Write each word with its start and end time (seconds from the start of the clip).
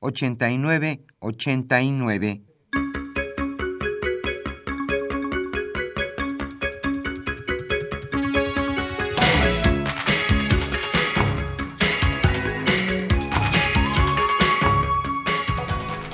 89 0.00 1.04
89. 1.20 2.42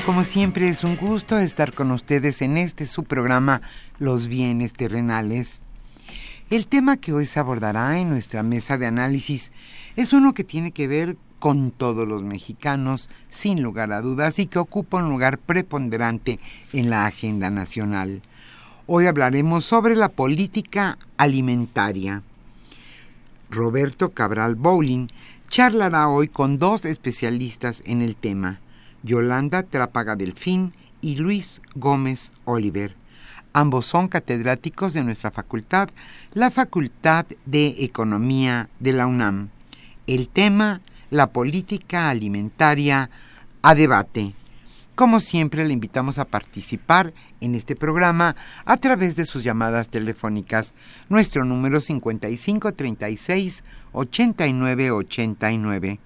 Como 0.06 0.24
siempre 0.24 0.68
es 0.68 0.84
un 0.84 0.96
gusto 0.96 1.38
estar 1.38 1.72
con 1.72 1.90
ustedes 1.90 2.40
en 2.40 2.56
este 2.56 2.86
su 2.86 3.04
programa 3.04 3.62
Los 3.98 4.28
bienes 4.28 4.72
terrenales. 4.74 5.62
El 6.50 6.66
tema 6.66 6.98
que 6.98 7.12
hoy 7.12 7.26
se 7.26 7.40
abordará 7.40 7.98
en 7.98 8.10
nuestra 8.10 8.42
mesa 8.42 8.78
de 8.78 8.86
análisis 8.86 9.50
es 9.96 10.12
uno 10.12 10.34
que 10.34 10.44
tiene 10.44 10.72
que 10.72 10.88
ver 10.88 11.16
con 11.38 11.70
todos 11.70 12.08
los 12.08 12.22
mexicanos, 12.22 13.10
sin 13.28 13.62
lugar 13.62 13.92
a 13.92 14.00
dudas, 14.00 14.38
y 14.38 14.46
que 14.46 14.58
ocupa 14.58 14.98
un 14.98 15.10
lugar 15.10 15.38
preponderante 15.38 16.38
en 16.72 16.90
la 16.90 17.06
agenda 17.06 17.50
nacional. 17.50 18.22
Hoy 18.86 19.06
hablaremos 19.06 19.64
sobre 19.64 19.96
la 19.96 20.08
política 20.08 20.98
alimentaria. 21.16 22.22
Roberto 23.50 24.10
Cabral 24.10 24.56
Bowling 24.56 25.08
charlará 25.48 26.08
hoy 26.08 26.28
con 26.28 26.58
dos 26.58 26.84
especialistas 26.84 27.82
en 27.86 28.02
el 28.02 28.16
tema, 28.16 28.60
Yolanda 29.02 29.62
Trápaga 29.62 30.16
Delfín 30.16 30.72
y 31.00 31.16
Luis 31.16 31.60
Gómez 31.74 32.32
Oliver. 32.44 32.96
Ambos 33.52 33.86
son 33.86 34.08
catedráticos 34.08 34.94
de 34.94 35.04
nuestra 35.04 35.30
facultad, 35.30 35.88
la 36.32 36.50
Facultad 36.50 37.26
de 37.46 37.76
Economía 37.84 38.68
de 38.80 38.92
la 38.92 39.06
UNAM. 39.06 39.50
El 40.08 40.26
tema 40.28 40.80
la 41.10 41.28
política 41.28 42.10
alimentaria 42.10 43.10
a 43.62 43.74
debate. 43.74 44.34
Como 44.94 45.18
siempre, 45.18 45.66
le 45.66 45.72
invitamos 45.72 46.18
a 46.18 46.24
participar 46.24 47.12
en 47.40 47.56
este 47.56 47.74
programa 47.74 48.36
a 48.64 48.76
través 48.76 49.16
de 49.16 49.26
sus 49.26 49.42
llamadas 49.42 49.88
telefónicas. 49.88 50.72
Nuestro 51.08 51.44
número 51.44 51.80
5536 51.80 53.64
8989. 53.92 55.98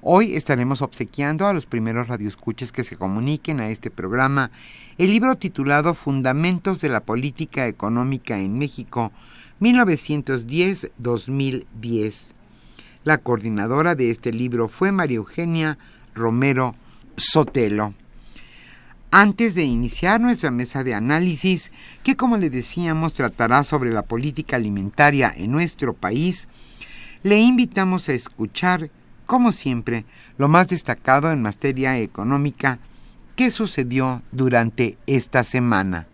Hoy 0.00 0.34
estaremos 0.34 0.82
obsequiando 0.82 1.46
a 1.46 1.52
los 1.52 1.66
primeros 1.66 2.08
radioescuches 2.08 2.72
que 2.72 2.82
se 2.82 2.96
comuniquen 2.96 3.60
a 3.60 3.68
este 3.68 3.92
programa 3.92 4.50
el 4.98 5.12
libro 5.12 5.36
titulado 5.36 5.94
Fundamentos 5.94 6.80
de 6.80 6.88
la 6.88 7.04
Política 7.04 7.68
Económica 7.68 8.40
en 8.40 8.58
México 8.58 9.12
1910-2010 9.60 12.31
la 13.04 13.18
coordinadora 13.18 13.94
de 13.94 14.10
este 14.10 14.32
libro 14.32 14.68
fue 14.68 14.92
María 14.92 15.16
Eugenia 15.16 15.78
Romero 16.14 16.74
Sotelo. 17.16 17.94
Antes 19.10 19.54
de 19.54 19.64
iniciar 19.64 20.20
nuestra 20.20 20.50
mesa 20.50 20.84
de 20.84 20.94
análisis, 20.94 21.70
que 22.02 22.16
como 22.16 22.38
le 22.38 22.48
decíamos 22.48 23.12
tratará 23.12 23.62
sobre 23.62 23.92
la 23.92 24.02
política 24.02 24.56
alimentaria 24.56 25.32
en 25.36 25.52
nuestro 25.52 25.92
país, 25.92 26.48
le 27.22 27.38
invitamos 27.38 28.08
a 28.08 28.14
escuchar, 28.14 28.90
como 29.26 29.52
siempre, 29.52 30.04
lo 30.38 30.48
más 30.48 30.68
destacado 30.68 31.30
en 31.30 31.42
materia 31.42 31.98
económica 31.98 32.78
que 33.36 33.50
sucedió 33.50 34.22
durante 34.32 34.96
esta 35.06 35.44
semana. 35.44 36.06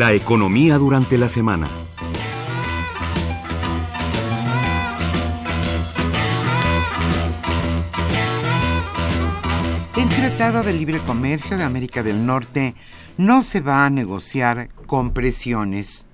La 0.00 0.14
economía 0.14 0.78
durante 0.78 1.18
la 1.18 1.28
semana. 1.28 1.68
El 9.94 10.08
Tratado 10.08 10.62
de 10.62 10.72
Libre 10.72 11.00
Comercio 11.00 11.58
de 11.58 11.64
América 11.64 12.02
del 12.02 12.24
Norte 12.24 12.74
no 13.18 13.42
se 13.42 13.60
va 13.60 13.84
a 13.84 13.90
negociar 13.90 14.70
con 14.86 15.12
presiones. 15.12 16.06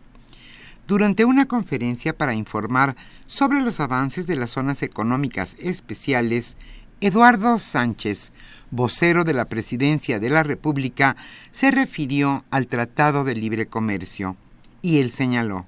Durante 0.88 1.24
una 1.24 1.46
conferencia 1.46 2.12
para 2.12 2.34
informar 2.34 2.96
sobre 3.26 3.62
los 3.62 3.78
avances 3.78 4.26
de 4.26 4.34
las 4.34 4.50
zonas 4.50 4.82
económicas 4.82 5.54
especiales, 5.60 6.56
Eduardo 7.00 7.60
Sánchez, 7.60 8.32
vocero 8.70 9.24
de 9.24 9.34
la 9.34 9.44
Presidencia 9.44 10.18
de 10.18 10.30
la 10.30 10.42
República, 10.42 11.16
se 11.52 11.70
refirió 11.70 12.44
al 12.50 12.66
Tratado 12.66 13.24
de 13.24 13.34
Libre 13.34 13.66
Comercio 13.66 14.36
y 14.82 14.98
él 14.98 15.10
señaló 15.10 15.66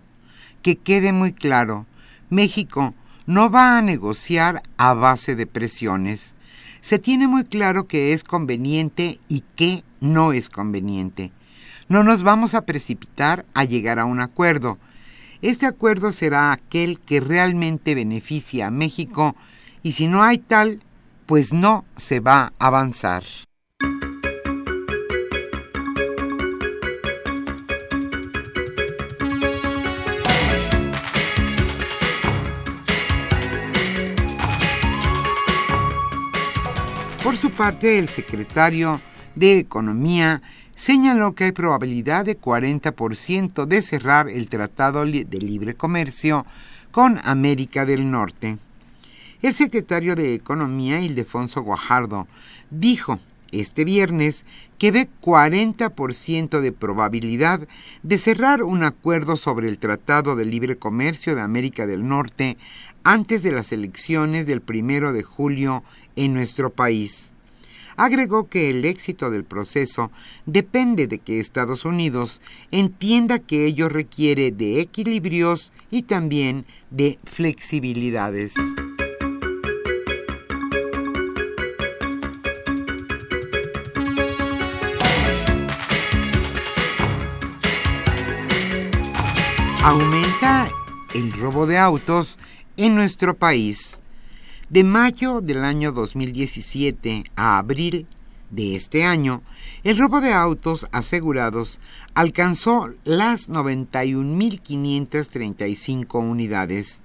que 0.62 0.76
quede 0.76 1.12
muy 1.12 1.32
claro, 1.32 1.86
México 2.30 2.94
no 3.26 3.50
va 3.50 3.78
a 3.78 3.82
negociar 3.82 4.62
a 4.76 4.94
base 4.94 5.36
de 5.36 5.46
presiones. 5.46 6.34
Se 6.80 6.98
tiene 6.98 7.28
muy 7.28 7.44
claro 7.44 7.86
que 7.86 8.12
es 8.12 8.24
conveniente 8.24 9.18
y 9.28 9.42
que 9.56 9.84
no 10.00 10.32
es 10.32 10.48
conveniente. 10.48 11.32
No 11.88 12.04
nos 12.04 12.22
vamos 12.22 12.54
a 12.54 12.62
precipitar 12.62 13.44
a 13.54 13.64
llegar 13.64 13.98
a 13.98 14.04
un 14.04 14.20
acuerdo. 14.20 14.78
Este 15.40 15.66
acuerdo 15.66 16.12
será 16.12 16.52
aquel 16.52 17.00
que 17.00 17.20
realmente 17.20 17.94
beneficia 17.94 18.66
a 18.66 18.70
México 18.70 19.36
y 19.82 19.92
si 19.92 20.06
no 20.06 20.22
hay 20.22 20.38
tal, 20.38 20.82
pues 21.28 21.52
no 21.52 21.84
se 21.98 22.20
va 22.20 22.54
a 22.58 22.66
avanzar. 22.68 23.22
Por 37.22 37.36
su 37.36 37.50
parte, 37.50 37.98
el 37.98 38.08
secretario 38.08 38.98
de 39.34 39.58
Economía 39.58 40.40
señaló 40.76 41.34
que 41.34 41.44
hay 41.44 41.52
probabilidad 41.52 42.24
de 42.24 42.40
40% 42.40 43.66
de 43.66 43.82
cerrar 43.82 44.30
el 44.30 44.48
Tratado 44.48 45.04
de 45.04 45.38
Libre 45.40 45.74
Comercio 45.74 46.46
con 46.90 47.20
América 47.22 47.84
del 47.84 48.10
Norte. 48.10 48.56
El 49.40 49.54
secretario 49.54 50.16
de 50.16 50.34
Economía, 50.34 51.00
Ildefonso 51.00 51.62
Guajardo, 51.62 52.26
dijo 52.70 53.20
este 53.52 53.84
viernes 53.84 54.44
que 54.78 54.90
ve 54.90 55.08
40% 55.22 56.60
de 56.60 56.72
probabilidad 56.72 57.68
de 58.02 58.18
cerrar 58.18 58.64
un 58.64 58.82
acuerdo 58.82 59.36
sobre 59.36 59.68
el 59.68 59.78
Tratado 59.78 60.34
de 60.34 60.44
Libre 60.44 60.76
Comercio 60.76 61.36
de 61.36 61.42
América 61.42 61.86
del 61.86 62.08
Norte 62.08 62.56
antes 63.04 63.44
de 63.44 63.52
las 63.52 63.70
elecciones 63.70 64.44
del 64.44 64.60
primero 64.60 65.12
de 65.12 65.22
julio 65.22 65.84
en 66.16 66.34
nuestro 66.34 66.70
país. 66.70 67.30
Agregó 67.96 68.48
que 68.48 68.70
el 68.70 68.84
éxito 68.84 69.30
del 69.30 69.44
proceso 69.44 70.10
depende 70.46 71.06
de 71.06 71.18
que 71.18 71.38
Estados 71.38 71.84
Unidos 71.84 72.40
entienda 72.72 73.38
que 73.38 73.66
ello 73.66 73.88
requiere 73.88 74.50
de 74.50 74.80
equilibrios 74.80 75.72
y 75.92 76.02
también 76.02 76.64
de 76.90 77.18
flexibilidades. 77.24 78.54
Aumenta 89.84 90.68
el 91.14 91.30
robo 91.32 91.66
de 91.66 91.78
autos 91.78 92.38
en 92.76 92.96
nuestro 92.96 93.38
país. 93.38 94.00
De 94.68 94.84
mayo 94.84 95.40
del 95.40 95.64
año 95.64 95.92
2017 95.92 97.24
a 97.36 97.56
abril 97.58 98.08
de 98.50 98.74
este 98.74 99.04
año, 99.04 99.42
el 99.84 99.96
robo 99.96 100.20
de 100.20 100.32
autos 100.32 100.88
asegurados 100.90 101.78
alcanzó 102.14 102.88
las 103.04 103.48
91.535 103.48 106.20
unidades. 106.20 107.02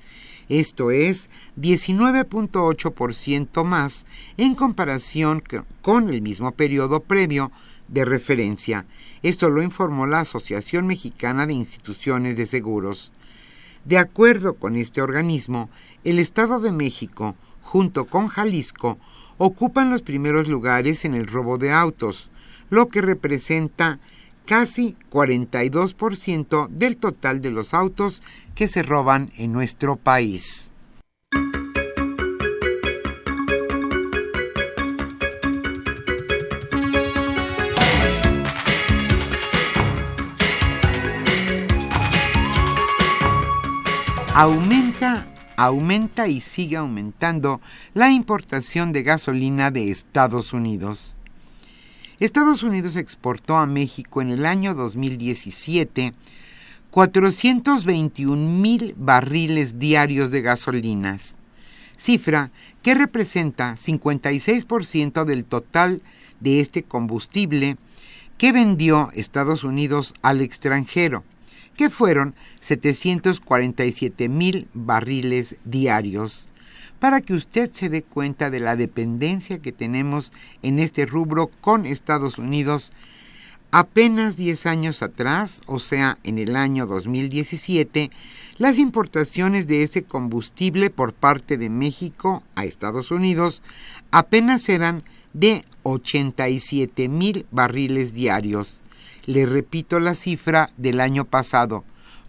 Esto 0.49 0.89
es 0.91 1.29
19.8% 1.59 3.63
más 3.63 4.05
en 4.35 4.55
comparación 4.55 5.41
con 5.81 6.09
el 6.09 6.21
mismo 6.21 6.51
periodo 6.51 6.99
previo 7.01 7.51
de 7.87 8.05
referencia. 8.05 8.85
Esto 9.21 9.49
lo 9.49 9.61
informó 9.61 10.05
la 10.07 10.21
Asociación 10.21 10.87
Mexicana 10.87 11.45
de 11.45 11.53
Instituciones 11.53 12.35
de 12.35 12.47
Seguros. 12.47 13.11
De 13.85 13.97
acuerdo 13.97 14.55
con 14.55 14.75
este 14.75 15.01
organismo, 15.01 15.69
el 16.03 16.19
Estado 16.19 16.59
de 16.59 16.71
México 16.71 17.35
junto 17.63 18.05
con 18.05 18.27
Jalisco, 18.27 18.99
ocupan 19.37 19.89
los 19.89 20.03
primeros 20.03 20.47
lugares 20.47 21.05
en 21.05 21.15
el 21.15 21.25
robo 21.25 21.57
de 21.57 21.71
autos, 21.71 22.29
lo 22.69 22.87
que 22.87 23.01
representa 23.01 23.99
casi 24.45 24.95
42% 25.09 26.67
del 26.67 26.97
total 26.97 27.41
de 27.41 27.49
los 27.49 27.73
autos 27.73 28.21
que 28.53 28.67
se 28.67 28.83
roban 28.83 29.31
en 29.37 29.51
nuestro 29.51 29.95
país. 29.95 30.71
Aumenta 44.35 45.27
aumenta 45.57 46.27
y 46.27 46.41
sigue 46.41 46.77
aumentando 46.77 47.61
la 47.93 48.09
importación 48.09 48.91
de 48.91 49.03
gasolina 49.03 49.69
de 49.69 49.91
Estados 49.91 50.53
Unidos. 50.53 51.15
Estados 52.19 52.63
Unidos 52.63 52.95
exportó 52.95 53.57
a 53.57 53.67
México 53.67 54.23
en 54.23 54.31
el 54.31 54.47
año 54.47 54.73
2017 54.73 56.15
421 56.89 58.35
mil 58.35 58.95
barriles 58.97 59.77
diarios 59.77 60.31
de 60.31 60.41
gasolinas, 60.41 61.35
cifra 61.95 62.49
que 62.81 62.95
representa 62.95 63.75
56% 63.75 65.25
del 65.25 65.45
total 65.45 66.01
de 66.39 66.59
este 66.59 66.81
combustible 66.81 67.77
que 68.39 68.51
vendió 68.51 69.11
Estados 69.13 69.63
Unidos 69.63 70.15
al 70.23 70.41
extranjero 70.41 71.23
que 71.75 71.89
fueron 71.89 72.35
747 72.61 74.29
mil 74.29 74.67
barriles 74.73 75.57
diarios. 75.65 76.47
Para 76.99 77.21
que 77.21 77.33
usted 77.33 77.71
se 77.73 77.89
dé 77.89 78.01
cuenta 78.01 78.49
de 78.49 78.59
la 78.59 78.75
dependencia 78.75 79.61
que 79.61 79.71
tenemos 79.71 80.31
en 80.61 80.79
este 80.79 81.05
rubro 81.05 81.47
con 81.61 81.85
Estados 81.85 82.37
Unidos, 82.37 82.93
apenas 83.71 84.37
10 84.37 84.65
años 84.67 85.01
atrás, 85.01 85.61
o 85.65 85.79
sea, 85.79 86.17
en 86.23 86.37
el 86.37 86.55
año 86.55 86.85
2017, 86.85 88.11
las 88.59 88.77
importaciones 88.77 89.65
de 89.65 89.81
este 89.81 90.03
combustible 90.03 90.91
por 90.91 91.13
parte 91.13 91.57
de 91.57 91.69
México 91.69 92.43
a 92.55 92.65
Estados 92.65 93.09
Unidos 93.09 93.63
apenas 94.11 94.69
eran 94.69 95.03
de 95.33 95.63
87 95.81 97.09
mil 97.09 97.47
barriles 97.49 98.13
diarios. 98.13 98.82
Le 99.25 99.45
repito 99.45 99.99
la 99.99 100.15
cifra 100.15 100.71
del 100.75 100.99
año 100.99 101.23
pasado, 101.23 101.85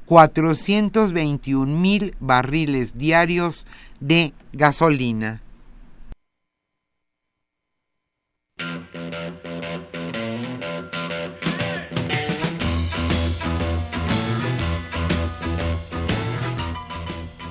421 0.07 1.67
mil 1.67 2.15
barriles 2.21 2.97
diarios 2.97 3.67
de 4.01 4.33
gasolina. 4.53 5.41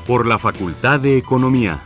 Por 0.08 0.26
la 0.26 0.38
Facultad 0.38 1.00
de 1.00 1.18
Economía. 1.18 1.82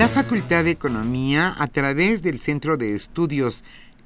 La 0.00 0.08
Facultad 0.08 0.64
de 0.64 0.70
Economía, 0.70 1.54
a 1.58 1.66
través 1.66 2.22
del 2.22 2.38
Centro 2.38 2.78
de 2.78 2.96
Estudios 2.96 3.64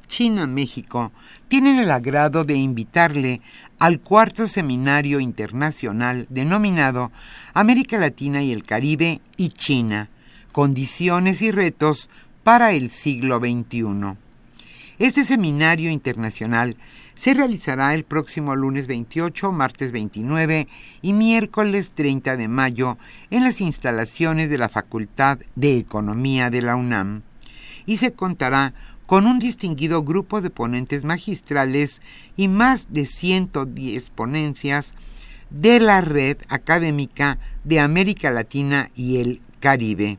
China-México, 0.08 1.12
tiene 1.46 1.80
el 1.80 1.88
agrado 1.92 2.42
de 2.42 2.56
invitarle 2.56 3.40
al 3.78 4.00
cuarto 4.00 4.48
seminario 4.48 5.20
internacional 5.20 6.26
denominado 6.30 7.12
América 7.52 7.96
Latina 7.96 8.42
y 8.42 8.50
el 8.50 8.64
Caribe 8.64 9.20
y 9.36 9.50
China, 9.50 10.10
condiciones 10.50 11.40
y 11.42 11.52
retos 11.52 12.10
para 12.42 12.72
el 12.72 12.90
siglo 12.90 13.38
XXI. 13.38 14.16
Este 14.98 15.22
seminario 15.22 15.92
internacional 15.92 16.76
se 17.14 17.34
realizará 17.34 17.94
el 17.94 18.04
próximo 18.04 18.56
lunes 18.56 18.86
28, 18.86 19.52
martes 19.52 19.92
29 19.92 20.68
y 21.02 21.12
miércoles 21.12 21.92
30 21.94 22.36
de 22.36 22.48
mayo 22.48 22.98
en 23.30 23.44
las 23.44 23.60
instalaciones 23.60 24.50
de 24.50 24.58
la 24.58 24.68
Facultad 24.68 25.38
de 25.54 25.78
Economía 25.78 26.50
de 26.50 26.62
la 26.62 26.76
UNAM 26.76 27.22
y 27.86 27.98
se 27.98 28.12
contará 28.12 28.74
con 29.06 29.26
un 29.26 29.38
distinguido 29.38 30.02
grupo 30.02 30.40
de 30.40 30.50
ponentes 30.50 31.04
magistrales 31.04 32.00
y 32.36 32.48
más 32.48 32.92
de 32.92 33.04
110 33.04 34.10
ponencias 34.10 34.94
de 35.50 35.78
la 35.78 36.00
red 36.00 36.38
académica 36.48 37.38
de 37.64 37.80
América 37.80 38.30
Latina 38.30 38.90
y 38.94 39.18
el 39.18 39.40
Caribe. 39.60 40.18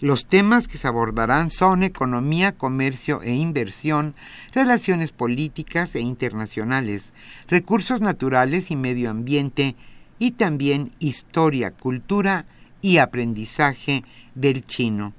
Los 0.00 0.26
temas 0.26 0.68
que 0.68 0.78
se 0.78 0.86
abordarán 0.86 1.50
son 1.50 1.82
economía, 1.82 2.52
comercio 2.52 3.20
e 3.22 3.34
inversión, 3.34 4.14
relaciones 4.52 5.10
políticas 5.10 5.96
e 5.96 6.00
internacionales, 6.00 7.12
recursos 7.48 8.00
naturales 8.00 8.70
y 8.70 8.76
medio 8.76 9.10
ambiente, 9.10 9.74
y 10.20 10.32
también 10.32 10.92
historia, 11.00 11.72
cultura 11.72 12.46
y 12.80 12.98
aprendizaje 12.98 14.04
del 14.36 14.64
chino. 14.64 15.14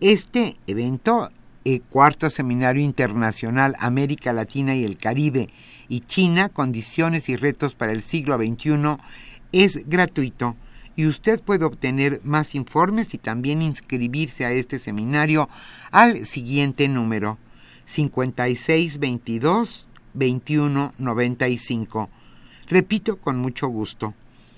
Este 0.00 0.54
evento, 0.66 1.28
el 1.64 1.82
cuarto 1.82 2.30
Seminario 2.30 2.82
Internacional 2.82 3.76
América 3.78 4.32
Latina 4.32 4.74
y 4.74 4.84
el 4.84 4.96
Caribe 4.96 5.48
y 5.88 6.00
China, 6.00 6.48
Condiciones 6.48 7.28
y 7.28 7.36
Retos 7.36 7.74
para 7.74 7.92
el 7.92 8.02
Siglo 8.02 8.36
XXI, 8.36 8.96
es 9.52 9.88
gratuito 9.88 10.56
y 10.96 11.06
usted 11.06 11.40
puede 11.42 11.66
obtener 11.66 12.22
más 12.24 12.54
informes 12.54 13.12
y 13.14 13.18
también 13.18 13.60
inscribirse 13.62 14.46
a 14.46 14.52
este 14.52 14.78
seminario 14.78 15.50
al 15.92 16.24
siguiente 16.26 16.88
número 16.88 17.38
5622 17.84 19.86
2195. 20.14 22.08
Repito 22.68 23.18
con 23.18 23.38
mucho 23.38 23.68
gusto. 23.68 24.14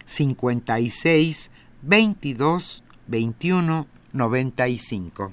56 0.07 1.51
22 1.83 2.85
21 3.09 3.87
95. 4.13 5.33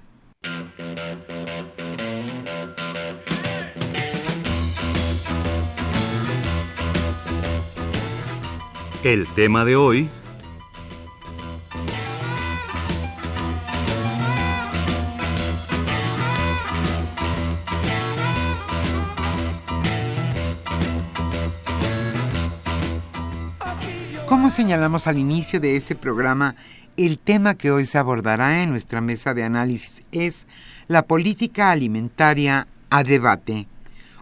El 9.03 9.27
tema 9.35 9.65
de 9.65 9.75
hoy... 9.75 10.09
Como 24.45 24.53
señalamos 24.53 25.07
al 25.07 25.17
inicio 25.17 25.59
de 25.59 25.75
este 25.75 25.95
programa, 25.95 26.55
el 26.97 27.17
tema 27.17 27.55
que 27.55 27.71
hoy 27.71 27.87
se 27.87 27.97
abordará 27.97 28.61
en 28.61 28.69
nuestra 28.69 29.01
mesa 29.01 29.33
de 29.33 29.43
análisis 29.43 30.03
es 30.11 30.45
la 30.87 31.01
política 31.01 31.71
alimentaria 31.71 32.67
a 32.91 33.01
debate. 33.01 33.65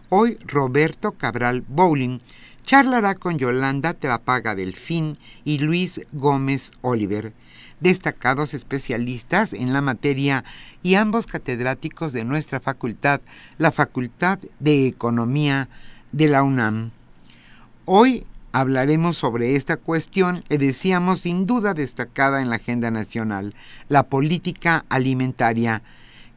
Hoy 0.07 0.37
Roberto 0.47 1.11
Cabral 1.11 1.65
Bowling 1.67 2.19
charlará 2.63 3.15
con 3.15 3.37
Yolanda 3.37 3.93
Trapaga 3.93 4.55
Delfín 4.55 5.17
y 5.43 5.59
Luis 5.59 5.99
Gómez 6.13 6.71
Oliver, 6.79 7.33
destacados 7.81 8.53
especialistas 8.53 9.51
en 9.51 9.73
la 9.73 9.81
materia 9.81 10.45
y 10.83 10.95
ambos 10.95 11.27
catedráticos 11.27 12.13
de 12.13 12.23
nuestra 12.23 12.61
facultad, 12.61 13.19
la 13.57 13.73
Facultad 13.73 14.39
de 14.61 14.87
Economía 14.87 15.67
de 16.13 16.29
la 16.29 16.43
UNAM. 16.43 16.91
Hoy 17.83 18.25
hablaremos 18.53 19.17
sobre 19.17 19.55
esta 19.55 19.77
cuestión, 19.77 20.43
le 20.47 20.59
decíamos 20.59 21.21
sin 21.21 21.45
duda 21.45 21.73
destacada 21.73 22.41
en 22.41 22.49
la 22.49 22.57
agenda 22.57 22.91
nacional, 22.91 23.55
la 23.89 24.03
política 24.03 24.85
alimentaria. 24.89 25.81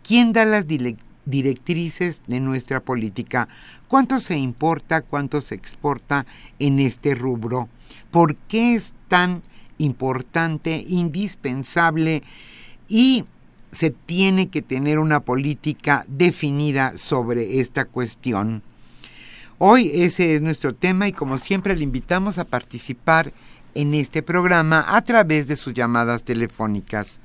¿Quién 0.02 0.32
da 0.32 0.46
las 0.46 0.66
directrices 0.66 2.22
de 2.26 2.40
nuestra 2.40 2.80
política? 2.80 3.48
¿Cuánto 3.86 4.18
se 4.18 4.36
importa, 4.38 5.02
cuánto 5.02 5.42
se 5.42 5.54
exporta 5.54 6.26
en 6.58 6.80
este 6.80 7.14
rubro? 7.14 7.68
¿Por 8.10 8.34
qué 8.34 8.74
es 8.74 8.94
tan 9.08 9.42
importante, 9.78 10.84
indispensable 10.88 12.22
y 12.88 13.26
se 13.72 13.90
tiene 13.90 14.48
que 14.48 14.62
tener 14.62 14.98
una 14.98 15.20
política 15.20 16.06
definida 16.08 16.96
sobre 16.96 17.60
esta 17.60 17.84
cuestión? 17.84 18.62
Hoy 19.58 19.90
ese 19.94 20.34
es 20.34 20.42
nuestro 20.42 20.74
tema 20.74 21.08
y 21.08 21.12
como 21.12 21.38
siempre 21.38 21.74
le 21.74 21.82
invitamos 21.82 22.36
a 22.36 22.44
participar 22.44 23.32
en 23.74 23.94
este 23.94 24.22
programa 24.22 24.84
a 24.86 25.00
través 25.00 25.46
de 25.46 25.56
sus 25.56 25.72
llamadas 25.72 26.24
telefónicas. 26.24 27.20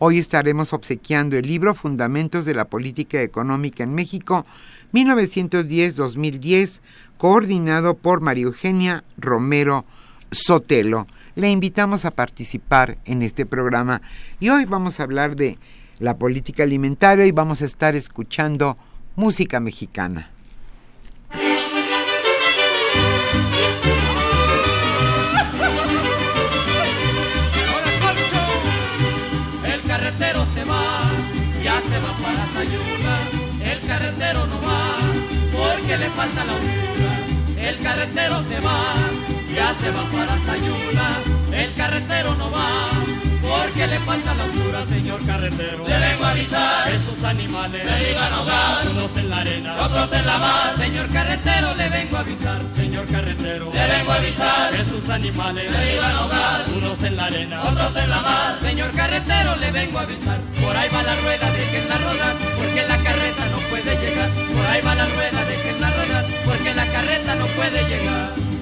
Hoy 0.00 0.18
estaremos 0.18 0.72
obsequiando 0.72 1.36
el 1.36 1.46
libro 1.46 1.76
Fundamentos 1.76 2.44
de 2.44 2.54
la 2.54 2.64
Política 2.64 3.22
Económica 3.22 3.84
en 3.84 3.94
México 3.94 4.44
1910-2010, 4.92 6.80
coordinado 7.16 7.94
por 7.94 8.22
María 8.22 8.46
Eugenia 8.46 9.04
Romero 9.16 9.84
Sotelo. 10.32 11.06
Le 11.36 11.48
invitamos 11.48 12.04
a 12.04 12.10
participar 12.10 12.98
en 13.04 13.22
este 13.22 13.46
programa 13.46 14.02
y 14.40 14.48
hoy 14.48 14.64
vamos 14.64 14.98
a 14.98 15.04
hablar 15.04 15.36
de 15.36 15.58
la 16.00 16.18
política 16.18 16.64
alimentaria 16.64 17.24
y 17.24 17.30
vamos 17.30 17.62
a 17.62 17.66
estar 17.66 17.94
escuchando 17.94 18.76
música 19.14 19.60
mexicana. 19.60 20.32
El 32.60 33.80
carretero 33.86 34.46
no 34.46 34.60
va 34.60 34.98
porque 35.52 35.96
le 35.96 36.10
falta 36.10 36.44
la 36.44 36.52
altura. 36.54 37.68
El 37.68 37.78
carretero 37.78 38.42
se 38.42 38.58
va, 38.60 38.94
ya 39.54 39.72
se 39.72 39.90
va 39.90 40.04
para 40.10 40.38
Sayula. 40.38 41.20
El 41.52 41.72
carretero 41.74 42.34
no 42.34 42.50
va 42.50 42.90
porque 43.48 43.86
le 43.86 43.98
falta 44.00 44.34
la 44.34 44.44
altura, 44.44 44.84
señor 44.84 45.24
carretero. 45.24 45.86
Le 45.86 45.98
vengo 45.98 46.24
a 46.24 46.30
avisar 46.30 46.90
que 46.90 46.98
sus 46.98 47.24
animales 47.24 47.82
se 47.82 48.10
iban 48.10 48.32
a 48.32 48.36
ahogar, 48.36 48.88
unos 48.90 49.16
en 49.16 49.30
la 49.30 49.38
arena, 49.38 49.76
otros 49.84 50.12
en 50.12 50.26
la 50.26 50.38
mar. 50.38 50.76
Señor 50.76 51.08
carretero, 51.08 51.74
le 51.74 51.88
vengo 51.88 52.16
a 52.16 52.20
avisar, 52.20 52.62
señor 52.74 53.06
carretero. 53.06 53.72
Le 53.72 53.86
vengo 53.86 54.12
a 54.12 54.14
avisar 54.16 54.70
que 54.70 54.84
sus 54.84 55.08
animales 55.08 55.70
se 55.70 55.94
iban 55.94 56.12
a 56.12 56.18
ahogar, 56.18 56.64
unos 56.76 57.02
en 57.02 57.16
la 57.16 57.24
arena, 57.24 57.62
otros 57.62 57.96
en 57.96 58.10
la 58.10 58.20
mar. 58.20 58.58
Señor 58.60 58.90
carretero, 58.92 59.56
le 59.56 59.72
vengo 59.72 59.98
a 59.98 60.02
avisar, 60.02 60.40
por 60.62 60.76
ahí 60.76 60.88
va 60.94 61.02
la 61.02 61.16
rueda, 61.16 61.46
la 61.88 61.98
rodar, 61.98 62.36
porque 62.56 62.86
la 62.86 62.98
carreta 62.98 63.46
no 63.46 63.58
puede 63.70 63.96
llegar. 63.96 64.30
Por 64.30 64.66
ahí 64.66 64.80
va 64.82 64.94
la 64.94 65.06
rueda, 65.06 65.44
la 65.80 65.90
rodar, 65.90 66.26
porque 66.44 66.74
la 66.74 66.86
carreta 66.86 67.34
no 67.34 67.46
puede 67.46 67.82
llegar. 67.88 68.57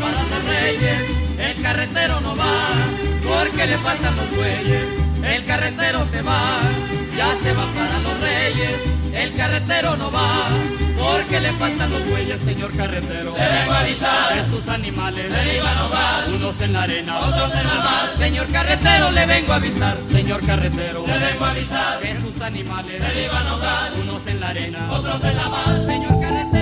Para 0.00 0.22
los 0.22 0.44
reyes, 0.44 1.02
el 1.38 1.62
carretero 1.62 2.20
no 2.20 2.36
va, 2.36 2.68
porque 3.26 3.66
le 3.66 3.78
faltan 3.78 4.16
los 4.16 4.30
bueyes, 4.36 4.86
el 5.24 5.44
carretero 5.44 6.04
se 6.04 6.22
va, 6.22 6.60
ya 7.16 7.34
se 7.34 7.52
va 7.52 7.66
para 7.72 7.98
los 8.00 8.20
reyes, 8.20 8.82
el 9.12 9.32
carretero 9.32 9.96
no 9.96 10.10
va, 10.10 10.48
porque 10.98 11.40
le 11.40 11.52
faltan 11.52 11.90
los 11.90 12.08
bueyes, 12.08 12.40
señor 12.40 12.74
carretero. 12.76 13.34
A 13.36 13.80
avisar 13.80 14.34
que 14.34 14.44
sus 14.44 14.68
animales. 14.68 15.30
se 15.30 15.56
iban 15.56 15.76
a 15.76 15.80
ahogar, 15.80 16.28
unos 16.28 16.60
en 16.60 16.72
la 16.72 16.82
arena, 16.82 17.18
otros 17.18 17.54
en 17.54 17.66
la 17.66 17.74
mar. 17.74 18.10
Señor 18.16 18.46
carretero, 18.48 19.10
le 19.10 19.26
vengo 19.26 19.52
a 19.52 19.56
avisar, 19.56 19.96
señor 20.10 20.46
carretero. 20.46 21.04
Le 21.06 21.18
vengo 21.18 21.44
a 21.44 21.50
avisar 21.50 22.00
que 22.00 22.16
sus 22.16 22.40
animales. 22.40 23.02
se 23.02 23.24
iban 23.24 23.46
a 23.46 23.50
ahogar, 23.50 23.92
unos 24.00 24.26
en 24.26 24.40
la 24.40 24.48
arena, 24.48 24.92
otros 24.92 25.24
en 25.24 25.36
la 25.36 25.48
mar. 25.48 25.82
Señor 25.86 26.20
carretero, 26.20 26.61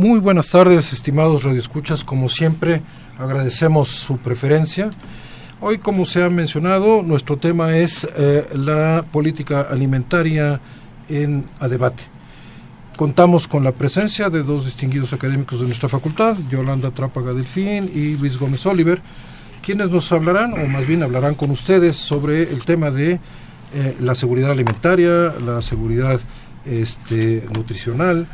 Muy 0.00 0.18
buenas 0.18 0.48
tardes, 0.48 0.94
estimados 0.94 1.42
radioescuchas. 1.42 2.04
Como 2.04 2.30
siempre, 2.30 2.80
agradecemos 3.18 3.88
su 3.88 4.16
preferencia. 4.16 4.88
Hoy, 5.60 5.76
como 5.76 6.06
se 6.06 6.24
ha 6.24 6.30
mencionado, 6.30 7.02
nuestro 7.02 7.36
tema 7.36 7.76
es 7.76 8.08
eh, 8.16 8.46
la 8.54 9.04
política 9.12 9.60
alimentaria 9.60 10.58
en 11.10 11.44
a 11.58 11.68
debate. 11.68 12.04
Contamos 12.96 13.46
con 13.46 13.62
la 13.62 13.72
presencia 13.72 14.30
de 14.30 14.42
dos 14.42 14.64
distinguidos 14.64 15.12
académicos 15.12 15.60
de 15.60 15.66
nuestra 15.66 15.90
facultad, 15.90 16.34
Yolanda 16.50 16.90
Trápaga 16.92 17.34
Delfín 17.34 17.90
y 17.94 18.16
Luis 18.16 18.38
Gómez 18.38 18.64
Oliver, 18.64 19.02
quienes 19.60 19.90
nos 19.90 20.10
hablarán, 20.12 20.54
o 20.54 20.66
más 20.66 20.86
bien 20.86 21.02
hablarán 21.02 21.34
con 21.34 21.50
ustedes, 21.50 21.96
sobre 21.96 22.44
el 22.44 22.64
tema 22.64 22.90
de 22.90 23.20
eh, 23.74 23.96
la 24.00 24.14
seguridad 24.14 24.52
alimentaria, 24.52 25.34
la 25.44 25.60
seguridad 25.60 26.18
este, 26.64 27.44
nutricional, 27.54 28.26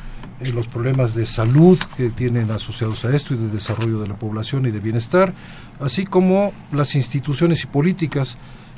los 0.55 0.69
problemas 0.69 1.15
de 1.15 1.27
salud 1.27 1.79
que 1.97 2.11
tienen 2.11 2.51
asociados 2.51 3.05
a 3.05 3.15
esto 3.15 3.35
y 3.35 3.39
de 3.39 3.49
desarrollo 3.49 4.01
de 4.01 4.09
la 4.09 4.17
población 4.17 4.67
y 4.67 4.71
de 4.71 4.81
bienestar, 4.81 5.33
así 5.81 6.05
como 6.05 6.53
las 6.73 6.95
instituciones 6.95 7.65
y 7.65 7.67
políticas 7.67 8.37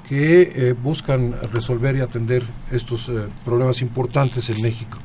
que 0.08 0.42
eh, 0.42 0.72
buscan 0.72 1.34
resolver 1.52 1.96
y 1.96 2.00
atender 2.00 2.42
estos 2.70 3.08
eh, 3.08 3.26
problemas 3.44 3.82
importantes 3.82 4.48
en 4.50 4.62
México. 4.62 4.98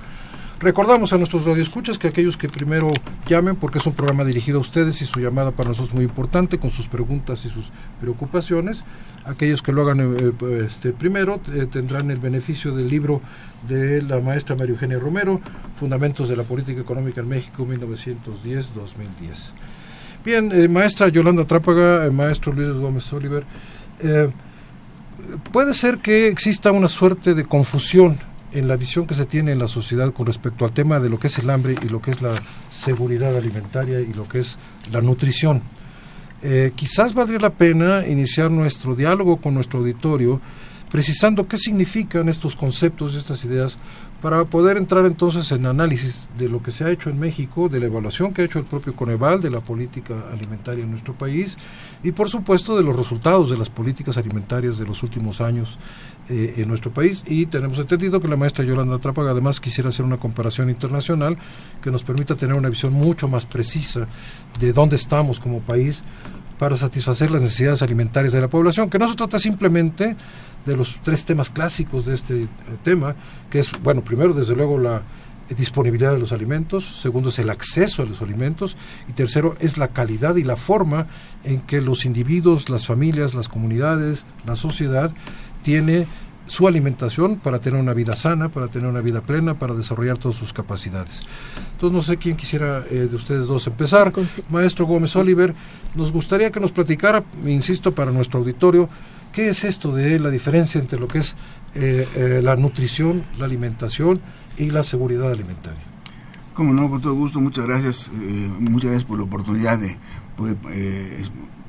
Recordamos 0.59 1.11
a 1.11 1.17
nuestros 1.17 1.45
radioescuchas 1.45 1.97
que 1.97 2.07
aquellos 2.07 2.37
que 2.37 2.47
primero 2.47 2.89
llamen, 3.27 3.55
porque 3.55 3.79
es 3.79 3.85
un 3.85 3.93
programa 3.93 4.23
dirigido 4.23 4.59
a 4.59 4.61
ustedes 4.61 5.01
y 5.01 5.05
su 5.05 5.19
llamada 5.19 5.51
para 5.51 5.69
nosotros 5.69 5.89
es 5.89 5.95
muy 5.95 6.05
importante, 6.05 6.57
con 6.57 6.69
sus 6.69 6.87
preguntas 6.87 7.43
y 7.45 7.49
sus 7.49 7.71
preocupaciones, 7.99 8.83
aquellos 9.25 9.61
que 9.61 9.73
lo 9.73 9.81
hagan 9.81 10.15
este, 10.63 10.93
primero 10.93 11.39
tendrán 11.71 12.11
el 12.11 12.19
beneficio 12.19 12.73
del 12.73 12.87
libro 12.87 13.21
de 13.67 14.01
la 14.01 14.19
maestra 14.21 14.55
María 14.55 14.73
Eugenia 14.73 14.99
Romero, 14.99 15.41
Fundamentos 15.77 16.29
de 16.29 16.37
la 16.37 16.43
Política 16.43 16.79
Económica 16.81 17.21
en 17.21 17.29
México 17.29 17.65
1910-2010. 17.65 19.51
Bien, 20.23 20.51
eh, 20.53 20.69
maestra 20.69 21.09
Yolanda 21.09 21.45
Trápaga, 21.45 22.05
eh, 22.05 22.11
maestro 22.11 22.53
Luis 22.53 22.69
Gómez 22.69 23.11
Oliver, 23.11 23.43
eh, 23.99 24.29
puede 25.51 25.73
ser 25.73 25.97
que 25.97 26.27
exista 26.27 26.71
una 26.71 26.87
suerte 26.87 27.33
de 27.33 27.43
confusión 27.43 28.17
en 28.53 28.67
la 28.67 28.77
visión 28.77 29.05
que 29.07 29.13
se 29.13 29.25
tiene 29.25 29.51
en 29.51 29.59
la 29.59 29.67
sociedad 29.67 30.13
con 30.13 30.25
respecto 30.25 30.65
al 30.65 30.71
tema 30.71 30.99
de 30.99 31.09
lo 31.09 31.19
que 31.19 31.27
es 31.27 31.37
el 31.39 31.49
hambre 31.49 31.75
y 31.81 31.89
lo 31.89 32.01
que 32.01 32.11
es 32.11 32.21
la 32.21 32.33
seguridad 32.71 33.35
alimentaria 33.35 33.99
y 33.99 34.13
lo 34.13 34.27
que 34.27 34.39
es 34.39 34.57
la 34.91 35.01
nutrición. 35.01 35.61
Eh, 36.41 36.73
quizás 36.75 37.13
valdría 37.13 37.39
la 37.39 37.51
pena 37.51 38.05
iniciar 38.05 38.51
nuestro 38.51 38.95
diálogo 38.95 39.37
con 39.37 39.53
nuestro 39.53 39.79
auditorio 39.79 40.41
precisando 40.93 41.47
qué 41.47 41.57
significan 41.57 42.29
estos 42.29 42.55
conceptos 42.55 43.13
y 43.13 43.17
estas 43.17 43.43
ideas 43.45 43.79
para 44.23 44.45
poder 44.45 44.77
entrar 44.77 45.05
entonces 45.05 45.51
en 45.51 45.65
análisis 45.65 46.29
de 46.37 46.47
lo 46.47 46.63
que 46.63 46.71
se 46.71 46.85
ha 46.85 46.89
hecho 46.89 47.09
en 47.09 47.19
México, 47.19 47.67
de 47.67 47.81
la 47.81 47.87
evaluación 47.87 48.33
que 48.33 48.41
ha 48.41 48.45
hecho 48.45 48.57
el 48.57 48.63
propio 48.63 48.95
Coneval 48.95 49.41
de 49.41 49.49
la 49.49 49.59
política 49.59 50.15
alimentaria 50.31 50.85
en 50.85 50.91
nuestro 50.91 51.13
país 51.13 51.57
y 52.03 52.13
por 52.13 52.29
supuesto 52.29 52.77
de 52.77 52.83
los 52.83 52.95
resultados 52.95 53.49
de 53.49 53.57
las 53.57 53.69
políticas 53.69 54.17
alimentarias 54.17 54.77
de 54.77 54.85
los 54.85 55.03
últimos 55.03 55.41
años 55.41 55.77
eh, 56.29 56.53
en 56.55 56.69
nuestro 56.69 56.93
país. 56.93 57.21
Y 57.27 57.47
tenemos 57.47 57.79
entendido 57.79 58.21
que 58.21 58.29
la 58.29 58.37
maestra 58.37 58.63
Yolanda 58.63 58.97
Trápaga 58.97 59.31
además 59.31 59.59
quisiera 59.59 59.89
hacer 59.89 60.05
una 60.05 60.17
comparación 60.17 60.69
internacional 60.69 61.37
que 61.81 61.91
nos 61.91 62.05
permita 62.05 62.35
tener 62.35 62.55
una 62.55 62.69
visión 62.69 62.93
mucho 62.93 63.27
más 63.27 63.45
precisa 63.45 64.07
de 64.57 64.71
dónde 64.71 64.95
estamos 64.95 65.41
como 65.41 65.59
país 65.59 66.01
para 66.57 66.75
satisfacer 66.75 67.31
las 67.31 67.41
necesidades 67.41 67.81
alimentarias 67.81 68.33
de 68.33 68.41
la 68.41 68.47
población, 68.47 68.89
que 68.89 68.99
no 68.99 69.07
se 69.07 69.15
trata 69.15 69.39
simplemente 69.39 70.15
de 70.65 70.77
los 70.77 70.99
tres 71.03 71.25
temas 71.25 71.49
clásicos 71.49 72.05
de 72.05 72.15
este 72.15 72.43
eh, 72.43 72.47
tema, 72.83 73.15
que 73.49 73.59
es, 73.59 73.71
bueno, 73.81 74.03
primero, 74.03 74.33
desde 74.33 74.55
luego, 74.55 74.77
la 74.77 75.03
disponibilidad 75.49 76.13
de 76.13 76.19
los 76.19 76.31
alimentos, 76.31 77.01
segundo 77.01 77.29
es 77.29 77.37
el 77.37 77.49
acceso 77.49 78.01
a 78.01 78.05
los 78.05 78.21
alimentos 78.21 78.77
y 79.09 79.13
tercero 79.13 79.55
es 79.59 79.77
la 79.77 79.89
calidad 79.89 80.35
y 80.37 80.43
la 80.43 80.55
forma 80.55 81.07
en 81.43 81.61
que 81.61 81.81
los 81.81 82.05
individuos, 82.05 82.69
las 82.69 82.87
familias, 82.87 83.33
las 83.33 83.49
comunidades, 83.49 84.25
la 84.45 84.55
sociedad 84.55 85.13
tiene 85.61 86.07
su 86.47 86.67
alimentación 86.67 87.37
para 87.37 87.59
tener 87.59 87.79
una 87.79 87.93
vida 87.93 88.13
sana, 88.13 88.49
para 88.49 88.67
tener 88.67 88.87
una 88.87 89.01
vida 89.01 89.21
plena, 89.21 89.53
para 89.53 89.73
desarrollar 89.73 90.17
todas 90.17 90.37
sus 90.37 90.53
capacidades. 90.53 91.21
Entonces 91.71 91.93
no 91.95 92.01
sé 92.01 92.17
quién 92.17 92.35
quisiera 92.35 92.83
eh, 92.89 93.07
de 93.09 93.15
ustedes 93.15 93.47
dos 93.47 93.65
empezar. 93.67 94.11
Maestro 94.49 94.85
Gómez 94.85 95.15
Oliver, 95.15 95.53
nos 95.95 96.11
gustaría 96.11 96.51
que 96.51 96.59
nos 96.59 96.71
platicara, 96.71 97.23
insisto, 97.45 97.93
para 97.93 98.11
nuestro 98.11 98.39
auditorio, 98.39 98.89
¿Qué 99.33 99.49
es 99.49 99.63
esto 99.63 99.91
de 99.91 100.19
la 100.19 100.29
diferencia 100.29 100.79
entre 100.79 100.99
lo 100.99 101.07
que 101.07 101.17
es 101.17 101.35
eh, 101.73 102.07
eh, 102.15 102.41
la 102.43 102.55
nutrición, 102.55 103.23
la 103.39 103.45
alimentación 103.45 104.21
y 104.59 104.69
la 104.69 104.83
seguridad 104.83 105.31
alimentaria? 105.31 105.81
Como 106.53 106.71
no, 106.71 106.87
con 106.87 107.01
todo 107.01 107.15
gusto, 107.15 107.41
muchas 107.41 107.65
gracias, 107.65 108.11
eh, 108.13 108.51
muchas 108.59 108.91
gracias 108.91 109.05
por 109.05 109.17
la 109.17 109.23
oportunidad 109.23 109.79
de 109.79 109.97
poder 110.37 110.55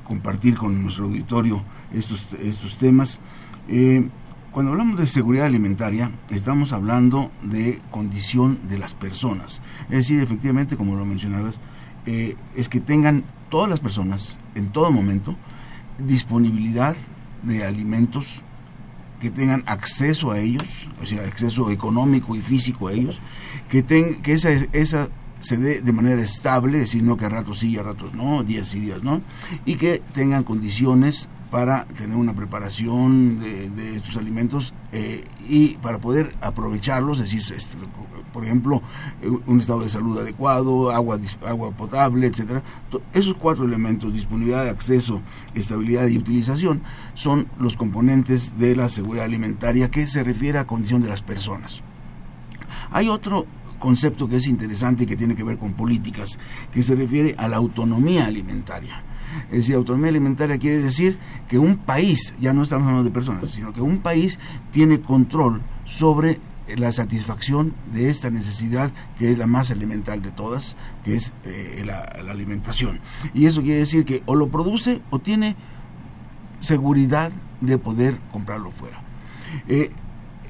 compartir 0.03 0.55
con 0.55 0.79
nuestro 0.83 1.05
auditorio 1.05 1.63
estos, 1.91 2.27
estos 2.39 2.77
temas. 2.77 3.19
Cuando 4.55 4.71
hablamos 4.71 4.97
de 4.97 5.05
seguridad 5.05 5.47
alimentaria, 5.47 6.11
estamos 6.29 6.71
hablando 6.71 7.29
de 7.41 7.81
condición 7.91 8.57
de 8.69 8.77
las 8.77 8.93
personas. 8.93 9.61
Es 9.89 9.97
decir, 9.97 10.21
efectivamente, 10.21 10.77
como 10.77 10.95
lo 10.95 11.03
mencionabas, 11.03 11.59
es 12.05 12.69
que 12.69 12.79
tengan 12.79 13.25
todas 13.49 13.69
las 13.69 13.81
personas, 13.81 14.39
en 14.55 14.69
todo 14.69 14.93
momento, 14.93 15.35
disponibilidad 15.99 16.95
de 17.43 17.65
alimentos 17.65 18.43
que 19.19 19.29
tengan 19.29 19.61
acceso 19.65 20.31
a 20.31 20.39
ellos, 20.39 20.89
o 21.03 21.05
sea, 21.05 21.23
acceso 21.23 21.69
económico 21.69 22.33
y 22.33 22.39
físico 22.39 22.87
a 22.87 22.93
ellos, 22.93 23.19
que, 23.69 23.83
ten, 23.83 24.21
que 24.21 24.31
esa, 24.31 24.51
esa 24.71 25.09
se 25.41 25.57
dé 25.57 25.81
de 25.81 25.91
manera 25.91 26.21
estable, 26.21 26.77
es 26.77 26.83
decir, 26.85 27.03
no 27.03 27.17
que 27.17 27.25
a 27.25 27.29
ratos 27.29 27.59
sí 27.59 27.71
y 27.71 27.77
a 27.77 27.83
ratos 27.83 28.13
no, 28.13 28.41
días 28.41 28.73
y 28.73 28.79
días 28.79 29.03
no, 29.03 29.21
y 29.65 29.75
que 29.75 30.01
tengan 30.13 30.45
condiciones 30.45 31.27
para 31.51 31.85
tener 31.85 32.15
una 32.17 32.33
preparación 32.33 33.39
de, 33.39 33.95
estos 33.95 34.17
alimentos 34.17 34.73
eh, 34.91 35.23
y 35.47 35.75
para 35.77 35.99
poder 35.99 36.35
aprovecharlos, 36.41 37.19
es 37.19 37.31
decir, 37.31 37.55
este, 37.55 37.77
por 38.33 38.43
ejemplo, 38.43 38.81
eh, 39.21 39.29
un 39.45 39.59
estado 39.59 39.81
de 39.81 39.89
salud 39.89 40.19
adecuado, 40.19 40.91
agua, 40.91 41.19
agua 41.47 41.71
potable, 41.71 42.27
etcétera. 42.27 42.63
Esos 43.13 43.35
cuatro 43.35 43.65
elementos, 43.65 44.13
disponibilidad, 44.13 44.67
acceso, 44.67 45.21
estabilidad 45.53 46.07
y 46.07 46.17
utilización, 46.17 46.81
son 47.13 47.47
los 47.59 47.77
componentes 47.77 48.57
de 48.57 48.75
la 48.75 48.89
seguridad 48.89 49.25
alimentaria 49.25 49.89
que 49.89 50.07
se 50.07 50.23
refiere 50.23 50.59
a 50.59 50.67
condición 50.67 51.01
de 51.01 51.09
las 51.09 51.21
personas. 51.21 51.83
Hay 52.91 53.07
otro 53.07 53.45
concepto 53.79 54.27
que 54.27 54.37
es 54.37 54.47
interesante 54.47 55.03
y 55.03 55.07
que 55.07 55.15
tiene 55.15 55.35
que 55.35 55.43
ver 55.43 55.57
con 55.57 55.73
políticas, 55.73 56.39
que 56.71 56.83
se 56.83 56.95
refiere 56.95 57.35
a 57.37 57.47
la 57.47 57.57
autonomía 57.57 58.25
alimentaria. 58.25 59.03
Es 59.51 59.57
decir, 59.57 59.75
autonomía 59.75 60.09
alimentaria 60.09 60.57
quiere 60.57 60.79
decir 60.79 61.17
que 61.47 61.57
un 61.57 61.77
país, 61.77 62.33
ya 62.39 62.53
no 62.53 62.63
estamos 62.63 62.87
hablando 62.87 63.03
de 63.03 63.11
personas, 63.11 63.49
sino 63.49 63.73
que 63.73 63.81
un 63.81 63.99
país 63.99 64.39
tiene 64.71 65.01
control 65.01 65.61
sobre 65.85 66.39
la 66.77 66.91
satisfacción 66.91 67.73
de 67.93 68.09
esta 68.09 68.29
necesidad 68.29 68.91
que 69.17 69.31
es 69.31 69.37
la 69.37 69.47
más 69.47 69.69
elemental 69.69 70.21
de 70.21 70.31
todas, 70.31 70.75
que 71.03 71.15
es 71.15 71.33
eh, 71.43 71.83
la, 71.85 71.99
alimentación. 72.31 72.99
Y 73.33 73.45
eso 73.45 73.61
quiere 73.61 73.79
decir 73.79 74.05
que 74.05 74.23
o 74.25 74.35
lo 74.35 74.49
produce 74.49 75.01
o 75.11 75.19
tiene 75.19 75.55
seguridad 76.59 77.31
de 77.61 77.77
poder 77.77 78.17
comprarlo 78.31 78.71
fuera. 78.71 79.01
Eh, 79.67 79.91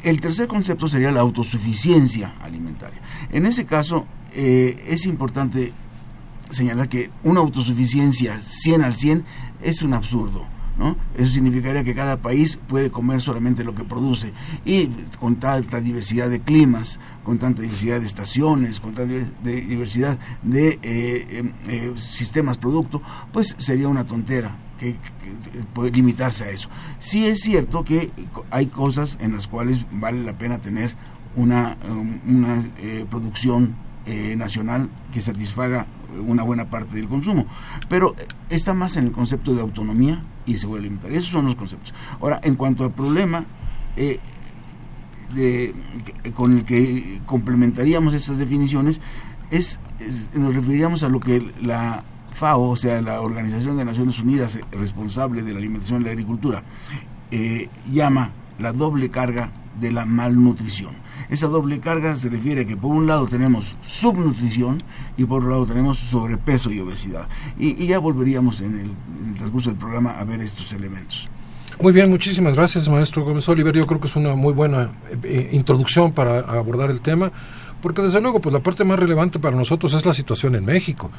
el 0.03 0.21
tercer 0.21 0.47
concepto 0.47 0.87
sería 0.87 1.11
la 1.11 1.21
autosuficiencia 1.21 2.35
alimentaria. 2.41 2.99
En 3.31 3.45
ese 3.45 3.65
caso, 3.65 4.05
eh, 4.33 4.83
es 4.87 5.05
importante 5.05 5.73
señalar 6.49 6.89
que 6.89 7.09
una 7.23 7.39
autosuficiencia 7.39 8.41
100 8.41 8.83
al 8.83 8.95
100 8.95 9.25
es 9.61 9.81
un 9.81 9.93
absurdo. 9.93 10.45
¿No? 10.77 10.97
Eso 11.15 11.31
significaría 11.31 11.85
que 11.85 11.95
cada 11.95 12.17
país 12.17 12.59
puede 12.67 12.91
comer 12.91 13.21
solamente 13.21 13.63
lo 13.63 13.73
que 13.73 13.85
produce. 13.85 14.33
Y 14.65 14.87
con 15.21 15.37
tanta 15.37 15.79
diversidad 15.79 16.29
de 16.29 16.41
climas, 16.41 16.99
con 17.23 17.37
tanta 17.37 17.61
diversidad 17.61 18.01
de 18.01 18.05
estaciones, 18.05 18.81
con 18.81 18.93
tanta 18.93 19.13
diversidad 19.41 20.19
de 20.43 20.67
eh, 20.67 20.79
eh, 20.83 21.51
eh, 21.69 21.93
sistemas 21.95 22.57
producto, 22.57 23.01
pues 23.31 23.55
sería 23.57 23.87
una 23.87 24.03
tontera 24.03 24.57
que, 24.77 24.97
puede 25.73 25.91
limitarse 25.91 26.43
a 26.43 26.49
eso. 26.49 26.67
Sí 26.99 27.25
es 27.25 27.39
cierto 27.39 27.85
que 27.85 28.11
hay 28.51 28.65
cosas 28.65 29.17
en 29.21 29.31
las 29.31 29.47
cuales 29.47 29.85
vale 29.93 30.23
la 30.23 30.37
pena 30.37 30.59
tener 30.59 30.93
una, 31.37 31.77
um, 31.89 32.19
una 32.27 32.63
producción 33.09 33.77
nacional 34.35 34.87
que 35.11 35.19
satisfaga 35.19 35.87
una 36.19 36.43
buena 36.43 36.69
parte 36.69 36.95
del 36.95 37.07
consumo. 37.07 37.45
Pero 37.89 38.15
está 38.49 38.73
más 38.73 38.97
en 38.97 39.05
el 39.05 39.11
concepto 39.11 39.53
de 39.53 39.61
autonomía 39.61 40.23
y 40.45 40.57
seguridad 40.57 40.85
alimentaria. 40.85 41.19
Esos 41.19 41.31
son 41.31 41.45
los 41.45 41.55
conceptos. 41.55 41.93
Ahora, 42.21 42.39
en 42.43 42.55
cuanto 42.55 42.83
al 42.83 42.91
problema 42.91 43.45
eh, 43.97 44.19
con 46.33 46.57
el 46.57 46.65
que 46.65 47.21
complementaríamos 47.25 48.13
estas 48.13 48.37
definiciones, 48.37 49.01
es, 49.51 49.79
nos 50.33 50.55
referiríamos 50.55 51.03
a 51.03 51.09
lo 51.09 51.19
que 51.19 51.51
la 51.61 52.03
FAO, 52.33 52.69
o 52.69 52.75
sea, 52.75 53.01
la 53.01 53.21
Organización 53.21 53.77
de 53.77 53.85
Naciones 53.85 54.19
Unidas 54.19 54.59
responsable 54.71 55.41
de 55.43 55.53
la 55.53 55.59
alimentación 55.59 56.01
y 56.01 56.05
la 56.05 56.11
agricultura, 56.11 56.63
eh, 57.31 57.69
llama 57.91 58.31
la 58.59 58.71
doble 58.73 59.09
carga 59.09 59.51
de 59.79 59.91
la 59.91 60.05
malnutrición. 60.05 60.93
Esa 61.29 61.47
doble 61.47 61.79
carga 61.79 62.15
se 62.17 62.29
refiere 62.29 62.61
a 62.61 62.65
que 62.65 62.77
por 62.77 62.95
un 62.95 63.07
lado 63.07 63.27
tenemos 63.27 63.75
subnutrición 63.81 64.81
y 65.17 65.25
por 65.25 65.39
otro 65.39 65.51
lado 65.51 65.65
tenemos 65.65 65.97
sobrepeso 65.97 66.71
y 66.71 66.79
obesidad. 66.79 67.27
Y, 67.57 67.85
ya 67.85 67.99
volveríamos 67.99 68.61
en 68.61 68.79
el, 68.79 69.35
transcurso 69.35 69.69
del 69.69 69.79
programa 69.79 70.11
a 70.19 70.23
ver 70.23 70.41
estos 70.41 70.71
elementos. 70.73 71.27
Muy 71.81 71.91
bien, 71.91 72.09
muchísimas 72.09 72.55
gracias, 72.55 72.87
maestro 72.87 73.23
Gómez 73.23 73.47
Oliver. 73.49 73.75
Yo 73.75 73.85
creo 73.85 73.99
que 73.99 74.07
es 74.07 74.15
una 74.15 74.33
muy 74.35 74.53
buena 74.53 74.91
eh, 75.23 75.49
introducción 75.51 76.13
para 76.13 76.39
abordar 76.39 76.89
el 76.89 77.01
tema, 77.01 77.31
porque 77.81 78.01
desde 78.01 78.21
luego, 78.21 78.39
pues 78.39 78.53
la 78.53 78.61
parte 78.61 78.85
más 78.85 78.97
relevante 78.97 79.39
para 79.39 79.57
nosotros 79.57 79.93
es 79.93 80.05
la 80.05 80.13
situación 80.13 80.55
en 80.55 80.63
México, 80.63 81.11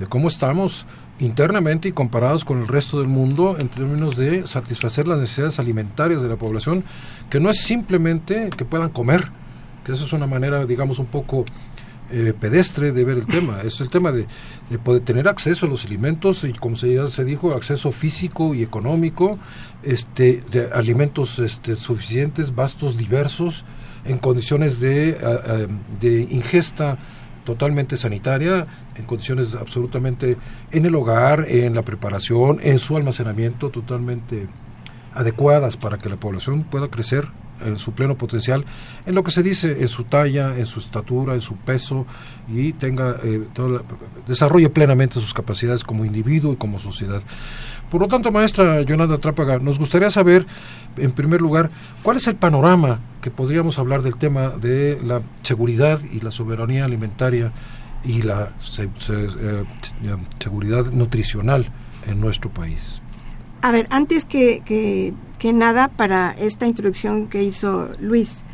de 0.00 0.06
cómo 0.06 0.28
estamos 0.28 0.86
internamente 1.20 1.88
y 1.88 1.92
comparados 1.92 2.44
con 2.44 2.58
el 2.58 2.66
resto 2.66 2.98
del 2.98 3.08
mundo 3.08 3.56
en 3.58 3.68
términos 3.68 4.16
de 4.16 4.46
satisfacer 4.46 5.06
las 5.06 5.20
necesidades 5.20 5.58
alimentarias 5.58 6.22
de 6.22 6.28
la 6.28 6.36
población, 6.36 6.84
que 7.28 7.40
no 7.40 7.50
es 7.50 7.60
simplemente 7.60 8.50
que 8.56 8.64
puedan 8.64 8.88
comer, 8.88 9.30
que 9.90 9.96
esa 9.96 10.04
es 10.04 10.12
una 10.12 10.28
manera, 10.28 10.64
digamos, 10.66 11.00
un 11.00 11.06
poco 11.06 11.44
eh, 12.12 12.32
pedestre 12.38 12.92
de 12.92 13.04
ver 13.04 13.18
el 13.18 13.26
tema. 13.38 13.60
Es 13.64 13.80
el 13.80 13.90
tema 13.90 14.12
de, 14.12 14.26
poder 14.84 15.02
tener 15.02 15.26
acceso 15.26 15.66
a 15.66 15.68
los 15.68 15.84
alimentos 15.84 16.44
y, 16.44 16.52
como 16.52 16.76
se, 16.76 16.94
ya 16.94 17.08
se 17.08 17.24
dijo, 17.24 17.52
acceso 17.52 17.90
físico 17.90 18.54
y 18.54 18.62
económico, 18.62 19.36
este, 19.82 20.44
de 20.48 20.70
alimentos 20.72 21.40
este, 21.40 21.74
suficientes, 21.74 22.54
vastos, 22.54 22.96
diversos, 22.96 23.64
en 24.04 24.18
condiciones 24.18 24.80
de, 24.80 25.18
de 26.00 26.22
ingesta 26.30 26.98
totalmente 27.44 27.96
sanitaria, 27.96 28.66
en 28.94 29.04
condiciones 29.06 29.56
absolutamente 29.56 30.36
en 30.70 30.86
el 30.86 30.94
hogar, 30.94 31.46
en 31.48 31.74
la 31.74 31.82
preparación, 31.82 32.60
en 32.62 32.78
su 32.78 32.96
almacenamiento 32.96 33.70
totalmente 33.70 34.46
adecuadas 35.12 35.76
para 35.76 35.98
que 35.98 36.08
la 36.08 36.16
población 36.16 36.62
pueda 36.62 36.88
crecer 36.88 37.28
en 37.64 37.76
su 37.78 37.92
pleno 37.92 38.16
potencial 38.16 38.64
en 39.06 39.14
lo 39.14 39.22
que 39.22 39.30
se 39.30 39.42
dice 39.42 39.80
en 39.80 39.88
su 39.88 40.04
talla, 40.04 40.56
en 40.56 40.66
su 40.66 40.80
estatura, 40.80 41.34
en 41.34 41.40
su 41.40 41.56
peso 41.56 42.06
y 42.48 42.72
tenga 42.72 43.16
eh, 43.22 43.46
desarrolle 44.26 44.68
plenamente 44.70 45.20
sus 45.20 45.34
capacidades 45.34 45.84
como 45.84 46.04
individuo 46.04 46.52
y 46.52 46.56
como 46.56 46.78
sociedad. 46.78 47.22
Por 47.90 48.00
lo 48.00 48.08
tanto, 48.08 48.30
maestra 48.30 48.82
Yolanda 48.82 49.18
Trápaga, 49.18 49.58
nos 49.58 49.78
gustaría 49.78 50.10
saber, 50.10 50.46
en 50.96 51.10
primer 51.10 51.40
lugar, 51.40 51.70
cuál 52.02 52.18
es 52.18 52.28
el 52.28 52.36
panorama 52.36 53.00
que 53.20 53.32
podríamos 53.32 53.80
hablar 53.80 54.02
del 54.02 54.16
tema 54.16 54.50
de 54.50 55.00
la 55.02 55.22
seguridad 55.42 56.00
y 56.12 56.20
la 56.20 56.30
soberanía 56.30 56.84
alimentaria 56.84 57.52
y 58.04 58.22
la 58.22 58.52
eh, 58.78 59.64
seguridad 60.38 60.86
nutricional 60.92 61.66
en 62.06 62.20
nuestro 62.20 62.50
país. 62.50 63.02
A 63.62 63.72
ver, 63.72 63.86
antes 63.90 64.24
que, 64.24 64.62
que, 65.38 65.52
nada, 65.52 65.88
para 65.88 66.30
esta 66.32 66.66
introducción 66.66 67.28
que 67.28 67.42
hizo 67.42 67.90
Luis, 68.00 68.44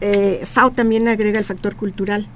eh, 0.00 0.42
FAO 0.44 0.70
también 0.70 1.08
agrega 1.08 1.38
el 1.38 1.44
factor 1.44 1.76
cultural. 1.76 2.26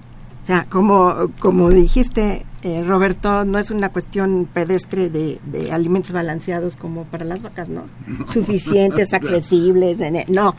O 0.42 0.46
sea, 0.46 0.64
como, 0.68 1.30
como 1.38 1.70
dijiste, 1.70 2.44
eh, 2.62 2.82
Roberto, 2.82 3.44
no 3.44 3.58
es 3.58 3.70
una 3.70 3.90
cuestión 3.90 4.48
pedestre 4.52 5.08
de, 5.08 5.38
de, 5.46 5.72
alimentos 5.72 6.12
balanceados 6.12 6.76
como 6.76 7.04
para 7.04 7.24
las 7.24 7.42
vacas, 7.42 7.68
¿no? 7.68 7.84
Suficientes, 8.32 9.14
accesibles, 9.14 9.98
no. 10.28 10.54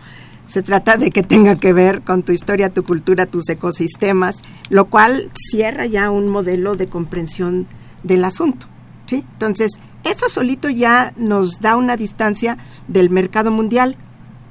Se 0.47 0.63
trata 0.63 0.97
de 0.97 1.11
que 1.11 1.23
tenga 1.23 1.55
que 1.55 1.71
ver 1.71 2.01
con 2.01 2.23
tu 2.23 2.31
historia, 2.31 2.73
tu 2.73 2.83
cultura, 2.83 3.25
tus 3.25 3.47
ecosistemas, 3.49 4.41
lo 4.69 4.85
cual 4.85 5.31
cierra 5.33 5.85
ya 5.85 6.09
un 6.09 6.27
modelo 6.27 6.75
de 6.75 6.87
comprensión 6.87 7.67
del 8.03 8.25
asunto. 8.25 8.67
¿Sí? 9.11 9.25
Entonces, 9.33 9.73
eso 10.05 10.29
solito 10.29 10.69
ya 10.69 11.13
nos 11.17 11.59
da 11.59 11.75
una 11.75 11.97
distancia 11.97 12.57
del 12.87 13.09
mercado 13.09 13.51
mundial, 13.51 13.97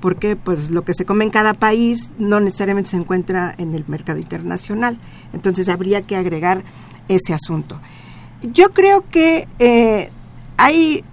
porque 0.00 0.36
pues 0.36 0.70
lo 0.70 0.82
que 0.82 0.92
se 0.92 1.06
come 1.06 1.24
en 1.24 1.30
cada 1.30 1.54
país 1.54 2.10
no 2.18 2.40
necesariamente 2.40 2.90
se 2.90 2.98
encuentra 2.98 3.54
en 3.56 3.74
el 3.74 3.86
mercado 3.88 4.18
internacional. 4.18 4.98
Entonces 5.32 5.70
habría 5.70 6.02
que 6.02 6.16
agregar 6.16 6.62
ese 7.08 7.32
asunto. 7.32 7.80
Yo 8.42 8.70
creo 8.72 9.08
que 9.08 9.48
eh, 9.58 10.10
hay 10.58 11.04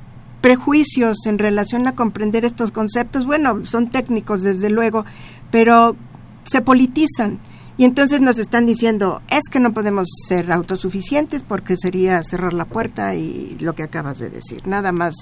prejuicios 0.41 1.25
en 1.25 1.39
relación 1.39 1.87
a 1.87 1.95
comprender 1.95 2.43
estos 2.43 2.71
conceptos. 2.71 3.25
Bueno, 3.25 3.65
son 3.65 3.89
técnicos 3.89 4.41
desde 4.41 4.69
luego, 4.69 5.05
pero 5.51 5.95
se 6.43 6.61
politizan 6.61 7.39
y 7.77 7.85
entonces 7.85 8.21
nos 8.21 8.39
están 8.39 8.65
diciendo, 8.65 9.21
es 9.29 9.49
que 9.51 9.59
no 9.59 9.71
podemos 9.71 10.07
ser 10.27 10.51
autosuficientes 10.51 11.43
porque 11.43 11.77
sería 11.77 12.23
cerrar 12.23 12.53
la 12.53 12.65
puerta 12.65 13.13
y 13.13 13.55
lo 13.59 13.73
que 13.73 13.83
acabas 13.83 14.17
de 14.17 14.29
decir, 14.29 14.65
nada 14.65 14.91
más 14.91 15.15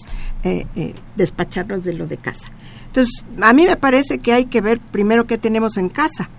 eh, 0.43 0.65
eh, 0.75 0.95
despacharnos 1.17 1.83
de 1.83 1.93
lo 1.93 2.07
de 2.07 2.17
casa. 2.17 2.49
Entonces, 2.87 3.25
a 3.41 3.51
mí 3.51 3.65
me 3.65 3.75
parece 3.75 4.19
que 4.19 4.31
hay 4.31 4.45
que 4.45 4.61
ver 4.61 4.79
primero 4.79 5.27
qué 5.27 5.37
tenemos 5.37 5.75
en 5.75 5.89
casa, 5.89 6.29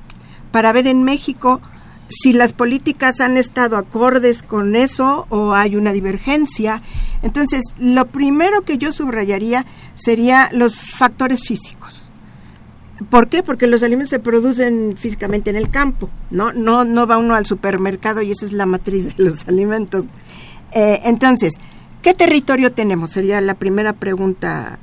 para 0.52 0.72
ver 0.72 0.86
en 0.86 1.02
México 1.02 1.60
si 2.08 2.32
las 2.32 2.52
políticas 2.52 3.20
han 3.20 3.36
estado 3.36 3.76
acordes 3.76 4.42
con 4.42 4.74
eso 4.76 5.26
o 5.28 5.52
hay 5.52 5.76
una 5.76 5.92
divergencia. 5.92 6.80
Entonces, 7.22 7.62
lo 7.78 8.06
primero 8.08 8.62
que 8.62 8.78
yo 8.78 8.92
subrayaría 8.92 9.66
sería 9.96 10.48
los 10.52 10.76
factores 10.76 11.42
físicos 11.46 11.95
¿Por 13.10 13.28
qué? 13.28 13.42
Porque 13.42 13.66
los 13.66 13.82
alimentos 13.82 14.10
se 14.10 14.18
producen 14.18 14.96
físicamente 14.96 15.50
en 15.50 15.56
el 15.56 15.68
campo, 15.68 16.08
¿no? 16.30 16.52
No, 16.52 16.84
no 16.84 17.06
va 17.06 17.18
uno 17.18 17.34
al 17.34 17.44
supermercado 17.44 18.22
y 18.22 18.30
esa 18.30 18.46
es 18.46 18.52
la 18.52 18.64
matriz 18.64 19.16
de 19.16 19.24
los 19.24 19.46
alimentos. 19.48 20.06
Eh, 20.72 21.00
entonces, 21.04 21.54
¿qué 22.02 22.14
territorio 22.14 22.72
tenemos? 22.72 23.10
Sería 23.10 23.40
la 23.40 23.54
primera 23.54 23.92
pregunta. 23.92 24.78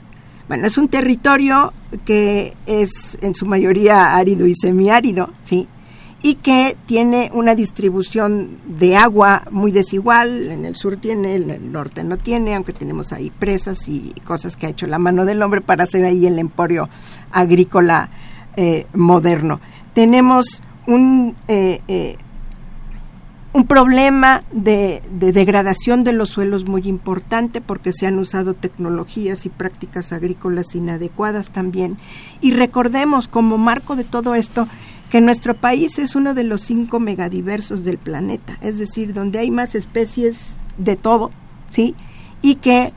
Bueno, 0.47 0.67
es 0.67 0.77
un 0.77 0.89
territorio 0.89 1.73
que 2.05 2.53
es 2.67 3.17
en 3.21 3.33
su 3.33 3.45
mayoría 3.45 4.15
árido 4.15 4.45
y 4.45 4.53
semiárido, 4.53 5.31
¿sí? 5.43 5.67
Y 6.23 6.35
que 6.35 6.75
tiene 6.85 7.29
una 7.33 7.53
distribución 7.53 8.57
de 8.65 8.95
agua 8.95 9.43
muy 9.51 9.71
desigual. 9.71 10.49
En 10.49 10.65
el 10.65 10.75
sur 10.75 10.97
tiene, 10.97 11.35
en 11.35 11.51
el 11.51 11.71
norte 11.71 12.03
no 12.03 12.17
tiene, 12.17 12.55
aunque 12.55 12.73
tenemos 12.73 13.11
ahí 13.11 13.29
presas 13.29 13.87
y 13.87 14.13
cosas 14.25 14.55
que 14.55 14.65
ha 14.65 14.69
hecho 14.69 14.87
la 14.87 14.97
mano 14.97 15.25
del 15.25 15.43
hombre 15.43 15.61
para 15.61 15.83
hacer 15.83 16.05
ahí 16.05 16.25
el 16.25 16.39
emporio 16.39 16.89
agrícola 17.31 18.09
eh, 18.55 18.87
moderno. 18.93 19.59
Tenemos 19.93 20.63
un, 20.87 21.35
eh, 21.47 21.81
eh, 21.87 22.17
un 23.53 23.67
problema 23.67 24.43
de, 24.51 25.03
degradación 25.11 26.03
de 26.03 26.11
los 26.11 26.29
suelos 26.29 26.65
muy 26.65 26.87
importante 26.87 27.61
porque 27.61 27.93
se 27.93 28.07
han 28.07 28.17
usado 28.17 28.55
tecnologías 28.55 29.45
y 29.45 29.49
prácticas 29.49 30.11
agrícolas 30.11 30.73
inadecuadas 30.75 31.51
también. 31.51 31.97
Y 32.41 32.51
recordemos 32.51 33.27
como 33.27 33.59
marco 33.59 33.95
de 33.95 34.03
todo 34.03 34.33
esto 34.33 34.67
que 35.13 35.21
nuestro 35.21 35.53
país 35.53 35.99
es 35.99 36.15
uno 36.15 36.33
de 36.33 36.43
los 36.43 36.61
cinco 36.61 36.99
megadiversos 36.99 37.83
del 37.83 37.99
planeta, 37.99 38.57
es 38.61 38.79
decir, 38.79 39.13
donde 39.13 39.37
hay 39.37 39.51
más 39.51 39.75
especies 39.75 40.55
de 40.79 40.95
todo, 40.95 41.29
¿sí? 41.69 41.93
Y 42.41 42.55
que 42.55 42.93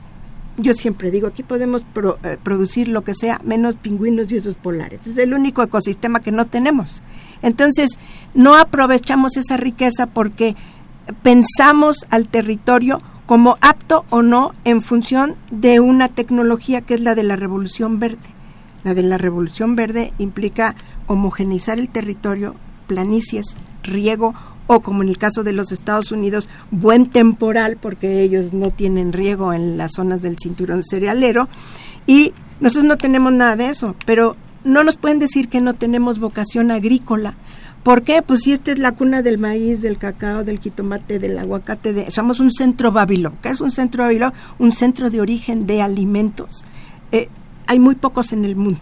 yo 0.57 0.73
siempre 0.73 1.11
digo, 1.11 1.27
aquí 1.27 1.43
podemos 1.43 1.83
eh, 1.83 2.37
producir 2.41 2.87
lo 2.87 3.03
que 3.03 3.13
sea, 3.13 3.39
menos 3.43 3.75
pingüinos 3.75 4.31
y 4.31 4.37
osos 4.37 4.55
polares. 4.55 5.05
Es 5.05 5.15
el 5.19 5.35
único 5.35 5.61
ecosistema 5.61 6.19
que 6.19 6.31
no 6.31 6.47
tenemos. 6.47 7.03
Entonces, 7.43 7.99
no 8.33 8.55
aprovechamos 8.55 9.37
esa 9.37 9.55
riqueza 9.55 10.07
porque 10.07 10.55
pensamos 11.21 12.07
al 12.09 12.29
territorio 12.29 12.99
como 13.27 13.57
apto 13.61 14.05
o 14.09 14.23
no 14.23 14.55
en 14.65 14.81
función 14.81 15.35
de 15.51 15.81
una 15.81 16.09
tecnología 16.09 16.81
que 16.81 16.95
es 16.95 17.01
la 17.01 17.13
de 17.13 17.21
la 17.21 17.35
revolución 17.35 17.99
verde. 17.99 18.17
La 18.83 18.95
de 18.95 19.03
la 19.03 19.19
revolución 19.19 19.75
verde 19.75 20.13
implica 20.17 20.75
homogeneizar 21.07 21.79
el 21.79 21.89
territorio, 21.89 22.55
planicies, 22.87 23.57
riego 23.83 24.33
o 24.67 24.81
como 24.81 25.01
en 25.01 25.09
el 25.09 25.17
caso 25.17 25.43
de 25.43 25.53
los 25.53 25.71
Estados 25.71 26.11
Unidos, 26.11 26.49
buen 26.71 27.09
temporal, 27.09 27.77
porque 27.81 28.21
ellos 28.21 28.53
no 28.53 28.69
tienen 28.69 29.13
riego 29.13 29.53
en 29.53 29.77
las 29.77 29.93
zonas 29.95 30.21
del 30.21 30.37
cinturón 30.37 30.83
cerealero, 30.83 31.47
y 32.05 32.33
nosotros 32.59 32.85
no 32.85 32.97
tenemos 32.97 33.31
nada 33.31 33.55
de 33.55 33.69
eso, 33.69 33.95
pero 34.05 34.35
no 34.63 34.83
nos 34.83 34.97
pueden 34.97 35.19
decir 35.19 35.47
que 35.47 35.61
no 35.61 35.73
tenemos 35.73 36.19
vocación 36.19 36.71
agrícola. 36.71 37.35
¿Por 37.83 38.03
qué? 38.03 38.21
Pues 38.21 38.41
si 38.41 38.51
esta 38.51 38.71
es 38.71 38.79
la 38.79 38.91
cuna 38.91 39.21
del 39.21 39.37
maíz, 39.37 39.81
del 39.81 39.97
cacao, 39.97 40.43
del 40.43 40.59
jitomate, 40.59 41.19
del 41.19 41.37
aguacate, 41.37 41.93
de, 41.93 42.11
somos 42.11 42.41
un 42.41 42.51
centro 42.51 42.91
bábilo. 42.91 43.33
¿Qué 43.41 43.49
es 43.49 43.61
un 43.61 43.71
centro 43.71 44.03
bábilo? 44.03 44.33
Un 44.59 44.73
centro 44.73 45.09
de 45.09 45.21
origen 45.21 45.67
de 45.67 45.81
alimentos. 45.81 46.65
Eh, 47.13 47.29
hay 47.65 47.79
muy 47.79 47.95
pocos 47.95 48.33
en 48.33 48.43
el 48.43 48.57
mundo, 48.57 48.81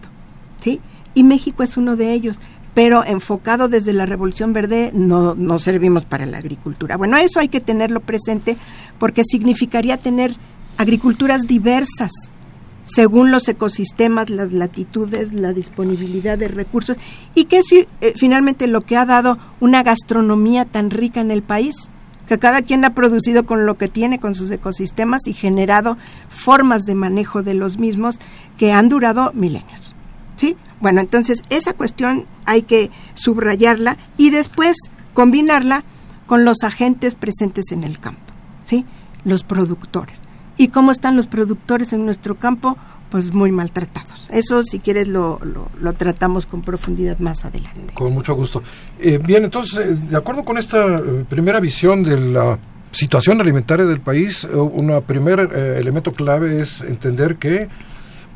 ¿sí? 0.58 0.80
Y 1.16 1.24
México 1.24 1.64
es 1.64 1.76
uno 1.76 1.96
de 1.96 2.12
ellos 2.12 2.38
pero 2.76 3.06
enfocado 3.06 3.68
desde 3.68 3.94
la 3.94 4.04
Revolución 4.04 4.52
Verde 4.52 4.90
no, 4.92 5.34
no 5.34 5.58
servimos 5.58 6.04
para 6.04 6.26
la 6.26 6.36
agricultura. 6.36 6.98
Bueno, 6.98 7.16
eso 7.16 7.40
hay 7.40 7.48
que 7.48 7.60
tenerlo 7.60 8.00
presente 8.00 8.58
porque 8.98 9.22
significaría 9.24 9.96
tener 9.96 10.36
agriculturas 10.76 11.46
diversas 11.46 12.12
según 12.84 13.30
los 13.30 13.48
ecosistemas, 13.48 14.28
las 14.28 14.52
latitudes, 14.52 15.32
la 15.32 15.54
disponibilidad 15.54 16.36
de 16.36 16.48
recursos 16.48 16.98
y 17.34 17.44
que 17.44 17.60
es 17.60 17.66
eh, 17.72 17.86
finalmente 18.14 18.66
lo 18.66 18.82
que 18.82 18.98
ha 18.98 19.06
dado 19.06 19.38
una 19.58 19.82
gastronomía 19.82 20.66
tan 20.66 20.90
rica 20.90 21.22
en 21.22 21.30
el 21.30 21.42
país 21.42 21.90
que 22.28 22.38
cada 22.38 22.60
quien 22.60 22.84
ha 22.84 22.94
producido 22.94 23.46
con 23.46 23.64
lo 23.64 23.76
que 23.78 23.88
tiene, 23.88 24.20
con 24.20 24.34
sus 24.34 24.50
ecosistemas 24.50 25.26
y 25.26 25.32
generado 25.32 25.96
formas 26.28 26.82
de 26.82 26.94
manejo 26.94 27.42
de 27.42 27.54
los 27.54 27.78
mismos 27.78 28.18
que 28.58 28.72
han 28.72 28.90
durado 28.90 29.32
milenios. 29.32 29.94
¿Sí? 30.36 30.56
Bueno, 30.80 31.00
entonces 31.00 31.42
esa 31.50 31.72
cuestión 31.72 32.26
hay 32.44 32.62
que 32.62 32.90
subrayarla 33.14 33.96
y 34.16 34.30
después 34.30 34.76
combinarla 35.14 35.84
con 36.26 36.44
los 36.44 36.62
agentes 36.62 37.14
presentes 37.14 37.72
en 37.72 37.84
el 37.84 37.98
campo, 37.98 38.20
¿sí? 38.64 38.84
Los 39.24 39.44
productores. 39.44 40.20
¿Y 40.58 40.68
cómo 40.68 40.90
están 40.90 41.16
los 41.16 41.26
productores 41.26 41.92
en 41.92 42.04
nuestro 42.04 42.36
campo? 42.36 42.76
Pues 43.10 43.32
muy 43.32 43.52
maltratados. 43.52 44.28
Eso, 44.30 44.64
si 44.64 44.80
quieres, 44.80 45.06
lo, 45.06 45.38
lo, 45.80 45.92
tratamos 45.92 46.44
con 46.46 46.62
profundidad 46.62 47.18
más 47.18 47.44
adelante. 47.44 47.94
Con 47.94 48.12
mucho 48.12 48.34
gusto. 48.34 48.62
Eh, 48.98 49.18
bien, 49.18 49.44
entonces, 49.44 49.86
eh, 49.86 49.96
de 50.10 50.16
acuerdo 50.16 50.44
con 50.44 50.58
esta 50.58 50.96
eh, 50.96 51.24
primera 51.28 51.60
visión 51.60 52.02
de 52.02 52.18
la 52.18 52.58
situación 52.90 53.40
alimentaria 53.40 53.84
del 53.84 54.00
país, 54.00 54.44
un 54.44 55.02
primer 55.06 55.40
elemento 55.40 56.12
clave 56.12 56.62
es 56.62 56.80
entender 56.80 57.36
que 57.36 57.68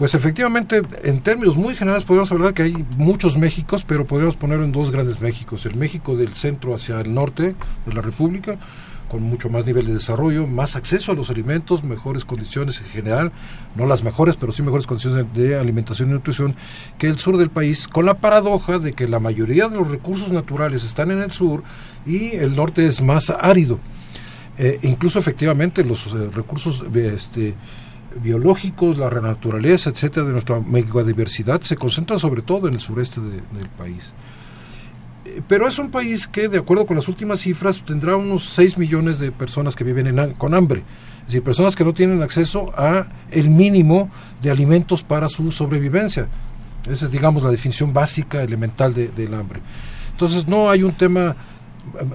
pues 0.01 0.15
efectivamente, 0.15 0.81
en 1.03 1.21
términos 1.21 1.59
muy 1.59 1.77
generales 1.77 2.05
podríamos 2.05 2.33
hablar 2.33 2.55
que 2.55 2.63
hay 2.63 2.87
muchos 2.97 3.37
Méxicos, 3.37 3.85
pero 3.87 4.07
podríamos 4.07 4.35
poner 4.35 4.59
en 4.61 4.73
dos 4.73 4.91
grandes 4.91 5.21
Méxicos. 5.21 5.67
El 5.67 5.75
México 5.75 6.17
del 6.17 6.33
centro 6.33 6.75
hacia 6.75 7.03
el 7.03 7.13
norte 7.13 7.55
de 7.85 7.93
la 7.93 8.01
República, 8.01 8.57
con 9.11 9.23
mucho 9.23 9.51
más 9.51 9.67
nivel 9.67 9.85
de 9.85 9.93
desarrollo, 9.93 10.47
más 10.47 10.75
acceso 10.75 11.13
a 11.13 11.15
los 11.15 11.29
alimentos, 11.29 11.85
mejores 11.85 12.25
condiciones 12.25 12.81
en 12.81 12.87
general, 12.87 13.33
no 13.77 13.85
las 13.85 14.03
mejores, 14.03 14.37
pero 14.37 14.53
sí 14.53 14.63
mejores 14.63 14.87
condiciones 14.87 15.27
de 15.35 15.59
alimentación 15.59 16.09
y 16.09 16.13
nutrición 16.15 16.57
que 16.97 17.07
el 17.07 17.19
sur 17.19 17.37
del 17.37 17.51
país, 17.51 17.87
con 17.87 18.07
la 18.07 18.15
paradoja 18.15 18.79
de 18.79 18.95
que 18.95 19.07
la 19.07 19.21
mayoría 19.21 19.69
de 19.69 19.77
los 19.77 19.91
recursos 19.91 20.33
naturales 20.33 20.83
están 20.83 21.11
en 21.11 21.21
el 21.21 21.31
sur 21.31 21.63
y 22.07 22.37
el 22.37 22.57
norte 22.57 22.87
es 22.87 23.03
más 23.03 23.29
árido. 23.29 23.79
Eh, 24.57 24.79
incluso 24.81 25.19
efectivamente 25.19 25.85
los 25.85 26.07
eh, 26.07 26.31
recursos 26.33 26.85
este, 26.95 27.55
biológicos, 28.23 28.99
la 28.99 29.11
naturaleza, 29.11 29.91
etcétera, 29.91 30.27
de 30.27 30.33
nuestra 30.33 30.61
megadiversidad 30.61 31.61
se 31.63 31.77
concentran 31.77 32.19
sobre 32.19 32.43
todo 32.43 32.69
en 32.69 32.75
el 32.75 32.81
sureste 32.81 33.21
del 33.21 33.69
país. 33.77 34.13
Eh, 35.25 35.43
pero 35.47 35.69
es 35.69 35.79
un 35.79 35.91
país 35.91 36.27
que, 36.27 36.49
de 36.49 36.59
acuerdo 36.59 36.87
con 36.87 36.97
las 36.97 37.09
últimas 37.09 37.41
cifras, 37.41 37.83
tendrá 37.85 38.17
unos 38.17 38.45
6 38.51 38.79
millones 38.79 39.19
de 39.19 39.33
personas 39.33 39.77
que 39.77 39.85
viven 39.85 40.35
con 40.35 40.55
hambre. 40.55 40.83
Es 41.21 41.27
decir, 41.27 41.43
personas 41.43 41.77
que 41.77 41.85
no 41.85 41.95
tienen 41.95 42.23
acceso 42.23 42.67
a 42.77 43.07
el 43.31 43.51
mínimo 43.51 44.11
de 44.43 44.51
alimentos 44.51 45.03
para 45.03 45.29
su 45.29 45.53
sobrevivencia. 45.53 46.29
Esa 46.89 47.07
es, 47.07 47.13
digamos, 47.13 47.43
la 47.43 47.51
definición 47.51 47.93
básica, 47.93 48.43
elemental 48.43 48.95
del 48.95 49.35
hambre. 49.35 49.61
Entonces, 50.11 50.49
no 50.49 50.71
hay 50.71 50.83
un 50.83 50.97
tema 50.97 51.37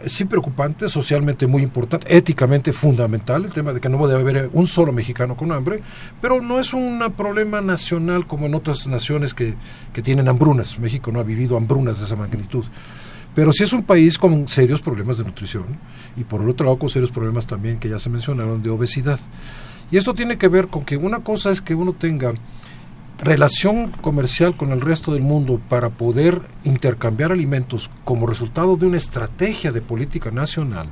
sí 0.08 0.26
preocupante, 0.26 0.90
socialmente 0.90 1.48
muy 1.48 1.64
importante, 1.64 2.16
éticamente 2.16 2.72
fundamental, 2.72 3.46
el 3.46 3.52
tema 3.52 3.74
de 3.74 3.82
que 3.82 3.90
no 3.90 4.06
debe 4.08 4.22
haber 4.22 4.50
un 4.54 4.68
solo 4.68 4.92
mexicano 4.92 5.36
con 5.36 5.52
hambre, 5.52 5.82
pero 6.22 6.42
no 6.42 6.60
es 6.60 6.74
un 6.74 7.04
problema 7.16 7.62
nacional 7.62 8.28
como 8.28 8.46
en 8.46 8.56
otras 8.56 8.88
naciones 8.88 9.34
que, 9.34 9.56
que 9.94 10.02
tienen 10.02 10.28
hambrunas. 10.28 10.80
México 10.80 11.12
no 11.12 11.20
ha 11.20 11.24
vivido 11.24 11.58
hambrunas 11.58 12.00
de 12.00 12.06
esa 12.06 12.16
magnitud. 12.16 12.66
Pero 13.36 13.52
sí 13.52 13.64
es 13.64 13.74
un 13.74 13.84
país 13.84 14.18
con 14.18 14.48
serios 14.48 14.82
problemas 14.82 15.18
de 15.18 15.26
nutrición 15.26 15.66
y 16.16 16.24
por 16.24 16.42
el 16.42 16.50
otro 16.50 16.66
lado 16.66 16.80
con 16.80 16.90
serios 16.90 17.12
problemas 17.12 17.46
también 17.46 17.80
que 17.80 17.90
ya 17.90 18.00
se 18.00 18.10
mencionaron 18.10 18.64
de 18.64 18.70
obesidad. 18.70 19.20
Y 19.92 19.98
esto 19.98 20.14
tiene 20.14 20.38
que 20.38 20.48
ver 20.48 20.68
con 20.70 20.86
que 20.86 20.96
una 20.96 21.20
cosa 21.20 21.52
es 21.52 21.62
que 21.62 21.76
uno 21.76 21.94
tenga 21.94 22.34
relación 23.26 23.90
comercial 23.90 24.56
con 24.56 24.72
el 24.72 24.82
resto 24.82 25.12
del 25.14 25.24
mundo 25.24 25.60
para 25.68 25.90
poder 25.90 26.42
intercambiar 26.64 27.32
alimentos 27.32 27.90
como 28.04 28.28
resultado 28.28 28.78
de 28.78 28.86
una 28.86 28.98
estrategia 28.98 29.72
de 29.72 29.82
política 29.82 30.30
nacional. 30.30 30.88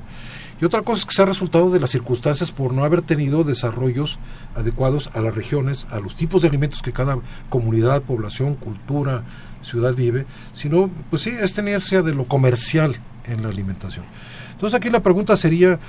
Y 0.59 0.65
otra 0.65 0.81
cosa 0.81 0.99
es 0.99 1.05
que 1.05 1.13
sea 1.13 1.25
resultado 1.25 1.69
de 1.69 1.79
las 1.79 1.91
circunstancias 1.91 2.51
por 2.51 2.73
no 2.73 2.85
haber 2.85 3.03
tenido 3.03 3.43
desarrollos 3.43 4.17
adecuados 4.55 5.11
a 5.13 5.21
las 5.21 5.35
regiones, 5.35 5.85
a 5.91 5.99
los 5.99 6.15
tipos 6.15 6.41
de 6.41 6.47
alimentos 6.47 6.81
que 6.81 6.91
cada 6.91 7.19
comunidad, 7.49 8.01
población, 8.01 8.55
cultura, 8.55 9.23
ciudad 9.61 9.93
vive, 9.93 10.25
sino, 10.53 10.89
pues 11.09 11.21
sí, 11.21 11.29
es 11.39 11.53
tenerse 11.53 12.01
de 12.01 12.15
lo 12.15 12.25
comercial 12.25 12.95
en 13.25 13.43
la 13.43 13.49
alimentación. 13.49 14.05
Entonces 14.53 14.75
aquí 14.75 14.89
la 14.89 15.03
pregunta 15.03 15.37
sería, 15.37 15.79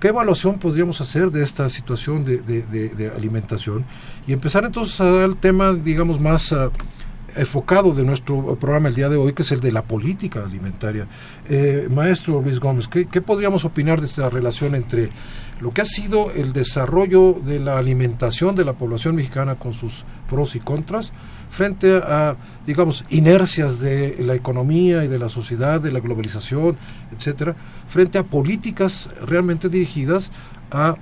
¿qué 0.00 0.08
evaluación 0.08 0.58
podríamos 0.58 1.00
hacer 1.00 1.30
de 1.30 1.42
esta 1.42 1.68
situación 1.68 2.24
de, 2.24 2.38
de, 2.38 3.12
alimentación? 3.14 3.84
Y 4.26 4.32
empezar 4.32 4.64
entonces 4.64 5.00
al 5.00 5.36
tema, 5.36 5.72
digamos, 5.72 6.20
más... 6.20 6.52
Ah, 6.52 6.70
enfocado 7.36 7.92
de 7.92 8.02
nuestro 8.04 8.56
programa 8.56 8.88
el 8.88 8.94
día 8.94 9.08
de 9.08 9.16
hoy, 9.16 9.32
que 9.32 9.42
es 9.42 9.52
el 9.52 9.60
de 9.60 9.70
la 9.70 9.82
política 9.82 10.42
alimentaria. 10.44 11.06
Eh, 11.48 11.86
maestro 11.88 12.40
Luis 12.40 12.58
Gómez, 12.58 12.88
¿qué, 12.88 13.06
¿qué, 13.06 13.20
podríamos 13.20 13.64
opinar 13.64 14.00
de 14.00 14.06
esta 14.06 14.28
relación 14.28 14.74
entre 14.74 15.10
lo 15.60 15.72
que 15.72 15.82
ha 15.82 15.84
sido 15.84 16.32
el 16.32 16.52
desarrollo 16.52 17.34
de 17.44 17.58
la 17.60 17.78
alimentación 17.78 18.56
de 18.56 18.64
la 18.64 18.72
población 18.72 19.14
mexicana 19.14 19.56
con 19.56 19.72
sus 19.72 20.04
pros 20.28 20.56
y 20.56 20.60
contras 20.60 21.12
frente 21.48 21.96
a, 21.96 22.36
digamos, 22.66 23.04
inercias 23.10 23.80
de 23.80 24.16
la 24.20 24.34
economía 24.34 25.04
y 25.04 25.08
de 25.08 25.18
la 25.18 25.28
sociedad, 25.28 25.80
de 25.80 25.90
la 25.90 26.00
globalización, 26.00 26.76
etcétera, 27.16 27.56
frente 27.88 28.18
a 28.18 28.24
políticas 28.24 29.10
realmente 29.26 29.68
dirigidas 29.68 30.30
a 30.70 30.96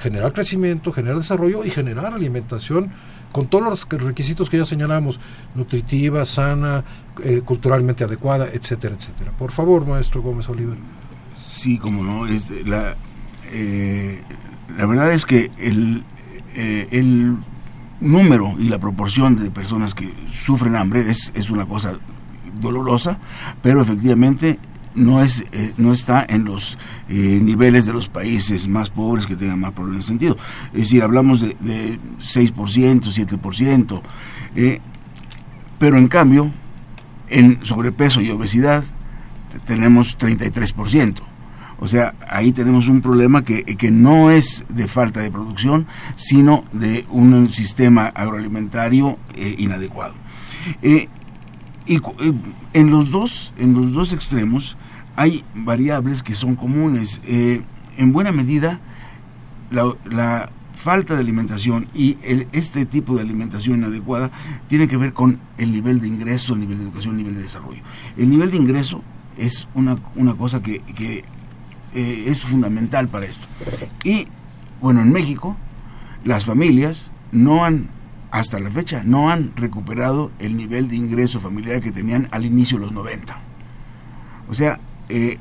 generar 0.00 0.32
crecimiento, 0.32 0.92
generar 0.92 1.18
desarrollo 1.18 1.64
y 1.64 1.70
generar 1.70 2.12
alimentación 2.14 2.90
con 3.32 3.48
todos 3.48 3.64
los 3.64 4.02
requisitos 4.02 4.48
que 4.48 4.58
ya 4.58 4.64
señalamos, 4.64 5.18
nutritiva, 5.56 6.24
sana, 6.24 6.84
eh, 7.22 7.42
culturalmente 7.44 8.04
adecuada, 8.04 8.48
etcétera, 8.52 8.94
etcétera. 8.94 9.32
Por 9.32 9.50
favor, 9.50 9.84
maestro 9.86 10.22
Gómez 10.22 10.48
Oliver. 10.48 10.76
Sí, 11.36 11.78
como 11.78 12.04
no, 12.04 12.26
este, 12.26 12.64
la, 12.64 12.94
eh, 13.52 14.22
la 14.78 14.86
verdad 14.86 15.12
es 15.12 15.26
que 15.26 15.50
el, 15.58 16.04
eh, 16.54 16.86
el 16.92 17.38
número 18.00 18.54
y 18.58 18.68
la 18.68 18.78
proporción 18.78 19.42
de 19.42 19.50
personas 19.50 19.94
que 19.94 20.12
sufren 20.32 20.76
hambre 20.76 21.10
es, 21.10 21.32
es 21.34 21.50
una 21.50 21.66
cosa 21.66 21.98
dolorosa, 22.60 23.18
pero 23.62 23.82
efectivamente 23.82 24.58
no 24.94 25.20
es 25.22 25.44
eh, 25.52 25.72
no 25.76 25.92
está 25.92 26.24
en 26.28 26.44
los 26.44 26.78
eh, 27.08 27.40
niveles 27.42 27.86
de 27.86 27.92
los 27.92 28.08
países 28.08 28.68
más 28.68 28.90
pobres 28.90 29.26
que 29.26 29.36
tengan 29.36 29.60
más 29.60 29.72
problemas 29.72 30.00
ese 30.00 30.08
sentido. 30.08 30.36
Es 30.72 30.80
decir, 30.80 31.02
hablamos 31.02 31.40
de, 31.40 31.56
de 31.60 31.98
6%, 32.18 32.54
7%, 32.54 34.02
eh, 34.56 34.80
pero 35.78 35.98
en 35.98 36.08
cambio, 36.08 36.50
en 37.28 37.64
sobrepeso 37.64 38.20
y 38.20 38.30
obesidad 38.30 38.84
tenemos 39.66 40.18
33%. 40.18 41.33
O 41.84 41.86
sea, 41.86 42.14
ahí 42.30 42.52
tenemos 42.52 42.88
un 42.88 43.02
problema 43.02 43.44
que, 43.44 43.62
que, 43.62 43.90
no 43.90 44.30
es 44.30 44.64
de 44.70 44.88
falta 44.88 45.20
de 45.20 45.30
producción, 45.30 45.86
sino 46.16 46.64
de 46.72 47.04
un 47.10 47.50
sistema 47.50 48.06
agroalimentario 48.06 49.18
eh, 49.34 49.54
inadecuado. 49.58 50.14
Eh, 50.80 51.08
y 51.84 52.00
en 52.72 52.90
los 52.90 53.10
dos, 53.10 53.52
en 53.58 53.74
los 53.74 53.92
dos 53.92 54.14
extremos 54.14 54.78
hay 55.14 55.44
variables 55.54 56.22
que 56.22 56.34
son 56.34 56.56
comunes. 56.56 57.20
Eh, 57.26 57.60
en 57.98 58.14
buena 58.14 58.32
medida, 58.32 58.80
la, 59.70 60.48
falta 60.74 61.14
de 61.14 61.20
alimentación 61.20 61.86
y 61.94 62.16
el, 62.24 62.48
este 62.52 62.86
tipo 62.86 63.14
de 63.14 63.20
alimentación 63.20 63.78
inadecuada 63.78 64.30
tiene 64.68 64.88
que 64.88 64.96
ver 64.96 65.12
con 65.12 65.38
el 65.58 65.70
nivel 65.70 66.00
de 66.00 66.08
ingreso, 66.08 66.54
el 66.54 66.60
nivel 66.60 66.78
de 66.78 66.84
educación, 66.84 67.12
el 67.12 67.18
nivel 67.18 67.34
de 67.34 67.42
desarrollo. 67.42 67.82
El 68.16 68.30
nivel 68.30 68.50
de 68.50 68.56
ingreso 68.56 69.02
es 69.36 69.68
una, 69.74 69.96
una 70.16 70.32
cosa 70.32 70.62
que, 70.62 70.80
que 70.80 71.24
eh, 71.94 72.24
es 72.26 72.40
fundamental 72.42 73.08
para 73.08 73.26
esto. 73.26 73.46
Y 74.02 74.26
bueno, 74.80 75.00
en 75.00 75.12
México 75.12 75.56
las 76.24 76.44
familias 76.44 77.10
no 77.32 77.64
han, 77.64 77.88
hasta 78.30 78.58
la 78.58 78.70
fecha, 78.70 79.02
no 79.04 79.30
han 79.30 79.52
recuperado 79.56 80.30
el 80.38 80.56
nivel 80.56 80.88
de 80.88 80.96
ingreso 80.96 81.40
familiar 81.40 81.80
que 81.80 81.92
tenían 81.92 82.28
al 82.30 82.44
inicio 82.44 82.78
de 82.78 82.86
los 82.86 82.92
90. 82.92 83.36
O 84.48 84.54
sea, 84.54 84.78
eh, 85.08 85.38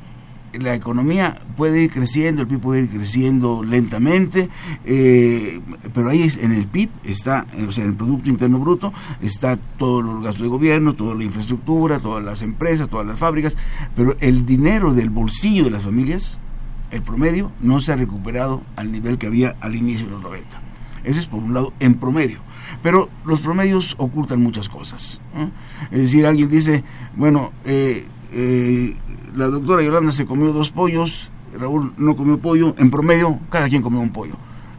la 0.54 0.76
economía 0.76 1.40
puede 1.58 1.84
ir 1.84 1.92
creciendo, 1.92 2.42
el 2.42 2.48
PIB 2.48 2.60
puede 2.60 2.82
ir 2.84 2.90
creciendo 2.90 3.64
lentamente, 3.64 4.50
eh, 4.86 5.60
pero 5.94 6.10
ahí 6.10 6.24
es, 6.24 6.38
en 6.38 6.52
el 6.52 6.68
PIB 6.68 6.90
está, 7.04 7.46
o 7.68 7.72
sea, 7.72 7.84
en 7.84 7.92
el 7.92 7.96
Producto 7.96 8.30
Interno 8.30 8.60
Bruto, 8.60 8.94
está 9.22 9.58
todos 9.78 10.04
los 10.04 10.24
gastos 10.24 10.44
de 10.44 10.50
gobierno, 10.50 10.94
toda 10.94 11.16
la 11.16 11.24
infraestructura, 11.24 12.00
todas 12.00 12.24
las 12.24 12.42
empresas, 12.42 12.90
todas 12.90 13.06
las 13.06 13.20
fábricas, 13.20 13.58
pero 13.96 14.16
el 14.20 14.46
dinero 14.46 14.94
del 14.94 15.10
bolsillo 15.10 15.64
de 15.66 15.72
las 15.72 15.84
familias, 15.84 16.40
el 16.92 17.02
promedio, 17.02 17.52
no 17.60 17.80
se 17.80 17.92
ha 17.92 17.96
recuperado 17.96 18.64
al 18.76 18.92
nivel 18.92 19.18
que 19.18 19.28
había 19.28 19.56
al 19.62 19.76
inicio 19.76 20.06
de 20.06 20.12
los 20.12 20.22
90. 20.22 20.62
Ese 21.04 21.20
es 21.20 21.28
por 21.28 21.44
un 21.44 21.54
lado 21.54 21.74
en 21.80 21.96
promedio. 21.96 22.40
Pero 22.82 23.10
los 23.26 23.42
promedios 23.42 23.96
ocultan 23.98 24.42
muchas 24.42 24.70
cosas. 24.70 25.20
Es 25.92 26.00
decir, 26.00 26.26
alguien 26.26 26.50
dice, 26.50 26.84
bueno, 27.16 27.52
eh, 27.66 28.06
eh, 28.34 28.96
la 29.36 29.48
doctora 29.48 29.84
Yolanda 29.84 30.12
se 30.12 30.26
comió 30.26 30.52
dos 30.52 30.72
pollos, 30.72 31.32
Raúl 31.58 31.94
no 31.98 32.16
comió 32.16 32.40
pollo, 32.40 32.76
en 32.78 32.90
promedio 32.90 33.40
cada 33.50 33.70
quien 33.70 33.82
comió 33.82 34.00
un 34.00 34.12
pollo, 34.12 34.36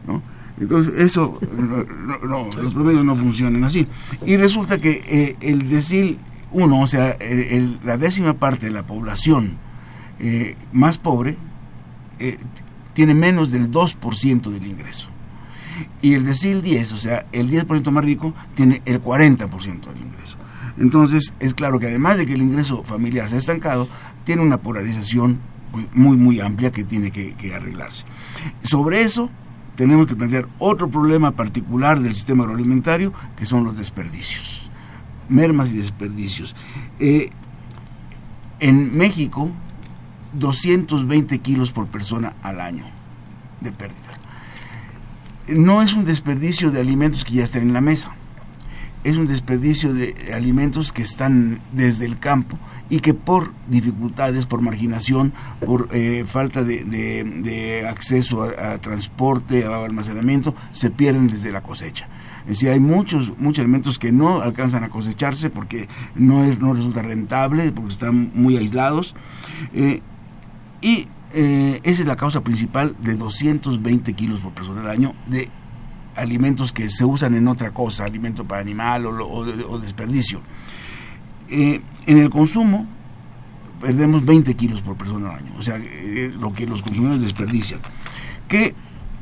¿no? 0.07 0.21
Entonces 0.59 0.93
eso, 1.01 1.37
no, 1.57 2.49
los 2.61 2.73
promedios 2.73 3.03
no 3.03 3.15
funcionan 3.15 3.63
así. 3.65 3.87
Y 4.25 4.37
resulta 4.37 4.77
que 4.79 5.01
eh, 5.05 5.35
el 5.41 5.69
decil 5.69 6.17
uno, 6.51 6.81
o 6.81 6.87
sea, 6.87 7.17
la 7.83 7.97
décima 7.97 8.33
parte 8.33 8.67
de 8.67 8.71
la 8.71 8.87
población 8.87 9.57
eh, 10.19 10.55
más 10.71 10.97
pobre, 10.97 11.35
eh, 12.19 12.37
tiene 12.93 13.13
menos 13.13 13.51
del 13.51 13.69
2% 13.69 14.49
del 14.49 14.65
ingreso. 14.65 15.09
Y 16.01 16.13
el 16.13 16.23
decil 16.23 16.61
10, 16.61 16.93
o 16.93 16.97
sea, 16.97 17.25
el 17.33 17.49
10% 17.49 17.91
más 17.91 18.05
rico, 18.05 18.33
tiene 18.53 18.81
el 18.85 19.01
40% 19.01 19.49
del 19.49 20.01
ingreso. 20.01 20.37
Entonces, 20.77 21.33
es 21.39 21.53
claro 21.53 21.79
que 21.79 21.87
además 21.87 22.17
de 22.17 22.25
que 22.25 22.33
el 22.33 22.41
ingreso 22.41 22.83
familiar 22.83 23.29
se 23.29 23.35
ha 23.35 23.39
estancado, 23.39 23.87
tiene 24.23 24.41
una 24.41 24.57
polarización 24.57 25.39
muy, 25.93 26.17
muy 26.17 26.39
amplia 26.39 26.71
que 26.71 26.83
tiene 26.83 27.11
que, 27.11 27.53
arreglarse. 27.53 28.05
Sobre 28.63 29.01
eso, 29.01 29.29
tenemos 29.75 30.07
que 30.07 30.15
plantear 30.15 30.47
otro 30.59 30.89
problema 30.89 31.31
particular 31.31 31.99
del 31.99 32.13
sistema 32.13 32.43
agroalimentario, 32.43 33.13
que 33.35 33.45
son 33.45 33.63
los 33.63 33.77
desperdicios. 33.77 34.69
Mermas 35.27 35.71
y 35.71 35.77
desperdicios. 35.77 36.55
Eh, 36.99 37.29
en 38.59 38.97
México, 38.97 39.51
220 40.33 41.39
kilos 41.39 41.71
por 41.71 41.87
persona 41.87 42.33
al 42.41 42.61
año 42.61 42.85
de 43.61 43.71
pérdida. 43.71 43.99
No 45.47 45.81
es 45.81 45.93
un 45.93 46.05
desperdicio 46.05 46.71
de 46.71 46.81
alimentos 46.81 47.23
que 47.23 47.33
ya 47.33 47.43
están 47.43 47.63
en 47.63 47.73
la 47.73 47.81
mesa 47.81 48.14
es 49.05 49.17
un 49.17 49.27
desperdicio 49.27 49.93
de 49.93 50.15
alimentos 50.33 50.91
que 50.91 51.03
están 51.03 51.61
desde 51.71 52.05
el 52.05 52.17
campo 52.17 52.57
y 52.89 53.01
que 53.01 53.13
por 53.13 53.51
dificultades, 53.69 54.47
por 54.47 54.61
marginación, 54.61 55.31
por 55.63 55.89
eh, 55.91 56.25
falta 56.25 56.63
de, 56.63 57.85
acceso 57.87 58.43
a, 58.43 58.79
transporte, 58.79 59.65
a 59.65 59.85
almacenamiento, 59.85 60.55
se 60.71 60.89
pierden 60.89 61.27
desde 61.27 61.51
la 61.51 61.61
cosecha. 61.61 62.09
Es 62.41 62.57
decir, 62.57 62.69
hay 62.69 62.79
muchos, 62.79 63.37
muchos 63.37 63.59
alimentos 63.59 63.99
que 63.99 64.11
no 64.11 64.41
alcanzan 64.41 64.83
a 64.83 64.89
cosecharse 64.89 65.51
porque 65.51 65.87
no, 66.15 66.43
es, 66.43 66.59
no 66.59 66.73
resulta 66.73 67.03
rentable, 67.03 67.71
porque 67.71 67.91
están 67.91 68.31
muy 68.33 68.57
aislados. 68.57 69.15
Eh, 69.75 70.01
y 70.81 71.07
eh, 71.35 71.79
esa 71.83 72.01
es 72.01 72.07
la 72.07 72.15
causa 72.15 72.43
principal 72.43 72.95
de 73.01 73.15
220 73.15 74.13
kilos 74.13 74.39
por 74.39 74.53
persona 74.53 74.81
al 74.81 74.89
año 74.89 75.13
de 75.27 75.51
alimentos 76.15 76.71
que 76.71 76.89
se 76.89 77.05
usan 77.05 77.35
en 77.35 77.47
otra 77.47 77.71
cosa, 77.71 78.03
alimento 78.05 78.45
para 78.45 78.61
animal 78.61 79.05
o, 79.05 79.79
desperdicio. 79.79 80.41
Eh, 81.49 81.81
en 82.07 82.17
el 82.17 82.29
consumo 82.29 82.87
perdemos 83.81 84.25
20 84.25 84.53
kilos 84.55 84.81
por 84.81 84.95
persona 84.95 85.31
al 85.31 85.39
año, 85.39 85.51
o 85.59 85.61
sea, 85.61 85.77
eh, 85.77 86.33
lo 86.39 86.51
que 86.51 86.65
los 86.65 86.81
consumidores 86.81 87.21
desperdician. 87.21 87.79
Que, 88.47 88.73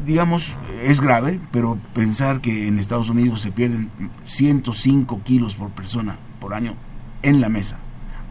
digamos, 0.05 0.55
es 0.83 1.01
grave, 1.01 1.39
pero 1.51 1.77
pensar 1.93 2.41
que 2.41 2.67
en 2.67 2.79
Estados 2.79 3.09
Unidos 3.09 3.41
se 3.41 3.51
pierden 3.51 3.89
105 4.23 5.21
kilos 5.23 5.55
por 5.55 5.69
persona 5.71 6.17
por 6.39 6.53
año 6.53 6.75
en 7.23 7.41
la 7.41 7.49
mesa 7.49 7.77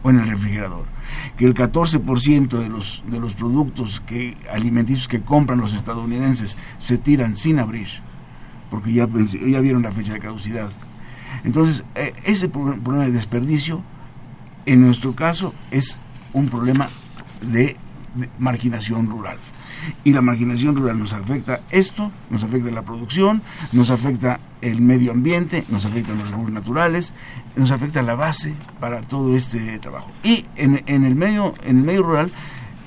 o 0.03 0.09
en 0.09 0.19
el 0.19 0.27
refrigerador, 0.27 0.85
que 1.37 1.45
el 1.45 1.53
14% 1.53 2.59
de 2.59 2.69
los, 2.69 3.03
de 3.07 3.19
los 3.19 3.33
productos 3.33 4.01
que, 4.01 4.35
alimenticios 4.51 5.07
que 5.07 5.21
compran 5.21 5.59
los 5.59 5.73
estadounidenses 5.73 6.57
se 6.77 6.97
tiran 6.97 7.37
sin 7.37 7.59
abrir, 7.59 7.87
porque 8.73 8.91
ya, 8.91 9.07
ya 9.07 9.59
vieron 9.59 9.83
la 9.83 9.91
fecha 9.91 10.13
de 10.13 10.19
caducidad. 10.19 10.67
Entonces, 11.43 11.83
eh, 11.93 12.11
ese 12.23 12.49
problema 12.49 13.03
de 13.03 13.11
desperdicio, 13.11 13.83
en 14.65 14.81
nuestro 14.81 15.13
caso, 15.13 15.53
es 15.69 15.99
un 16.33 16.49
problema 16.49 16.89
de 17.51 17.77
marginación 18.39 19.11
rural 19.11 19.37
y 20.03 20.11
la 20.11 20.21
marginación 20.21 20.75
rural 20.75 20.97
nos 20.97 21.13
afecta 21.13 21.59
esto, 21.69 22.11
nos 22.31 22.43
afecta 22.43 22.71
la 22.71 22.81
producción, 22.81 23.43
nos 23.73 23.91
afecta 23.91 24.39
el 24.61 24.81
medio 24.81 25.11
ambiente, 25.11 25.63
nos 25.69 25.85
afecta 25.85 26.15
los 26.15 26.31
recursos 26.31 26.53
naturales, 26.53 27.13
nos 27.55 27.69
afecta 27.69 28.01
la 28.01 28.15
base 28.15 28.55
para 28.79 29.01
todo 29.01 29.37
este 29.37 29.77
trabajo. 29.77 30.09
Y 30.23 30.47
en, 30.55 30.81
el, 30.87 31.13
medio, 31.13 31.53
en 31.63 31.77
el 31.77 31.83
medio 31.83 32.01
rural 32.01 32.31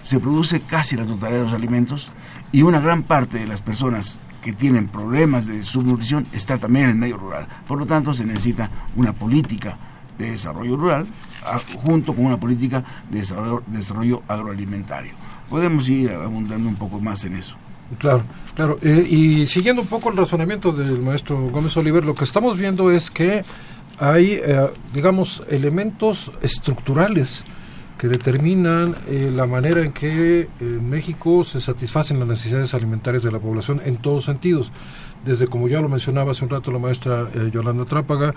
se 0.02 0.18
produce 0.18 0.62
casi 0.62 0.96
la 0.96 1.06
totalidad 1.06 1.38
de 1.38 1.44
los 1.44 1.54
alimentos 1.54 2.10
y 2.50 2.62
una 2.62 2.80
gran 2.80 3.04
parte 3.04 3.38
de 3.38 3.46
las 3.46 3.60
personas 3.60 4.18
que 4.46 4.52
tienen 4.52 4.86
problemas 4.86 5.46
de 5.46 5.60
subnutrición 5.62 6.24
está 6.32 6.56
también 6.56 6.84
en 6.86 6.90
el 6.92 6.96
medio 6.96 7.16
rural. 7.16 7.48
Por 7.66 7.78
lo 7.78 7.84
tanto, 7.84 8.14
se 8.14 8.24
necesita 8.24 8.70
una 8.94 9.12
política 9.12 9.76
de 10.16 10.30
desarrollo 10.30 10.76
rural 10.76 11.06
junto 11.82 12.14
con 12.14 12.24
una 12.24 12.38
política 12.38 12.82
de 13.10 13.18
desarrollo 13.66 14.22
agroalimentario 14.26 15.14
podemos 15.48 15.88
ir 15.88 16.10
abundando 16.10 16.68
un 16.68 16.76
poco 16.76 17.00
más 17.00 17.24
en 17.24 17.36
eso. 17.36 17.56
Claro, 17.98 18.22
claro. 18.54 18.78
Eh, 18.82 19.06
y 19.08 19.46
siguiendo 19.46 19.82
un 19.82 19.88
poco 19.88 20.10
el 20.10 20.16
razonamiento 20.16 20.72
del 20.72 21.00
maestro 21.00 21.48
Gómez 21.50 21.76
Oliver, 21.76 22.04
lo 22.04 22.14
que 22.14 22.24
estamos 22.24 22.56
viendo 22.56 22.90
es 22.90 23.10
que 23.10 23.44
hay, 23.98 24.40
eh, 24.44 24.66
digamos, 24.92 25.44
elementos 25.48 26.32
estructurales 26.42 27.44
que 27.98 28.08
determinan 28.08 28.94
eh, 29.08 29.30
la 29.34 29.46
manera 29.46 29.82
en 29.82 29.92
que 29.92 30.48
en 30.60 30.88
México 30.88 31.44
se 31.44 31.60
satisfacen 31.60 32.18
las 32.18 32.28
necesidades 32.28 32.74
alimentarias 32.74 33.22
de 33.22 33.32
la 33.32 33.38
población 33.38 33.80
en 33.84 33.96
todos 33.96 34.24
sentidos. 34.24 34.72
Desde, 35.24 35.48
como 35.48 35.66
ya 35.66 35.80
lo 35.80 35.88
mencionaba 35.88 36.32
hace 36.32 36.44
un 36.44 36.50
rato 36.50 36.70
la 36.70 36.78
maestra 36.78 37.28
Yolanda 37.50 37.84
Trápaga, 37.84 38.32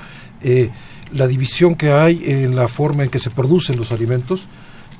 la 1.11 1.27
división 1.27 1.75
que 1.75 1.91
hay 1.91 2.23
en 2.25 2.55
la 2.55 2.67
forma 2.67 3.03
en 3.03 3.11
que 3.11 3.19
se 3.19 3.29
producen 3.29 3.77
los 3.77 3.91
alimentos, 3.91 4.47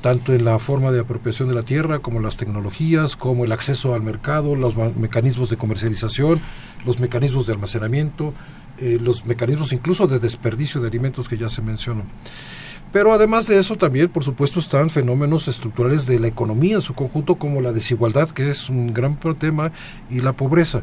tanto 0.01 0.33
en 0.33 0.45
la 0.45 0.59
forma 0.59 0.91
de 0.91 1.01
apropiación 1.01 1.49
de 1.49 1.55
la 1.55 1.63
tierra 1.63 1.99
como 1.99 2.19
las 2.19 2.37
tecnologías, 2.37 3.15
como 3.15 3.45
el 3.45 3.51
acceso 3.51 3.93
al 3.93 4.01
mercado, 4.01 4.55
los 4.55 4.75
mecanismos 4.95 5.49
de 5.49 5.57
comercialización, 5.57 6.39
los 6.85 6.99
mecanismos 6.99 7.47
de 7.47 7.53
almacenamiento, 7.53 8.33
eh, 8.77 8.97
los 9.01 9.25
mecanismos 9.25 9.73
incluso 9.73 10.07
de 10.07 10.19
desperdicio 10.19 10.79
de 10.79 10.87
alimentos 10.87 11.27
que 11.27 11.37
ya 11.37 11.49
se 11.49 11.61
mencionó. 11.61 12.03
Pero 12.91 13.13
además 13.13 13.45
de 13.45 13.60
eso 13.60 13.75
también, 13.75 14.10
por 14.10 14.23
supuesto, 14.23 14.60
están 14.60 14.89
fenómenos 14.89 15.47
estructurales 15.47 16.08
de 16.08 16.19
la 16.19 16.28
economía 16.28 16.75
en 16.75 16.82
su 16.82 16.95
conjunto, 16.95 17.36
como 17.36 17.62
la 17.62 17.71
desigualdad, 17.71 18.30
que 18.30 18.49
es 18.49 18.69
un 18.69 18.93
gran 18.93 19.17
tema, 19.38 19.71
y 20.10 20.21
la 20.21 20.34
pobreza. 20.34 20.82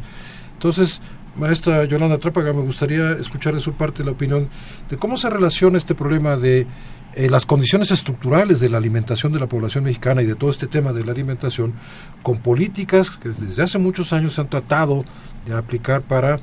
Entonces, 0.52 1.00
maestra 1.36 1.84
Yolanda 1.84 2.18
Trápaga, 2.18 2.52
me 2.52 2.62
gustaría 2.62 3.12
escuchar 3.12 3.54
de 3.54 3.60
su 3.60 3.72
parte 3.72 4.04
la 4.04 4.12
opinión 4.12 4.48
de 4.88 4.96
cómo 4.96 5.16
se 5.16 5.28
relaciona 5.28 5.78
este 5.78 5.94
problema 5.94 6.36
de 6.36 6.66
eh, 7.14 7.28
las 7.28 7.44
condiciones 7.44 7.90
estructurales 7.90 8.60
de 8.60 8.68
la 8.68 8.78
alimentación 8.78 9.32
de 9.32 9.40
la 9.40 9.46
población 9.46 9.84
mexicana 9.84 10.22
y 10.22 10.26
de 10.26 10.34
todo 10.34 10.50
este 10.50 10.66
tema 10.66 10.92
de 10.92 11.04
la 11.04 11.12
alimentación 11.12 11.74
con 12.22 12.38
políticas 12.38 13.10
que 13.10 13.30
desde 13.30 13.62
hace 13.62 13.78
muchos 13.78 14.12
años 14.12 14.34
se 14.34 14.42
han 14.42 14.48
tratado 14.48 14.98
de 15.46 15.54
aplicar 15.54 16.02
para 16.02 16.40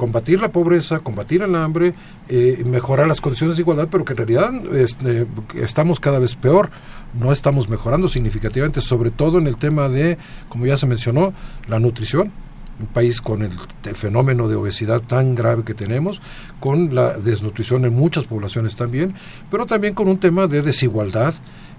combatir 0.00 0.40
la 0.40 0.50
pobreza, 0.50 1.00
combatir 1.00 1.42
el 1.42 1.54
hambre, 1.54 1.92
eh, 2.30 2.62
mejorar 2.64 3.06
las 3.06 3.20
condiciones 3.20 3.58
de 3.58 3.60
igualdad, 3.60 3.88
pero 3.90 4.02
que 4.02 4.14
en 4.14 4.16
realidad 4.16 4.50
este, 4.74 5.26
estamos 5.56 6.00
cada 6.00 6.18
vez 6.18 6.36
peor, 6.36 6.70
no 7.12 7.32
estamos 7.32 7.68
mejorando 7.68 8.08
significativamente, 8.08 8.80
sobre 8.80 9.10
todo 9.10 9.36
en 9.36 9.46
el 9.46 9.58
tema 9.58 9.90
de, 9.90 10.16
como 10.48 10.64
ya 10.64 10.78
se 10.78 10.86
mencionó, 10.86 11.34
la 11.68 11.80
nutrición. 11.80 12.32
Un 12.80 12.86
país 12.86 13.20
con 13.20 13.42
el, 13.42 13.52
fenómeno 13.94 14.48
de 14.48 14.56
obesidad 14.56 15.02
tan 15.02 15.34
grave 15.34 15.64
que 15.64 15.74
tenemos, 15.74 16.22
con 16.60 16.94
la 16.94 17.18
desnutrición 17.18 17.84
en 17.84 17.92
muchas 17.94 18.24
poblaciones 18.24 18.76
también, 18.76 19.12
pero 19.50 19.66
también 19.66 19.92
con 19.92 20.08
un 20.08 20.16
tema 20.16 20.46
de 20.46 20.62
desigualdad 20.62 21.34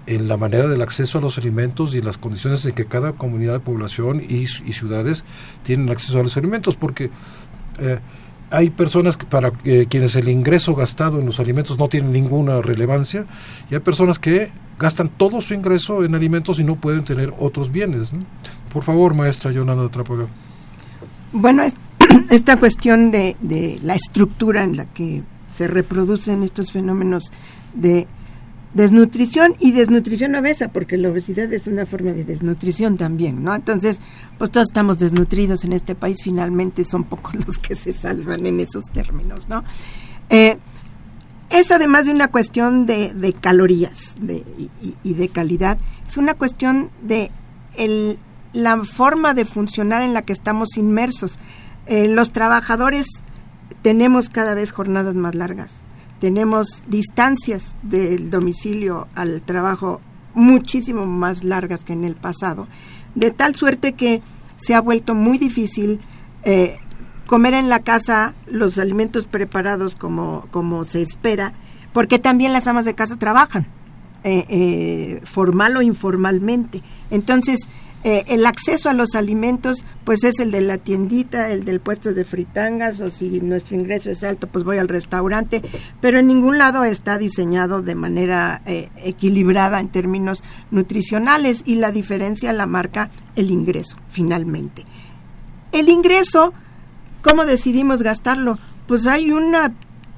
en 0.06 0.28
la 0.28 0.36
manera 0.36 0.68
del 0.68 0.82
acceso 0.82 1.18
a 1.18 1.20
los 1.20 1.38
alimentos 1.38 1.94
y 1.94 2.02
las 2.02 2.18
condiciones 2.18 2.64
en 2.66 2.74
que 2.74 2.86
cada 2.86 3.12
comunidad 3.12 3.54
de 3.54 3.60
población 3.60 4.20
y, 4.20 4.46
ciudades 4.46 5.24
tienen 5.62 5.90
acceso 5.90 6.18
a 6.18 6.22
los 6.22 6.36
alimentos, 6.36 6.76
porque 6.76 7.10
eh, 7.78 7.98
hay 8.50 8.70
personas 8.70 9.16
para 9.16 9.52
eh, 9.64 9.86
quienes 9.88 10.14
el 10.14 10.28
ingreso 10.28 10.74
gastado 10.74 11.18
en 11.18 11.26
los 11.26 11.40
alimentos 11.40 11.78
no 11.78 11.88
tiene 11.88 12.08
ninguna 12.08 12.60
relevancia 12.60 13.24
y 13.70 13.74
hay 13.74 13.80
personas 13.80 14.18
que 14.18 14.52
gastan 14.78 15.08
todo 15.08 15.40
su 15.40 15.54
ingreso 15.54 16.04
en 16.04 16.14
alimentos 16.14 16.58
y 16.58 16.64
no 16.64 16.76
pueden 16.76 17.04
tener 17.04 17.32
otros 17.38 17.72
bienes. 17.72 18.12
Por 18.70 18.82
favor, 18.82 19.14
maestra 19.14 19.52
Yolanda 19.52 19.88
Trapaga. 19.88 20.26
Bueno, 21.32 21.62
esta 22.30 22.58
cuestión 22.58 23.10
de, 23.10 23.36
de, 23.40 23.78
la 23.82 23.94
estructura 23.94 24.64
en 24.64 24.76
la 24.76 24.84
que 24.84 25.22
se 25.54 25.66
reproducen 25.66 26.42
estos 26.42 26.72
fenómenos 26.72 27.32
de 27.74 28.06
desnutrición 28.74 29.54
y 29.58 29.72
desnutrición 29.72 30.34
obesa, 30.34 30.68
porque 30.68 30.96
la 30.96 31.10
obesidad 31.10 31.52
es 31.52 31.66
una 31.66 31.86
forma 31.86 32.12
de 32.12 32.24
desnutrición 32.24 32.96
también, 32.96 33.42
¿no? 33.42 33.54
Entonces, 33.54 34.00
pues 34.38 34.50
todos 34.50 34.68
estamos 34.68 34.98
desnutridos 34.98 35.64
en 35.64 35.72
este 35.72 35.94
país, 35.94 36.18
finalmente 36.22 36.84
son 36.84 37.04
pocos 37.04 37.34
los 37.46 37.58
que 37.58 37.76
se 37.76 37.92
salvan 37.92 38.46
en 38.46 38.60
esos 38.60 38.84
términos, 38.92 39.48
¿no? 39.48 39.64
Eh, 40.30 40.56
es 41.50 41.70
además 41.70 42.06
de 42.06 42.12
una 42.12 42.28
cuestión 42.28 42.86
de, 42.86 43.34
calorías 43.38 44.14
de, 44.20 44.44
y, 44.56 44.70
y, 45.02 45.14
de 45.14 45.28
calidad, 45.28 45.76
es 46.08 46.16
una 46.16 46.32
cuestión 46.32 46.90
de 47.02 47.30
el 47.76 48.18
la 48.52 48.84
forma 48.84 49.34
de 49.34 49.44
funcionar 49.44 50.02
en 50.02 50.14
la 50.14 50.22
que 50.22 50.32
estamos 50.32 50.76
inmersos. 50.76 51.38
Eh, 51.86 52.08
los 52.08 52.32
trabajadores 52.32 53.06
tenemos 53.82 54.28
cada 54.28 54.54
vez 54.54 54.72
jornadas 54.72 55.14
más 55.14 55.34
largas, 55.34 55.84
tenemos 56.22 56.84
distancias 56.86 57.80
del 57.82 58.30
domicilio 58.30 59.08
al 59.16 59.42
trabajo 59.42 60.00
muchísimo 60.34 61.04
más 61.04 61.42
largas 61.42 61.82
que 61.84 61.94
en 61.94 62.04
el 62.04 62.14
pasado, 62.14 62.68
de 63.16 63.32
tal 63.32 63.56
suerte 63.56 63.94
que 63.94 64.22
se 64.56 64.76
ha 64.76 64.80
vuelto 64.80 65.16
muy 65.16 65.36
difícil 65.36 65.98
eh, 66.44 66.78
comer 67.26 67.54
en 67.54 67.68
la 67.68 67.80
casa 67.80 68.36
los 68.46 68.78
alimentos 68.78 69.26
preparados 69.26 69.96
como, 69.96 70.46
como 70.52 70.84
se 70.84 71.02
espera, 71.02 71.54
porque 71.92 72.20
también 72.20 72.52
las 72.52 72.68
amas 72.68 72.84
de 72.84 72.94
casa 72.94 73.16
trabajan, 73.16 73.66
eh, 74.22 75.20
formal 75.24 75.76
o 75.76 75.82
informalmente. 75.82 76.82
Entonces, 77.10 77.68
eh, 78.04 78.24
el 78.28 78.46
acceso 78.46 78.88
a 78.88 78.94
los 78.94 79.14
alimentos, 79.14 79.84
pues 80.04 80.24
es 80.24 80.40
el 80.40 80.50
de 80.50 80.60
la 80.60 80.78
tiendita, 80.78 81.50
el 81.50 81.64
del 81.64 81.80
puesto 81.80 82.12
de 82.12 82.24
fritangas, 82.24 83.00
o 83.00 83.10
si 83.10 83.40
nuestro 83.40 83.76
ingreso 83.76 84.10
es 84.10 84.24
alto, 84.24 84.48
pues 84.48 84.64
voy 84.64 84.78
al 84.78 84.88
restaurante, 84.88 85.62
pero 86.00 86.18
en 86.18 86.26
ningún 86.26 86.58
lado 86.58 86.82
está 86.84 87.16
diseñado 87.16 87.80
de 87.80 87.94
manera 87.94 88.62
eh, 88.66 88.88
equilibrada 88.96 89.78
en 89.78 89.88
términos 89.88 90.42
nutricionales 90.72 91.62
y 91.64 91.76
la 91.76 91.92
diferencia 91.92 92.52
la 92.52 92.66
marca 92.66 93.10
el 93.36 93.50
ingreso, 93.50 93.96
finalmente. 94.10 94.84
El 95.70 95.88
ingreso, 95.88 96.52
¿cómo 97.22 97.46
decidimos 97.46 98.02
gastarlo? 98.02 98.58
Pues 98.88 99.06
hay 99.06 99.30
una 99.30 99.72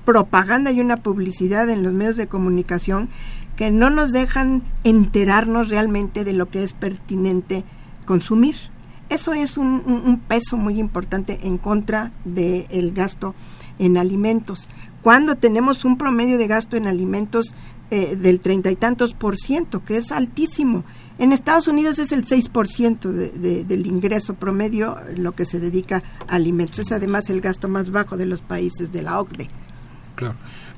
propaganda 0.05 0.71
y 0.71 0.81
una 0.81 0.99
publicidad 0.99 1.69
en 1.71 1.83
los 1.83 1.93
medios 1.93 2.17
de 2.17 2.29
comunicación 2.29 3.09
que 3.57 3.71
no 3.71 3.91
nos 3.91 4.13
dejan 4.13 4.63
enterarnos 4.83 5.69
realmente 5.69 6.25
de 6.25 6.33
lo 6.33 6.49
que 6.49 6.63
es 6.63 6.73
pertinente 6.73 7.65
consumir. 8.07 8.57
Eso 9.09 9.33
es 9.33 9.59
un, 9.59 10.21
peso 10.27 10.57
muy 10.57 10.81
importante 10.81 11.41
en 11.43 11.59
contra 11.59 12.13
del 12.25 12.93
gasto 12.93 13.35
en 13.79 13.97
alimentos. 13.97 14.69
Cuando 15.03 15.37
tenemos 15.37 15.85
un 15.85 15.99
promedio 15.99 16.39
de 16.39 16.47
gasto 16.47 16.77
en 16.77 16.87
alimentos 16.87 17.55
eh, 17.91 18.17
del 18.17 18.41
treinta 18.41 18.71
y 18.71 18.77
tantos 18.77 19.15
por 19.15 19.37
ciento, 19.37 19.85
que 19.85 19.99
es 19.99 20.11
altísimo. 20.11 20.85
En 21.19 21.33
Estados 21.33 21.69
Unidos 21.69 21.99
es 21.99 22.13
el 22.13 22.25
6% 22.25 23.11
de, 23.11 23.65
del 23.65 23.87
ingreso 23.87 24.35
promedio 24.35 24.97
lo 25.17 25.33
que 25.33 25.45
se 25.45 25.61
dedica 25.61 26.03
a 26.27 26.37
alimentos. 26.37 26.79
Es 26.79 26.93
además 26.93 27.29
el 27.29 27.41
gasto 27.41 27.69
más 27.69 27.91
bajo 27.91 28.17
de 28.17 28.27
los 28.27 28.41
países 28.41 28.91
de 28.91 29.03
la 29.03 29.21
OCDE. 29.21 29.49
Claro. 30.17 30.35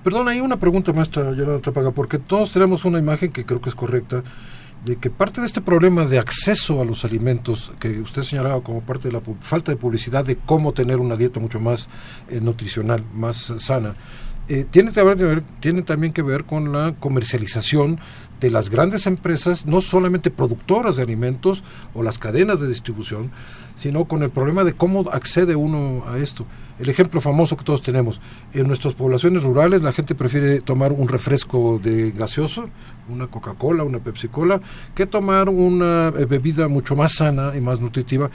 Perdón, 0.07 0.29
hay 0.29 0.39
una 0.39 0.57
pregunta, 0.57 0.93
maestra 0.93 1.33
Yolanda 1.33 1.59
Trapaga, 1.59 1.91
porque 1.91 2.21
todos 2.21 2.53
tenemos 2.53 2.85
una 2.85 3.01
imagen 3.01 3.33
que 3.33 3.45
creo 3.45 3.61
que 3.61 3.71
es 3.71 3.75
correcta 3.75 4.23
de 4.85 4.95
que 4.99 5.11
parte 5.11 5.41
de 5.41 5.49
este 5.49 5.61
problema 5.61 6.05
de 6.05 6.21
acceso 6.21 6.81
a 6.81 6.85
los 6.85 7.05
alimentos 7.05 7.73
que 7.81 7.99
usted 7.99 8.23
señalaba 8.23 8.61
como 8.61 8.83
parte 8.83 9.09
de 9.09 9.15
la 9.15 9.21
falta 9.41 9.73
de 9.73 9.77
publicidad 9.77 10.25
de 10.25 10.37
cómo 10.37 10.71
tener 10.71 10.99
una 10.99 11.17
dieta 11.17 11.41
mucho 11.41 11.59
más 11.59 11.89
eh, 12.31 12.41
nutricional, 12.41 13.03
más 13.15 13.53
sana, 13.59 13.97
eh, 14.49 14.65
tiene, 14.71 14.93
que 14.93 15.03
ver, 15.03 15.43
tiene 15.59 15.83
también 15.83 16.13
que 16.13 16.23
ver 16.23 16.45
con 16.45 16.73
la 16.73 16.95
comercialización 17.01 17.99
de 18.39 18.51
las 18.51 18.71
grandes 18.71 19.09
empresas, 19.09 19.67
no 19.67 19.81
solamente 19.81 20.31
productoras 20.31 20.95
de 20.95 21.03
alimentos 21.03 21.65
o 21.95 22.05
las 22.05 22.21
cadenas 22.21 22.61
de 22.61 22.69
distribución, 22.69 23.33
sino 23.77 24.07
con 24.07 24.23
el 24.23 24.31
problema 24.31 24.65
de 24.65 24.73
cómo 24.73 25.09
accede 25.11 25.55
uno 25.55 26.05
a 26.09 26.19
esto 26.19 26.45
el 26.79 26.89
ejemplo 26.89 27.21
famoso 27.21 27.57
que 27.57 27.65
todos 27.65 27.83
tenemos. 27.83 28.21
En 28.53 28.67
nuestras 28.67 28.95
poblaciones 28.95 29.43
rurales 29.43 29.83
la 29.83 29.93
gente 29.93 30.15
prefiere 30.15 30.61
tomar 30.61 30.93
un 30.93 31.09
refresco 31.09 31.81
de 31.83 32.11
gaseoso, 32.11 32.69
una 33.09 33.29
Coca-Cola, 33.29 33.85
una 33.85 33.99
Pepsi-Cola, 33.99 34.61
que 34.95 35.07
tomar 35.07 35.49
una 35.49 36.09
eh, 36.09 36.25
bebida 36.27 36.69
mucho 36.69 36.97
más 36.97 37.15
sana 37.15 37.53
y 37.57 37.61
más 37.61 37.81
nutritiva, 37.81 38.31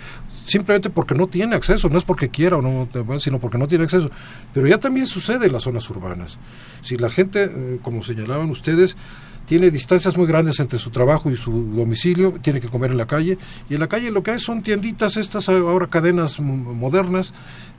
simplemente 0.46 0.90
porque 0.90 1.14
no 1.14 1.28
tiene 1.28 1.56
acceso, 1.56 1.90
no 1.90 1.98
es 1.98 2.04
porque 2.04 2.30
quiera 2.30 2.58
o 2.58 2.62
no, 2.62 2.88
sino 3.20 3.40
porque 3.40 3.58
no 3.58 3.68
tiene 3.68 3.84
acceso. 3.84 4.10
Pero 4.54 4.68
ya 4.68 4.80
también 4.80 5.06
sucede 5.06 5.48
en 5.48 5.54
las 5.54 5.64
zonas 5.64 5.90
urbanas. 5.90 6.40
Si 6.82 6.98
la 6.98 7.10
gente, 7.10 7.44
eh, 7.44 7.80
como 7.82 8.04
señalaban 8.04 8.50
ustedes, 8.50 8.98
tiene 9.52 9.70
distancias 9.70 10.16
muy 10.16 10.28
grandes 10.28 10.62
entre 10.62 10.80
su 10.80 10.92
trabajo 10.92 11.30
y 11.30 11.36
su 11.36 11.52
domicilio, 11.52 12.32
tiene 12.42 12.62
que 12.62 12.70
comer 12.70 12.92
en 12.92 12.98
la 12.98 13.06
calle, 13.06 13.38
y 13.70 13.74
en 13.74 13.82
la 13.82 13.90
calle 13.90 14.10
lo 14.10 14.24
que 14.24 14.32
hay 14.32 14.40
son 14.40 14.64
tienditas, 14.64 15.18
estas 15.18 15.50
ahora 15.50 15.88
cadenas 15.88 16.40
modernas, 16.40 17.34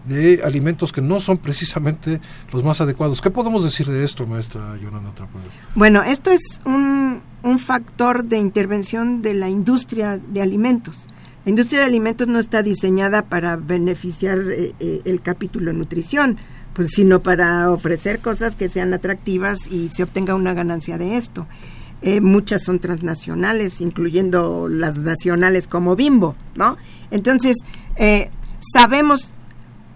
de 0.07 0.43
alimentos 0.45 0.93
que 0.93 1.01
no 1.01 1.18
son 1.18 1.39
precisamente 1.39 2.20
los 2.53 2.62
más 2.62 2.83
adecuados. 2.83 3.23
¿Qué 3.23 3.31
podemos 3.31 3.64
decir 3.64 3.87
de 3.87 4.05
esto, 4.05 4.27
maestra 4.27 4.77
Yolanda 4.83 5.14
Trapoyo? 5.14 5.47
Bueno, 5.75 6.03
esto 6.03 6.31
es 6.31 6.61
un, 6.66 7.23
un 7.43 7.59
factor 7.59 8.25
de 8.25 8.37
intervención 8.37 9.23
de 9.23 9.33
la 9.33 9.49
industria 9.49 10.18
de 10.18 10.43
alimentos. 10.43 11.09
La 11.47 11.51
industria 11.51 11.81
de 11.81 11.87
alimentos 11.87 12.29
no 12.29 12.39
está 12.39 12.62
diseñada 12.62 13.23
para 13.23 13.57
beneficiar 13.57 14.39
eh, 14.41 14.75
eh, 14.79 15.01
el 15.07 15.23
capítulo 15.23 15.73
nutrición, 15.73 16.37
pues 16.75 16.89
sino 16.91 17.23
para 17.23 17.70
ofrecer 17.70 18.20
cosas 18.20 18.57
que 18.57 18.68
sean 18.68 18.95
atractivas 18.95 19.66
y 19.70 19.89
se 19.89 20.03
obtenga 20.03 20.35
una 20.35 20.55
ganancia 20.55 20.99
de 20.99 21.16
esto. 21.16 21.47
Eh, 22.03 22.20
muchas 22.20 22.62
son 22.62 22.81
transnacionales, 22.81 23.81
incluyendo 23.81 24.68
las 24.68 24.99
nacionales 24.99 25.66
como 25.68 25.95
Bimbo, 25.95 26.35
¿no? 26.57 26.77
Entonces, 27.11 27.59
sabemos 28.61 29.35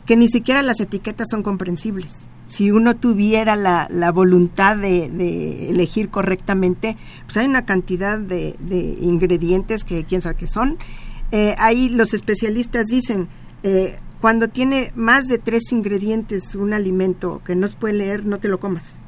que 0.07 0.17
ni 0.17 0.29
siquiera 0.29 0.63
las 0.63 0.81
etiquetas 0.81 1.29
son 1.31 1.43
comprensibles. 1.43 2.21
Si 2.47 2.71
uno 2.71 2.95
tuviera 2.95 3.57
la, 3.57 3.89
la 3.91 4.13
voluntad 4.13 4.77
de, 4.77 5.69
elegir 5.69 6.09
correctamente, 6.09 6.97
pues 7.25 7.37
hay 7.39 7.47
una 7.47 7.67
cantidad 7.67 8.19
de, 8.19 8.57
ingredientes 9.01 9.83
que 9.83 10.05
quién 10.05 10.23
sabe 10.23 10.37
qué 10.37 10.47
son. 10.47 10.79
Eh, 11.33 11.57
ahí 11.59 11.89
los 11.89 12.15
especialistas 12.15 12.87
dicen, 12.87 13.29
eh, 13.65 13.99
cuando 14.21 14.49
tiene 14.49 14.93
más 14.95 15.29
de 15.29 15.39
tres 15.39 15.73
ingredientes 15.73 16.55
un 16.55 16.73
alimento 16.73 17.43
que 17.45 17.55
no 17.55 17.69
se 17.69 17.77
puede 17.77 17.95
leer, 17.95 18.25
no 18.25 18.39
te 18.39 18.49
lo 18.49 18.61
comas. 18.61 19.01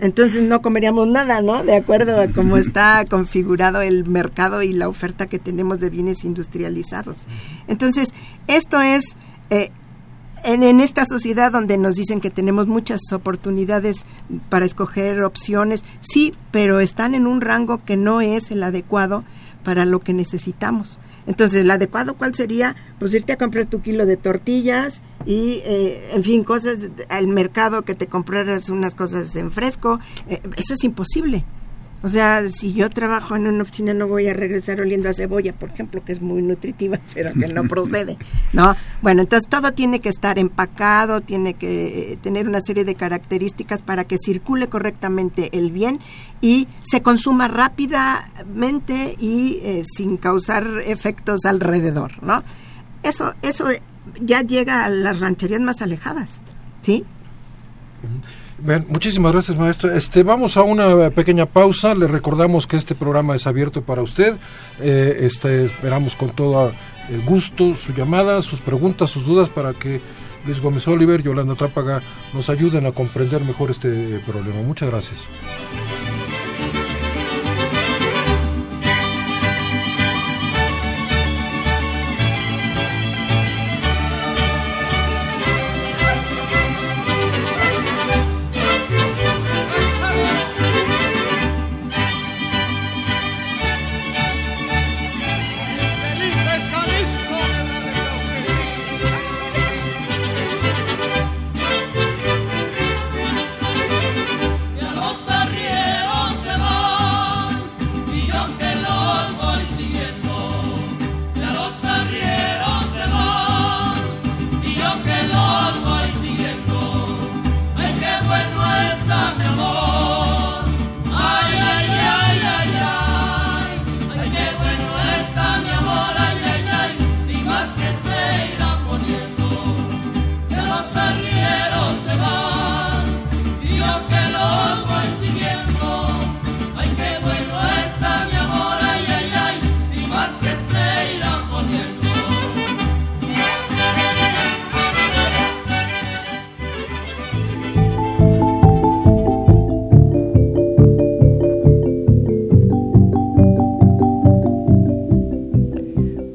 Entonces 0.00 0.42
no 0.42 0.60
comeríamos 0.60 1.06
nada, 1.06 1.40
¿no? 1.40 1.62
De 1.62 1.76
acuerdo 1.76 2.20
a 2.20 2.28
cómo 2.28 2.56
está 2.58 3.04
configurado 3.04 3.80
el 3.80 4.06
mercado 4.08 4.62
y 4.62 4.72
la 4.72 4.88
oferta 4.88 5.26
que 5.26 5.38
tenemos 5.38 5.78
de 5.80 5.90
bienes 5.90 6.24
industrializados. 6.24 7.26
Entonces, 7.68 8.12
esto 8.48 8.80
es 8.80 9.16
eh, 9.50 9.70
en, 10.44 10.80
esta 10.80 11.06
sociedad 11.06 11.52
donde 11.52 11.78
nos 11.78 11.94
dicen 11.94 12.20
que 12.20 12.30
tenemos 12.30 12.66
muchas 12.66 13.00
oportunidades 13.12 14.04
para 14.50 14.66
escoger 14.66 15.22
opciones, 15.22 15.84
sí, 16.00 16.32
pero 16.50 16.80
están 16.80 17.14
en 17.14 17.26
un 17.26 17.40
rango 17.40 17.82
que 17.82 17.96
no 17.96 18.20
es 18.20 18.50
el 18.50 18.62
adecuado 18.62 19.24
para 19.62 19.86
lo 19.86 20.00
que 20.00 20.12
necesitamos. 20.12 20.98
Entonces, 21.26 21.62
¿el 21.62 21.70
adecuado 21.70 22.14
cuál 22.14 22.34
sería? 22.34 22.76
Pues 22.98 23.14
irte 23.14 23.32
a 23.32 23.38
comprar 23.38 23.66
tu 23.66 23.80
kilo 23.80 24.06
de 24.06 24.16
tortillas 24.16 25.02
y, 25.24 25.62
eh, 25.64 26.10
en 26.12 26.22
fin, 26.22 26.44
cosas 26.44 26.90
al 27.08 27.28
mercado 27.28 27.82
que 27.82 27.94
te 27.94 28.06
compraras 28.06 28.68
unas 28.68 28.94
cosas 28.94 29.34
en 29.36 29.50
fresco. 29.50 30.00
Eh, 30.28 30.40
eso 30.56 30.74
es 30.74 30.84
imposible. 30.84 31.44
O 32.04 32.08
sea, 32.10 32.46
si 32.50 32.74
yo 32.74 32.90
trabajo 32.90 33.34
en 33.34 33.46
una 33.46 33.62
oficina 33.62 33.94
no 33.94 34.06
voy 34.06 34.28
a 34.28 34.34
regresar 34.34 34.78
oliendo 34.78 35.08
a 35.08 35.14
cebolla, 35.14 35.54
por 35.54 35.70
ejemplo, 35.70 36.04
que 36.04 36.12
es 36.12 36.20
muy 36.20 36.42
nutritiva, 36.42 37.00
pero 37.14 37.32
que 37.32 37.48
no 37.48 37.64
procede, 37.68 38.18
¿no? 38.52 38.76
Bueno, 39.00 39.22
entonces 39.22 39.48
todo 39.48 39.72
tiene 39.72 40.00
que 40.00 40.10
estar 40.10 40.38
empacado, 40.38 41.22
tiene 41.22 41.54
que 41.54 42.12
eh, 42.12 42.18
tener 42.18 42.46
una 42.46 42.60
serie 42.60 42.84
de 42.84 42.94
características 42.94 43.80
para 43.80 44.04
que 44.04 44.18
circule 44.18 44.68
correctamente 44.68 45.48
el 45.56 45.72
bien 45.72 45.98
y 46.42 46.68
se 46.82 47.00
consuma 47.00 47.48
rápidamente 47.48 49.16
y 49.18 49.60
eh, 49.62 49.82
sin 49.84 50.18
causar 50.18 50.66
efectos 50.84 51.46
alrededor, 51.46 52.22
¿no? 52.22 52.44
Eso, 53.02 53.32
eso 53.40 53.68
ya 54.20 54.42
llega 54.42 54.84
a 54.84 54.90
las 54.90 55.20
rancherías 55.20 55.62
más 55.62 55.80
alejadas, 55.80 56.42
¿sí? 56.82 57.06
Muchísimas 58.88 59.32
gracias, 59.32 59.56
maestra. 59.56 59.96
Este, 59.96 60.22
vamos 60.22 60.56
a 60.56 60.62
una 60.62 61.10
pequeña 61.10 61.46
pausa. 61.46 61.94
Le 61.94 62.06
recordamos 62.06 62.66
que 62.66 62.76
este 62.76 62.94
programa 62.94 63.34
es 63.34 63.46
abierto 63.46 63.82
para 63.82 64.02
usted. 64.02 64.34
Eh, 64.80 65.18
este, 65.20 65.66
esperamos 65.66 66.16
con 66.16 66.30
todo 66.30 66.72
el 67.10 67.22
gusto 67.22 67.76
su 67.76 67.92
llamada, 67.92 68.42
sus 68.42 68.60
preguntas, 68.60 69.10
sus 69.10 69.26
dudas 69.26 69.48
para 69.48 69.74
que 69.74 70.00
Luis 70.46 70.60
Gómez 70.60 70.86
Oliver 70.88 71.20
y 71.20 71.24
Yolanda 71.24 71.54
Trápaga 71.54 72.00
nos 72.32 72.50
ayuden 72.50 72.86
a 72.86 72.92
comprender 72.92 73.42
mejor 73.42 73.70
este 73.70 74.20
problema. 74.26 74.62
Muchas 74.62 74.90
gracias. 74.90 75.18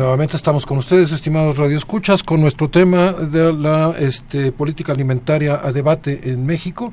Nuevamente 0.00 0.34
estamos 0.34 0.64
con 0.64 0.78
ustedes, 0.78 1.12
estimados 1.12 1.58
radioescuchas, 1.58 2.22
con 2.22 2.40
nuestro 2.40 2.70
tema 2.70 3.12
de 3.12 3.52
la 3.52 3.94
este, 3.98 4.50
política 4.50 4.92
alimentaria 4.92 5.60
a 5.62 5.72
debate 5.72 6.30
en 6.30 6.46
México, 6.46 6.90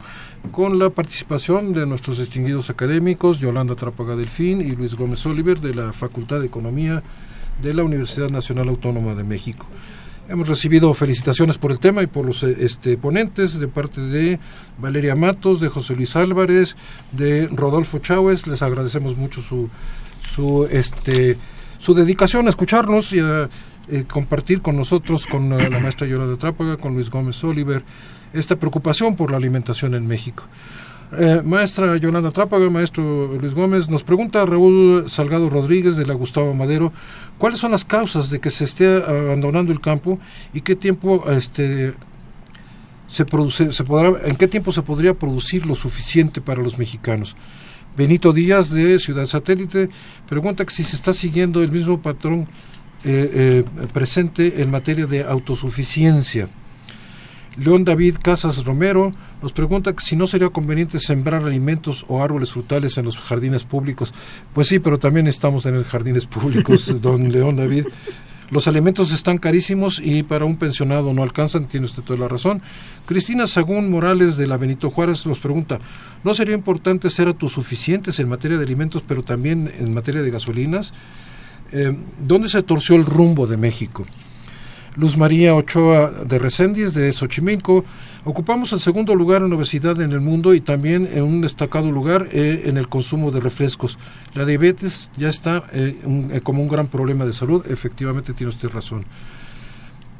con 0.51 0.78
la 0.78 0.89
participación 0.89 1.72
de 1.72 1.86
nuestros 1.86 2.18
distinguidos 2.18 2.70
académicos, 2.70 3.39
Yolanda 3.39 3.76
Trápaga 3.76 4.18
Delfín 4.18 4.60
y 4.60 4.72
Luis 4.72 4.95
Gómez 4.95 5.26
Oliver, 5.26 5.62
de 5.62 5.74
la 5.74 5.93
Facultad 5.93 6.41
de 6.41 6.47
Economía 6.47 7.01
de 7.62 7.74
la 7.74 7.86
Universidad 7.86 8.30
Nacional 8.30 8.68
Autónoma 8.68 9.16
de 9.16 9.24
México. 9.24 9.68
Hemos 10.28 10.49
recibido 10.49 10.93
felicitaciones 10.93 11.58
por 11.58 11.72
el 11.72 11.80
tema 11.80 12.03
y 12.03 12.08
por 12.08 12.26
los 12.26 12.43
eh, 12.43 12.58
este, 12.60 12.97
ponentes 12.97 13.58
de 13.58 13.70
parte 13.70 14.01
de 14.01 14.38
Valeria 14.80 15.16
Matos, 15.16 15.62
de 15.62 15.70
José 15.70 15.95
Luis 15.95 16.18
Álvarez, 16.18 16.76
de 17.14 17.47
Rodolfo 17.47 17.99
Chávez. 17.99 18.47
Les 18.47 18.62
agradecemos 18.62 19.16
mucho 19.16 19.41
su, 19.41 19.70
su, 20.22 20.68
este, 20.70 21.38
su 21.88 21.93
dedicación 21.93 22.47
a 22.47 22.49
escucharnos 22.49 23.13
y 23.13 23.21
a 23.21 23.49
eh, 23.89 24.03
compartir 24.11 24.61
con 24.61 24.75
nosotros, 24.75 25.25
con 25.25 25.53
eh, 25.53 25.69
la 25.69 25.79
maestra 25.79 26.05
Yolanda 26.05 26.35
Trápaga, 26.35 26.75
con 26.75 26.95
Luis 26.95 27.09
Gómez 27.09 27.41
Oliver, 27.45 27.81
esta 28.33 28.57
preocupación 28.57 29.15
por 29.15 29.31
la 29.31 29.38
alimentación 29.38 29.95
en 29.95 30.05
México. 30.05 30.43
Eh, 31.17 31.41
maestra 31.45 31.95
Yolanda 31.95 32.31
Trápaga, 32.31 32.69
maestro 32.69 33.38
Luis 33.39 33.53
Gómez, 33.53 33.88
nos 33.88 34.03
pregunta 34.03 34.45
Raúl 34.45 35.05
Salgado 35.07 35.49
Rodríguez 35.49 35.95
de 35.95 36.05
la 36.05 36.13
Gustavo 36.13 36.53
Madero, 36.53 36.91
¿cuáles 37.38 37.59
son 37.59 37.71
las 37.71 37.85
causas 37.85 38.29
de 38.31 38.41
que 38.41 38.49
se 38.49 38.65
esté 38.65 38.97
abandonando 38.97 39.71
el 39.71 39.79
campo 39.79 40.19
y 40.53 40.59
qué 40.59 40.75
tiempo 40.75 41.23
este, 41.31 41.93
se 43.07 43.25
en 44.25 44.35
qué 44.35 44.49
tiempo 44.49 44.73
se 44.73 44.81
podría 44.81 45.13
producir 45.13 45.65
lo 45.65 45.73
suficiente 45.73 46.41
para 46.41 46.61
los 46.61 46.77
mexicanos? 46.77 47.38
Benito 47.97 48.31
Díaz 48.31 48.69
de 48.69 48.99
Ciudad 48.99 49.25
Satélite 49.25 49.89
pregunta 50.29 50.63
que 50.63 50.71
si 50.71 50.83
se 50.83 50.95
está 50.95 51.13
siguiendo 51.13 51.63
el 51.63 51.71
mismo 51.71 51.99
patrón 51.99 52.47
eh, 53.03 53.63
eh, 53.73 53.87
presente 53.91 54.61
en 54.61 54.69
materia 54.69 55.07
de 55.07 55.23
autosuficiencia. 55.23 56.47
León 57.57 57.85
David 57.85 58.17
Casas 58.21 58.63
Romero 58.63 59.13
nos 59.41 59.51
pregunta 59.51 59.95
si 59.97 60.15
no 60.15 60.27
sería 60.27 60.49
conveniente 60.49 60.99
sembrar 60.99 61.41
alimentos 61.43 62.05
o 62.07 62.21
árboles 62.21 62.51
frutales 62.51 62.99
en 62.99 63.05
los 63.05 63.17
jardines 63.17 63.63
públicos. 63.63 64.13
Pues 64.53 64.67
sí, 64.67 64.77
pero 64.77 64.99
también 64.99 65.25
estamos 65.25 65.65
en 65.65 65.73
los 65.73 65.87
jardines 65.87 66.27
públicos, 66.27 67.01
don 67.01 67.31
León 67.31 67.55
David. 67.55 67.87
Los 68.49 68.67
alimentos 68.67 69.11
están 69.11 69.39
carísimos 69.39 69.99
y 69.99 70.23
para 70.23 70.45
un 70.45 70.55
pensionado 70.55 71.13
no 71.13 71.21
alcanzan, 71.21 71.67
tiene 71.67 71.85
usted 71.85 72.03
toda 72.03 72.19
la 72.19 72.27
razón. 72.29 72.61
Cristina 73.05 73.45
Sagún 73.45 73.91
Morales 73.91 74.37
de 74.37 74.47
la 74.47 74.55
Benito 74.55 74.89
Juárez 74.89 75.25
nos 75.25 75.39
pregunta, 75.39 75.79
¿no 76.23 76.33
sería 76.33 76.55
importante 76.55 77.09
ser 77.09 77.27
autosuficientes 77.27 78.19
en 78.19 78.29
materia 78.29 78.57
de 78.57 78.63
alimentos, 78.63 79.03
pero 79.05 79.21
también 79.21 79.69
en 79.77 79.93
materia 79.93 80.21
de 80.21 80.31
gasolinas? 80.31 80.93
Eh, 81.73 81.93
¿Dónde 82.23 82.47
se 82.47 82.63
torció 82.63 82.95
el 82.95 83.05
rumbo 83.05 83.47
de 83.47 83.57
México? 83.57 84.05
Luz 84.97 85.15
María 85.15 85.53
Ochoa 85.53 86.09
de 86.25 86.39
Reséndiz 86.39 86.95
de 86.95 87.11
Xochimilco. 87.11 87.85
Ocupamos 88.25 88.73
el 88.73 88.79
segundo 88.79 89.13
lugar 89.13 89.43
en 89.43 89.53
obesidad 89.53 90.01
en 90.01 90.11
el 90.11 90.21
mundo 90.21 90.55
y 90.55 90.61
también 90.61 91.07
en 91.11 91.23
un 91.23 91.41
destacado 91.41 91.91
lugar 91.91 92.29
eh, 92.31 92.63
en 92.65 92.77
el 92.77 92.89
consumo 92.89 93.29
de 93.29 93.39
refrescos. 93.39 93.99
La 94.33 94.43
diabetes 94.43 95.11
ya 95.15 95.29
está 95.29 95.65
eh, 95.71 96.41
como 96.43 96.63
un 96.63 96.67
gran 96.67 96.87
problema 96.87 97.25
de 97.25 97.33
salud. 97.33 97.63
Efectivamente, 97.69 98.33
tiene 98.33 98.49
usted 98.49 98.69
razón. 98.69 99.05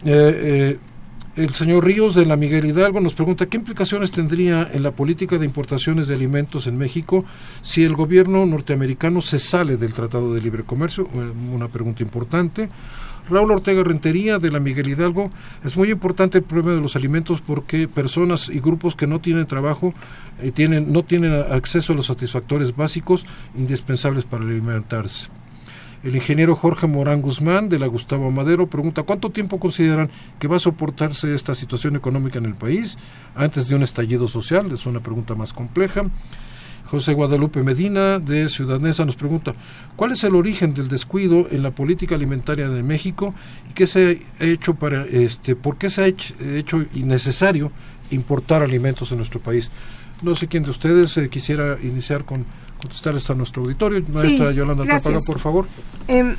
el 0.06 1.54
señor 1.54 1.84
Ríos 1.84 2.14
de 2.14 2.28
la 2.28 2.36
Miguel 2.36 2.66
Hidalgo 2.66 3.02
nos 3.02 3.16
pregunta 3.16 3.48
qué 3.48 3.58
implicaciones 3.58 4.12
tendría 4.12 4.70
en 4.72 4.84
la 4.84 4.92
política 4.92 5.40
de 5.40 5.46
importaciones 5.46 6.08
de 6.08 6.14
alimentos 6.14 6.68
en 6.68 6.78
México 6.78 7.26
si 7.64 7.84
el 7.84 7.96
gobierno 7.96 8.46
norteamericano 8.46 9.22
se 9.22 9.40
sale 9.40 9.78
del 9.78 9.94
Tratado 9.94 10.36
de 10.36 10.42
Libre 10.42 10.64
Comercio. 10.64 11.08
Una 11.52 11.68
pregunta 11.68 12.04
importante. 12.04 12.70
Raúl 13.30 13.52
Ortega 13.52 13.84
Rentería 13.84 14.40
de 14.40 14.52
la 14.52 14.60
Miguel 14.60 14.90
Hidalgo, 14.90 15.32
es 15.64 15.76
muy 15.76 15.92
importante 15.92 16.38
el 16.38 16.44
problema 16.44 16.76
de 16.76 16.82
los 16.82 16.96
alimentos 16.96 17.42
porque 17.42 17.88
personas 17.88 18.50
y 18.50 18.60
grupos 18.60 18.96
que 18.96 19.08
no 19.08 19.20
tienen 19.20 19.48
trabajo 19.48 19.94
y 20.42 20.52
tienen, 20.52 20.92
no 20.92 21.04
tienen 21.04 21.34
acceso 21.34 21.94
a 21.94 21.96
los 21.96 22.06
satisfactores 22.06 22.76
básicos 22.76 23.26
indispensables 23.56 24.26
para 24.26 24.44
alimentarse. 24.44 25.30
El 26.04 26.16
ingeniero 26.16 26.56
Jorge 26.56 26.88
Morán 26.88 27.22
Guzmán 27.22 27.70
de 27.70 27.80
la 27.80 27.88
Gustavo 27.88 28.30
Madero 28.32 28.68
pregunta 28.68 29.04
cuánto 29.04 29.32
tiempo 29.32 29.60
consideran 29.60 30.10
que 30.40 30.48
va 30.48 30.58
a 30.58 30.60
soportarse 30.60 31.34
esta 31.34 31.56
situación 31.56 31.96
económica 31.96 32.38
en 32.38 32.46
el 32.46 32.54
país 32.54 32.98
antes 33.36 33.68
de 33.68 33.76
un 33.76 33.84
estallido 33.84 34.28
social. 34.28 34.72
Es 34.72 34.86
una 34.86 35.00
pregunta 35.00 35.34
más 35.34 35.54
compleja. 35.54 36.04
José 36.90 37.14
Guadalupe 37.14 37.64
Medina 37.64 38.20
de 38.20 38.50
Ciudad 38.50 38.80
Neza 38.80 39.06
nos 39.06 39.16
pregunta 39.16 39.54
cuál 39.96 40.14
es 40.14 40.24
el 40.24 40.36
origen 40.36 40.74
del 40.74 40.88
descuido 40.88 41.48
en 41.52 41.64
la 41.64 41.72
política 41.72 42.16
alimentaria 42.16 42.70
de 42.70 42.84
México 42.84 43.34
y 43.70 43.74
qué 43.74 43.88
se 43.88 44.26
ha 44.40 44.44
hecho 44.44 44.76
para 44.76 45.06
este 45.06 45.56
por 45.56 45.78
qué 45.78 45.90
se 45.90 46.02
ha 46.02 46.08
hecho, 46.08 46.86
innecesario 46.94 47.72
importar 48.12 48.64
alimentos 48.64 49.12
en 49.12 49.18
nuestro 49.18 49.40
país. 49.40 49.70
No 50.22 50.36
sé 50.36 50.48
quién 50.48 50.64
de 50.64 50.72
ustedes 50.72 51.18
eh, 51.18 51.30
quisiera 51.30 51.78
iniciar 51.82 52.24
con 52.24 52.46
contestarles 52.80 53.30
a 53.30 53.36
nuestro 53.36 53.64
auditorio. 53.64 54.04
Maestra 54.14 54.52
Yolanda 54.52 54.86
Tapaga, 54.86 55.20
por 55.26 55.40
favor. 55.40 55.68
Em, 56.08 56.36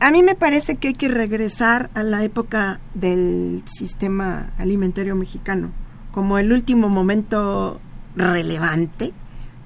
a 0.00 0.10
mí 0.10 0.22
me 0.22 0.34
parece 0.34 0.76
que 0.76 0.88
hay 0.88 0.94
que 0.94 1.08
regresar 1.08 1.90
a 1.94 2.02
la 2.02 2.22
época 2.22 2.80
del 2.94 3.62
sistema 3.66 4.50
alimentario 4.58 5.16
mexicano 5.16 5.72
como 6.12 6.38
el 6.38 6.52
último 6.52 6.88
momento 6.88 7.80
relevante 8.16 9.12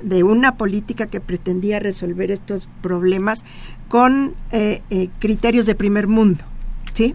de 0.05 0.22
una 0.22 0.57
política 0.57 1.07
que 1.07 1.20
pretendía 1.20 1.80
resolver 1.80 2.30
estos 2.30 2.68
problemas 2.82 3.44
con 3.88 4.34
eh, 4.52 4.82
eh, 4.90 5.09
criterios 5.18 5.66
de 5.66 5.74
primer 5.74 6.07
mundo, 6.07 6.44
¿sí? 6.92 7.14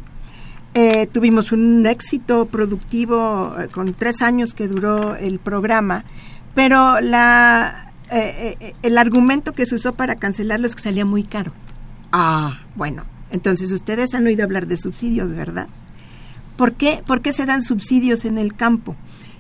Eh, 0.73 1.07
tuvimos 1.07 1.51
un 1.51 1.85
éxito 1.85 2.45
productivo 2.45 3.55
con 3.71 3.93
tres 3.93 4.21
años 4.21 4.53
que 4.53 4.67
duró 4.67 5.15
el 5.15 5.39
programa, 5.39 6.03
pero 6.53 6.99
la, 7.01 7.91
el 8.83 8.97
argumento 8.97 9.53
que 9.53 9.65
se 9.65 9.75
usó 9.75 9.93
para 9.93 10.15
cancelarlo 10.15 10.67
es 10.67 10.75
que 10.75 10.83
salía 10.83 11.05
muy 11.05 11.23
caro. 11.23 11.53
Ah, 12.11 12.59
bueno, 12.75 13.05
entonces 13.31 13.71
ustedes 13.71 14.13
han 14.13 14.25
oído 14.27 14.43
hablar 14.43 14.67
de 14.67 14.77
subsidios, 14.77 15.33
¿verdad? 15.33 15.67
¿Por 16.55 16.73
qué, 16.73 17.03
¿Por 17.05 17.21
qué 17.21 17.33
se 17.33 17.45
dan 17.45 17.61
subsidios 17.61 18.25
en 18.25 18.37
el 18.37 18.53
campo? 18.53 18.95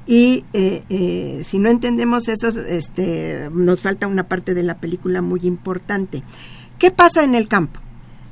Y 0.09 0.43
eh, 0.53 0.81
eh, 0.89 1.41
si 1.43 1.59
no 1.59 1.69
entendemos 1.69 2.29
eso, 2.29 2.47
este, 2.47 3.47
nos 3.53 3.81
falta 3.81 4.07
una 4.07 4.23
parte 4.23 4.55
de 4.55 4.63
la 4.63 4.79
película 4.79 5.21
muy 5.21 5.41
importante. 5.43 6.23
¿Qué 6.79 6.89
pasa 6.89 7.23
en 7.23 7.35
el 7.35 7.47
campo? 7.47 7.79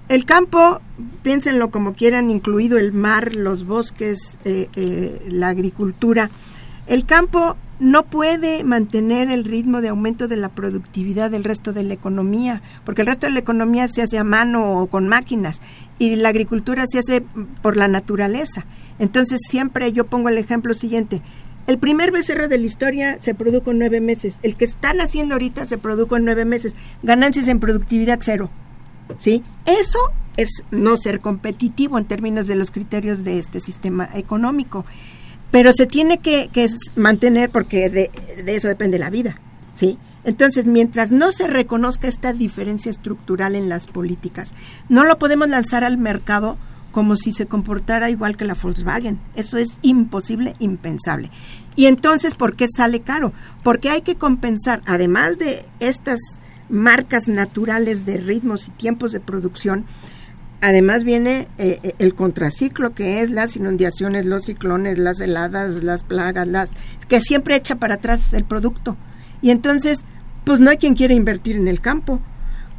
El 0.10 0.26
campo, 0.26 0.82
piénsenlo 1.22 1.70
como 1.70 1.94
quieran, 1.94 2.32
incluido 2.32 2.80
el 2.80 2.94
mar, 2.94 3.36
los 3.36 3.68
bosques, 3.68 4.40
eh, 4.44 5.22
la 5.30 5.50
agricultura. 5.50 6.32
El 6.88 7.06
campo 7.06 7.58
no 7.80 8.06
puede 8.06 8.64
mantener 8.64 9.30
el 9.30 9.46
ritmo 9.46 9.82
de 9.82 9.90
aumento 9.90 10.28
de 10.28 10.38
la 10.38 10.50
productividad 10.50 11.30
del 11.30 11.44
resto 11.44 11.74
de 11.74 11.84
la 11.84 11.94
economía, 11.94 12.64
porque 12.86 13.02
el 13.02 13.08
resto 13.08 13.28
de 13.28 13.34
la 13.34 13.40
economía 13.40 13.88
se 13.88 14.02
hace 14.02 14.18
a 14.18 14.24
mano 14.24 14.82
o 14.82 14.88
con 14.88 15.08
máquinas 15.08 15.62
y 16.00 16.16
la 16.16 16.30
agricultura 16.30 16.86
se 16.88 17.00
hace 17.00 17.24
por 17.62 17.78
la 17.78 17.88
naturaleza. 17.88 18.66
Entonces 18.98 19.40
siempre 19.48 19.92
yo 19.92 20.06
pongo 20.06 20.30
el 20.30 20.40
ejemplo 20.40 20.74
siguiente, 20.74 21.22
el 21.68 21.78
primer 21.80 22.12
becerro 22.12 22.48
de 22.48 22.58
la 22.58 22.66
historia 22.66 23.20
se 23.20 23.36
produjo 23.36 23.72
en 23.72 23.80
nueve 23.80 24.00
meses. 24.00 24.38
El 24.42 24.56
que 24.56 24.66
están 24.66 25.02
haciendo 25.02 25.36
ahorita 25.36 25.66
se 25.66 25.78
produjo 25.78 26.16
en 26.16 26.24
nueve 26.24 26.46
meses. 26.46 26.76
Ganancias 27.04 27.50
en 27.50 27.60
productividad 27.60 28.20
cero. 28.22 28.50
¿Sí? 29.20 29.44
Eso 29.66 30.00
es 30.38 30.64
no 30.72 30.96
ser 30.96 31.20
competitivo 31.20 31.98
en 31.98 32.06
términos 32.06 32.48
de 32.48 32.56
los 32.56 32.72
criterios 32.72 33.26
de 33.26 33.38
este 33.38 33.60
sistema 33.60 34.10
económico. 34.14 34.86
Pero 35.52 35.74
se 35.74 35.86
tiene 35.86 36.20
que, 36.20 36.50
mantener 36.96 37.50
porque 37.50 37.90
de, 37.90 38.12
de, 38.44 38.56
eso 38.56 38.70
depende 38.70 38.98
la 38.98 39.10
vida. 39.10 39.40
¿Sí? 39.74 40.00
Entonces, 40.24 40.66
mientras 40.66 41.12
no 41.12 41.32
se 41.34 41.48
reconozca 41.48 42.08
esta 42.08 42.32
diferencia 42.34 42.90
estructural 42.90 43.56
en 43.56 43.70
las 43.70 43.88
políticas, 43.88 44.54
no 44.88 45.04
lo 45.04 45.20
podemos 45.20 45.50
lanzar 45.50 45.84
al 45.84 45.98
mercado 45.98 46.58
como 46.92 47.16
si 47.16 47.32
se 47.32 47.46
comportara 47.46 48.10
igual 48.10 48.38
que 48.38 48.46
la 48.46 48.56
Volkswagen. 48.56 49.20
Eso 49.36 49.58
es 49.58 49.80
imposible, 49.82 50.54
impensable. 50.60 51.30
Y 51.76 51.86
entonces, 51.86 52.36
¿por 52.36 52.56
qué 52.56 52.68
sale 52.68 53.02
caro? 53.02 53.34
Porque 53.64 53.90
hay 53.90 54.02
que 54.02 54.16
compensar, 54.16 54.82
además 54.86 55.38
de 55.38 55.66
estas 55.80 56.20
marcas 56.70 57.28
naturales 57.28 58.06
de 58.06 58.18
ritmos 58.18 58.68
y 58.68 58.72
tiempos 58.72 59.12
de 59.12 59.20
producción, 59.20 59.86
además 60.62 61.04
viene 61.04 61.48
eh, 61.58 61.80
eh, 61.84 61.94
el 62.00 62.16
contraciclo, 62.16 62.94
que 62.94 63.22
es 63.22 63.30
las 63.30 63.56
inundaciones, 63.56 64.26
los 64.26 64.46
ciclones, 64.46 64.98
las 64.98 65.20
heladas, 65.20 65.84
las 65.84 66.04
plagas, 66.04 66.48
las 66.48 66.72
que 67.08 67.22
siempre 67.22 67.56
echa 67.56 67.76
para 67.76 67.96
atrás 67.96 68.34
el 68.34 68.44
producto. 68.44 68.98
Y 69.42 69.52
entonces, 69.52 70.04
pues 70.46 70.60
no 70.60 70.70
hay 70.70 70.78
quien 70.78 70.96
quiera 70.96 71.14
invertir 71.14 71.58
en 71.58 71.68
el 71.68 71.80
campo 71.80 72.22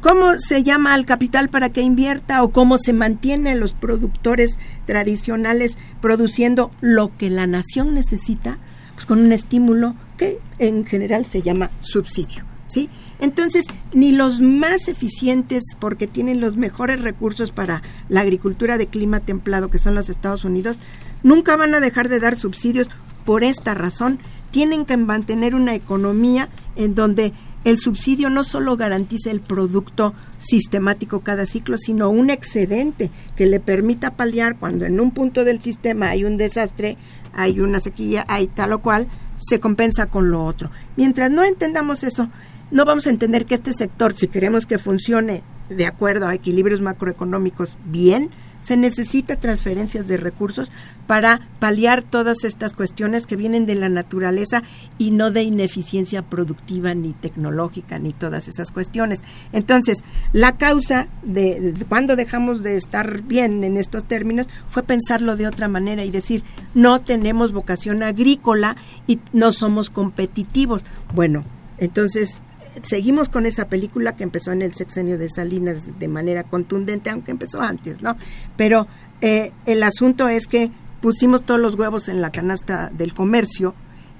¿Cómo 0.01 0.39
se 0.39 0.63
llama 0.63 0.93
al 0.93 1.05
capital 1.05 1.49
para 1.49 1.69
que 1.69 1.81
invierta 1.81 2.41
o 2.41 2.51
cómo 2.51 2.77
se 2.77 2.93
mantienen 2.93 3.59
los 3.59 3.73
productores 3.73 4.57
tradicionales 4.85 5.77
produciendo 6.01 6.71
lo 6.79 7.15
que 7.17 7.29
la 7.29 7.47
nación 7.47 7.93
necesita? 7.93 8.57
Pues 8.93 9.05
con 9.05 9.19
un 9.19 9.33
estímulo 9.33 9.95
que 10.17 10.39
en 10.57 10.85
general 10.85 11.25
se 11.25 11.41
llama 11.41 11.71
subsidio. 11.81 12.45
¿sí? 12.67 12.89
Entonces, 13.19 13.65
ni 13.91 14.13
los 14.13 14.39
más 14.39 14.87
eficientes, 14.87 15.63
porque 15.79 16.07
tienen 16.07 16.39
los 16.39 16.55
mejores 16.55 17.01
recursos 17.01 17.51
para 17.51 17.81
la 18.07 18.21
agricultura 18.21 18.77
de 18.77 18.87
clima 18.87 19.19
templado, 19.19 19.69
que 19.69 19.79
son 19.79 19.95
los 19.95 20.09
Estados 20.09 20.45
Unidos, 20.45 20.79
nunca 21.23 21.57
van 21.57 21.75
a 21.75 21.81
dejar 21.81 22.07
de 22.07 22.21
dar 22.21 22.37
subsidios 22.37 22.89
por 23.25 23.43
esta 23.43 23.73
razón. 23.73 24.19
Tienen 24.51 24.85
que 24.85 24.95
mantener 24.97 25.55
una 25.55 25.75
economía 25.75 26.47
en 26.75 26.95
donde 26.95 27.33
el 27.65 27.77
subsidio 27.77 28.29
no 28.29 28.43
solo 28.43 28.77
garantiza 28.77 29.31
el 29.31 29.41
producto 29.41 30.13
sistemático 30.39 31.19
cada 31.19 31.45
ciclo, 31.45 31.77
sino 31.77 32.09
un 32.09 32.29
excedente 32.29 33.11
que 33.35 33.47
le 33.47 33.59
permita 33.59 34.15
paliar 34.15 34.57
cuando 34.57 34.85
en 34.85 34.99
un 34.99 35.11
punto 35.11 35.43
del 35.43 35.61
sistema 35.61 36.09
hay 36.09 36.23
un 36.23 36.37
desastre, 36.37 36.97
hay 37.33 37.59
una 37.59 37.79
sequía, 37.79 38.25
hay 38.27 38.47
tal 38.47 38.73
o 38.73 38.81
cual, 38.81 39.07
se 39.37 39.59
compensa 39.59 40.05
con 40.05 40.31
lo 40.31 40.45
otro. 40.45 40.71
Mientras 40.95 41.29
no 41.31 41.43
entendamos 41.43 42.03
eso, 42.03 42.29
no 42.71 42.85
vamos 42.85 43.07
a 43.07 43.09
entender 43.09 43.45
que 43.45 43.55
este 43.55 43.73
sector, 43.73 44.13
si 44.13 44.27
queremos 44.27 44.65
que 44.65 44.79
funcione 44.79 45.43
de 45.69 45.85
acuerdo 45.85 46.27
a 46.27 46.33
equilibrios 46.33 46.81
macroeconómicos 46.81 47.77
bien, 47.85 48.29
se 48.61 48.77
necesita 48.77 49.35
transferencias 49.37 50.07
de 50.07 50.17
recursos 50.17 50.71
para 51.07 51.41
paliar 51.59 52.03
todas 52.03 52.43
estas 52.43 52.73
cuestiones 52.73 53.25
que 53.25 53.35
vienen 53.35 53.65
de 53.65 53.75
la 53.75 53.89
naturaleza 53.89 54.63
y 54.97 55.11
no 55.11 55.31
de 55.31 55.43
ineficiencia 55.43 56.21
productiva 56.21 56.93
ni 56.93 57.13
tecnológica 57.13 57.99
ni 57.99 58.13
todas 58.13 58.47
esas 58.47 58.71
cuestiones. 58.71 59.23
Entonces, 59.51 60.03
la 60.33 60.57
causa 60.57 61.07
de, 61.23 61.71
de 61.71 61.85
cuando 61.85 62.15
dejamos 62.15 62.61
de 62.63 62.77
estar 62.77 63.21
bien 63.23 63.63
en 63.63 63.77
estos 63.77 64.05
términos 64.05 64.47
fue 64.67 64.83
pensarlo 64.83 65.35
de 65.35 65.47
otra 65.47 65.67
manera 65.67 66.03
y 66.03 66.11
decir, 66.11 66.43
no 66.73 67.01
tenemos 67.01 67.53
vocación 67.53 68.03
agrícola 68.03 68.75
y 69.07 69.19
no 69.33 69.53
somos 69.53 69.89
competitivos. 69.89 70.83
Bueno, 71.13 71.43
entonces 71.77 72.41
seguimos 72.83 73.29
con 73.29 73.45
esa 73.45 73.67
película 73.67 74.15
que 74.15 74.23
empezó 74.23 74.51
en 74.51 74.61
el 74.61 74.73
sexenio 74.73 75.17
de 75.17 75.29
Salinas 75.29 75.99
de 75.99 76.07
manera 76.07 76.43
contundente, 76.43 77.09
aunque 77.09 77.31
empezó 77.31 77.61
antes, 77.61 78.01
¿no? 78.01 78.15
Pero 78.57 78.87
eh, 79.21 79.51
el 79.65 79.83
asunto 79.83 80.27
es 80.29 80.47
que 80.47 80.71
pusimos 81.01 81.43
todos 81.43 81.59
los 81.59 81.75
huevos 81.75 82.09
en 82.09 82.21
la 82.21 82.31
canasta 82.31 82.89
del 82.89 83.13
comercio 83.13 83.73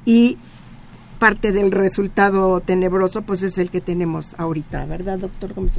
y 0.06 0.38
parte 1.20 1.52
del 1.52 1.72
resultado 1.72 2.62
tenebroso 2.62 3.22
pues 3.24 3.44
es 3.44 3.58
el 3.58 3.70
que 3.70 3.82
tenemos 3.82 4.36
ahorita, 4.38 4.86
¿verdad, 4.86 5.20
doctor 5.20 5.54
Gómez? 5.54 5.74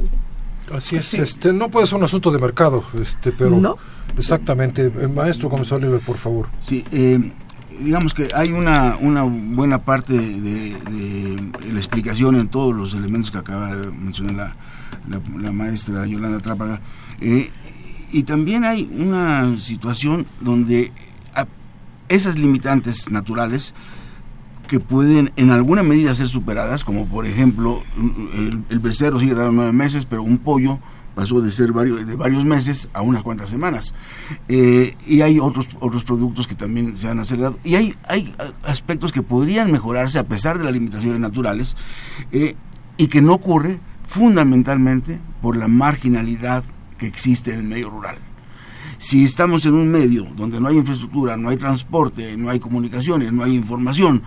Así 0.71 0.95
es, 0.95 1.13
este, 1.15 1.51
no 1.51 1.69
puede 1.69 1.87
ser 1.87 1.97
un 1.97 2.03
asunto 2.03 2.31
de 2.31 2.39
mercado, 2.39 2.83
este, 3.01 3.31
pero 3.31 3.49
¿No? 3.49 3.77
exactamente, 4.17 4.85
Eh, 4.85 5.07
maestro 5.07 5.49
Gómez 5.49 5.71
Oliver, 5.71 5.99
por 5.99 6.17
favor. 6.17 6.47
Sí, 6.61 6.85
eh, 6.91 7.33
digamos 7.83 8.13
que 8.13 8.27
hay 8.35 8.51
una, 8.51 8.97
una 8.99 9.23
buena 9.23 9.79
parte 9.79 10.13
de, 10.13 11.51
la 11.71 11.77
explicación 11.79 12.35
en 12.35 12.47
todos 12.47 12.75
los 12.75 12.93
elementos 12.93 13.31
que 13.31 13.37
acaba 13.37 13.75
de 13.75 13.91
mencionar 13.91 14.35
la, 15.09 15.21
la- 15.39 15.51
maestra 15.51 16.05
Yolanda 16.05 16.39
Trápaga. 16.39 16.81
Eh, 17.19 17.49
y 18.11 18.23
también 18.23 18.63
hay 18.65 18.89
una 18.97 19.57
situación 19.57 20.25
donde 20.41 20.91
a- 21.33 21.47
esas 22.09 22.37
limitantes 22.37 23.09
naturales 23.09 23.73
que 24.67 24.79
pueden 24.79 25.31
en 25.35 25.51
alguna 25.51 25.83
medida 25.83 26.15
ser 26.15 26.27
superadas, 26.29 26.83
como 26.83 27.05
por 27.07 27.25
ejemplo 27.25 27.83
el, 28.35 28.63
el 28.69 28.79
becerro 28.79 29.19
sigue 29.19 29.33
dando 29.33 29.51
nueve 29.51 29.73
meses, 29.73 30.05
pero 30.05 30.23
un 30.23 30.37
pollo 30.37 30.79
pasó 31.15 31.41
de 31.41 31.51
ser 31.51 31.71
varios, 31.71 32.05
de 32.05 32.15
varios 32.15 32.45
meses 32.45 32.89
a 32.93 33.01
unas 33.01 33.21
cuantas 33.21 33.49
semanas. 33.49 33.93
Eh, 34.47 34.95
y 35.07 35.21
hay 35.21 35.39
otros, 35.39 35.67
otros 35.79 36.03
productos 36.03 36.47
que 36.47 36.55
también 36.55 36.97
se 36.97 37.09
han 37.09 37.19
acelerado. 37.19 37.57
Y 37.63 37.75
hay, 37.75 37.95
hay 38.07 38.33
aspectos 38.63 39.11
que 39.11 39.21
podrían 39.21 39.71
mejorarse 39.71 40.19
a 40.19 40.27
pesar 40.27 40.57
de 40.57 40.63
las 40.63 40.73
limitaciones 40.73 41.19
naturales 41.19 41.75
eh, 42.31 42.55
y 42.97 43.07
que 43.07 43.21
no 43.21 43.33
ocurre 43.33 43.79
fundamentalmente 44.07 45.19
por 45.41 45.55
la 45.55 45.67
marginalidad 45.67 46.63
que 46.97 47.07
existe 47.07 47.53
en 47.53 47.59
el 47.59 47.65
medio 47.65 47.89
rural. 47.89 48.17
Si 48.97 49.23
estamos 49.23 49.65
en 49.65 49.73
un 49.73 49.89
medio 49.89 50.27
donde 50.35 50.59
no 50.59 50.67
hay 50.67 50.77
infraestructura, 50.77 51.35
no 51.35 51.49
hay 51.49 51.57
transporte, 51.57 52.37
no 52.37 52.49
hay 52.51 52.59
comunicaciones, 52.59 53.33
no 53.33 53.43
hay 53.43 53.55
información, 53.55 54.21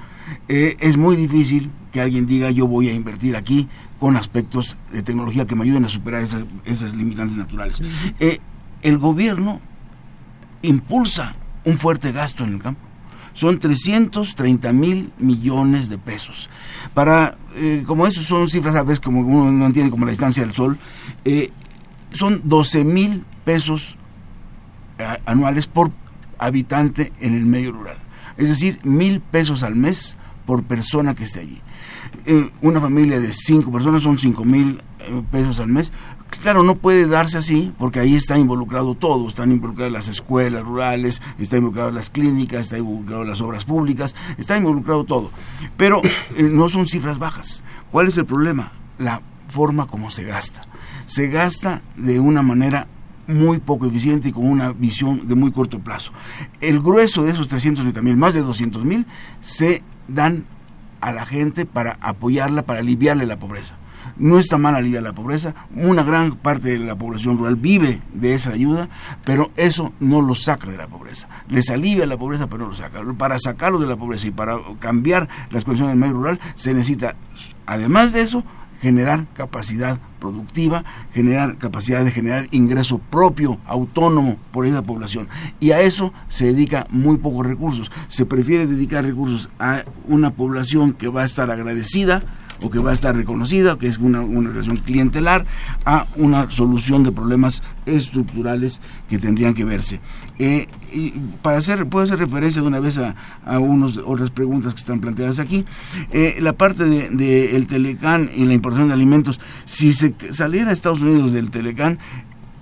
eh, 0.48 0.76
es 0.80 0.96
muy 0.96 1.14
difícil 1.14 1.70
que 1.92 2.00
alguien 2.00 2.26
diga 2.26 2.50
yo 2.50 2.66
voy 2.66 2.88
a 2.88 2.94
invertir 2.94 3.36
aquí 3.36 3.68
con 4.04 4.18
aspectos 4.18 4.76
de 4.92 5.02
tecnología 5.02 5.46
que 5.46 5.56
me 5.56 5.64
ayuden 5.64 5.86
a 5.86 5.88
superar 5.88 6.20
esas, 6.20 6.44
esas 6.66 6.94
limitantes 6.94 7.38
naturales. 7.38 7.80
Eh, 8.20 8.38
el 8.82 8.98
gobierno 8.98 9.62
impulsa 10.60 11.36
un 11.64 11.78
fuerte 11.78 12.12
gasto 12.12 12.44
en 12.44 12.52
el 12.52 12.60
campo. 12.60 12.82
Son 13.32 13.58
330 13.58 14.74
mil 14.74 15.10
millones 15.16 15.88
de 15.88 15.96
pesos. 15.96 16.50
Para, 16.92 17.38
eh, 17.54 17.82
como 17.86 18.06
eso 18.06 18.22
son 18.22 18.50
cifras, 18.50 18.74
a 18.76 18.82
veces 18.82 19.00
como 19.00 19.20
uno 19.20 19.50
no 19.50 19.64
entiende 19.64 19.90
como 19.90 20.04
la 20.04 20.10
distancia 20.10 20.42
del 20.42 20.52
sol, 20.52 20.76
eh, 21.24 21.50
son 22.12 22.42
12 22.44 22.84
mil 22.84 23.24
pesos 23.46 23.96
anuales 25.24 25.66
por 25.66 25.92
habitante 26.38 27.10
en 27.20 27.34
el 27.34 27.46
medio 27.46 27.72
rural. 27.72 27.96
Es 28.36 28.50
decir, 28.50 28.80
mil 28.82 29.22
pesos 29.22 29.62
al 29.62 29.76
mes 29.76 30.18
por 30.44 30.62
persona 30.64 31.14
que 31.14 31.24
esté 31.24 31.40
allí. 31.40 31.62
Eh, 32.26 32.50
una 32.62 32.80
familia 32.80 33.20
de 33.20 33.32
cinco 33.32 33.70
personas 33.70 34.02
son 34.02 34.18
cinco 34.18 34.44
mil 34.44 34.80
eh, 35.00 35.22
pesos 35.30 35.60
al 35.60 35.68
mes. 35.68 35.92
Claro, 36.42 36.62
no 36.62 36.76
puede 36.76 37.06
darse 37.06 37.38
así 37.38 37.72
porque 37.78 38.00
ahí 38.00 38.14
está 38.14 38.38
involucrado 38.38 38.94
todo. 38.94 39.28
Están 39.28 39.52
involucradas 39.52 39.92
las 39.92 40.08
escuelas 40.08 40.64
rurales, 40.64 41.22
está 41.38 41.56
involucrado 41.56 41.90
las 41.90 42.10
clínicas, 42.10 42.62
está 42.62 42.78
involucrado 42.78 43.24
las 43.24 43.40
obras 43.40 43.64
públicas, 43.64 44.14
está 44.36 44.56
involucrado 44.56 45.04
todo. 45.04 45.30
Pero 45.76 46.02
eh, 46.36 46.42
no 46.42 46.68
son 46.68 46.86
cifras 46.86 47.18
bajas. 47.18 47.62
¿Cuál 47.90 48.08
es 48.08 48.16
el 48.18 48.26
problema? 48.26 48.72
La 48.98 49.22
forma 49.48 49.86
como 49.86 50.10
se 50.10 50.24
gasta. 50.24 50.62
Se 51.06 51.28
gasta 51.28 51.82
de 51.96 52.18
una 52.18 52.42
manera 52.42 52.88
muy 53.26 53.58
poco 53.58 53.86
eficiente 53.86 54.28
y 54.28 54.32
con 54.32 54.46
una 54.46 54.72
visión 54.72 55.26
de 55.28 55.34
muy 55.34 55.52
corto 55.52 55.78
plazo. 55.78 56.12
El 56.60 56.80
grueso 56.80 57.22
de 57.24 57.30
esos 57.32 57.48
330 57.48 58.02
mil, 58.02 58.16
más 58.16 58.34
de 58.34 58.40
200 58.40 58.84
mil, 58.84 59.06
se 59.40 59.82
dan 60.08 60.44
a 61.04 61.12
la 61.12 61.26
gente 61.26 61.66
para 61.66 61.98
apoyarla, 62.00 62.62
para 62.62 62.80
aliviarle 62.80 63.26
la 63.26 63.38
pobreza. 63.38 63.76
No 64.16 64.38
está 64.38 64.56
mal 64.56 64.74
aliviar 64.74 65.02
la 65.02 65.12
pobreza, 65.12 65.54
una 65.76 66.02
gran 66.02 66.36
parte 66.36 66.70
de 66.70 66.78
la 66.78 66.96
población 66.96 67.36
rural 67.36 67.56
vive 67.56 68.00
de 68.14 68.32
esa 68.32 68.52
ayuda, 68.52 68.88
pero 69.22 69.50
eso 69.56 69.92
no 70.00 70.22
los 70.22 70.44
saca 70.44 70.70
de 70.70 70.78
la 70.78 70.86
pobreza. 70.86 71.28
Les 71.48 71.68
alivia 71.68 72.06
la 72.06 72.16
pobreza, 72.16 72.46
pero 72.46 72.62
no 72.62 72.68
los 72.68 72.78
saca. 72.78 73.02
Para 73.18 73.38
sacarlos 73.38 73.82
de 73.82 73.86
la 73.86 73.96
pobreza 73.96 74.28
y 74.28 74.30
para 74.30 74.56
cambiar 74.78 75.28
las 75.50 75.64
condiciones 75.64 75.92
del 75.92 76.00
medio 76.00 76.14
rural, 76.14 76.40
se 76.54 76.72
necesita, 76.72 77.16
además 77.66 78.14
de 78.14 78.22
eso, 78.22 78.44
generar 78.80 79.26
capacidad 79.34 79.98
productiva, 80.20 80.84
generar 81.12 81.58
capacidad 81.58 82.04
de 82.04 82.10
generar 82.10 82.46
ingreso 82.50 82.98
propio, 82.98 83.58
autónomo 83.66 84.36
por 84.52 84.66
esa 84.66 84.82
población. 84.82 85.28
Y 85.60 85.72
a 85.72 85.80
eso 85.80 86.12
se 86.28 86.46
dedica 86.46 86.86
muy 86.90 87.18
pocos 87.18 87.46
recursos. 87.46 87.90
Se 88.08 88.26
prefiere 88.26 88.66
dedicar 88.66 89.04
recursos 89.04 89.48
a 89.58 89.84
una 90.08 90.30
población 90.30 90.92
que 90.92 91.08
va 91.08 91.22
a 91.22 91.26
estar 91.26 91.50
agradecida 91.50 92.22
o 92.62 92.70
que 92.70 92.78
va 92.78 92.90
a 92.90 92.94
estar 92.94 93.14
reconocida, 93.14 93.78
que 93.78 93.86
es 93.86 93.98
una, 93.98 94.20
una 94.20 94.50
relación 94.50 94.76
clientelar, 94.78 95.46
a 95.84 96.06
una 96.16 96.50
solución 96.50 97.02
de 97.02 97.12
problemas 97.12 97.62
estructurales 97.86 98.80
que 99.08 99.18
tendrían 99.18 99.54
que 99.54 99.64
verse. 99.64 100.00
Eh, 100.38 100.66
y 100.92 101.10
para 101.42 101.58
hacer, 101.58 101.86
puedo 101.86 102.04
hacer 102.04 102.18
referencia 102.18 102.62
de 102.62 102.68
una 102.68 102.80
vez 102.80 102.98
a, 102.98 103.14
a 103.44 103.60
otras 103.60 104.30
preguntas 104.30 104.74
que 104.74 104.80
están 104.80 105.00
planteadas 105.00 105.38
aquí. 105.38 105.64
Eh, 106.10 106.38
la 106.40 106.54
parte 106.54 106.84
del 106.84 107.16
de, 107.16 107.56
el 107.56 107.66
Telecán 107.66 108.30
y 108.34 108.44
la 108.44 108.54
importación 108.54 108.88
de 108.88 108.94
alimentos, 108.94 109.40
si 109.64 109.92
se 109.92 110.14
saliera 110.30 110.70
a 110.70 110.72
Estados 110.72 111.00
Unidos 111.00 111.32
del 111.32 111.50
Telecán, 111.50 111.98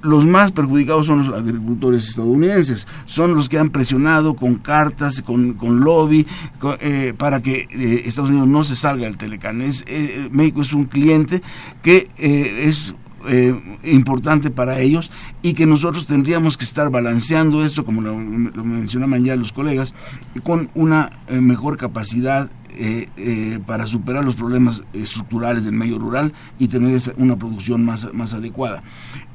los 0.03 0.26
más 0.26 0.53
perjudicados 0.53 1.07
son 1.07 1.26
los 1.26 1.36
agricultores 1.36 2.09
estadounidenses, 2.09 2.86
son 3.07 3.34
los 3.34 3.48
que 3.48 3.59
han 3.59 3.70
presionado 3.70 4.34
con 4.34 4.57
cartas, 4.57 5.22
con, 5.22 5.55
con 5.55 5.80
lobby, 5.80 6.26
con, 6.59 6.76
eh, 6.80 7.14
para 7.16 7.40
que 7.40 7.68
eh, 7.70 8.03
Estados 8.05 8.30
Unidos 8.30 8.48
no 8.48 8.64
se 8.64 8.76
salga 8.76 9.05
del 9.05 9.16
Telecán. 9.16 9.62
Es, 9.62 9.84
eh, 9.86 10.28
México 10.30 10.62
es 10.62 10.72
un 10.72 10.84
cliente 10.84 11.42
que 11.82 12.09
eh, 12.18 12.64
es 12.68 12.94
eh, 13.28 13.55
importante 13.84 14.50
para 14.50 14.80
ellos 14.80 15.12
y 15.42 15.55
que 15.55 15.64
nosotros 15.64 16.07
tendríamos 16.07 16.57
que 16.57 16.64
estar 16.64 16.90
balanceando 16.90 17.64
esto, 17.64 17.84
como 17.84 18.00
lo, 18.00 18.18
lo 18.18 18.64
mencionaban 18.64 19.24
ya 19.24 19.36
los 19.36 19.53
colegas, 19.53 19.94
con 20.42 20.70
una 20.74 21.11
mejor 21.30 21.76
capacidad 21.76 22.50
eh, 22.75 23.09
eh, 23.16 23.59
para 23.66 23.87
superar 23.87 24.25
los 24.25 24.35
problemas 24.35 24.83
estructurales 24.93 25.64
del 25.64 25.75
medio 25.75 25.99
rural 25.99 26.33
y 26.59 26.68
tener 26.68 26.99
una 27.16 27.37
producción 27.37 27.85
más, 27.85 28.09
más 28.14 28.33
adecuada. 28.35 28.83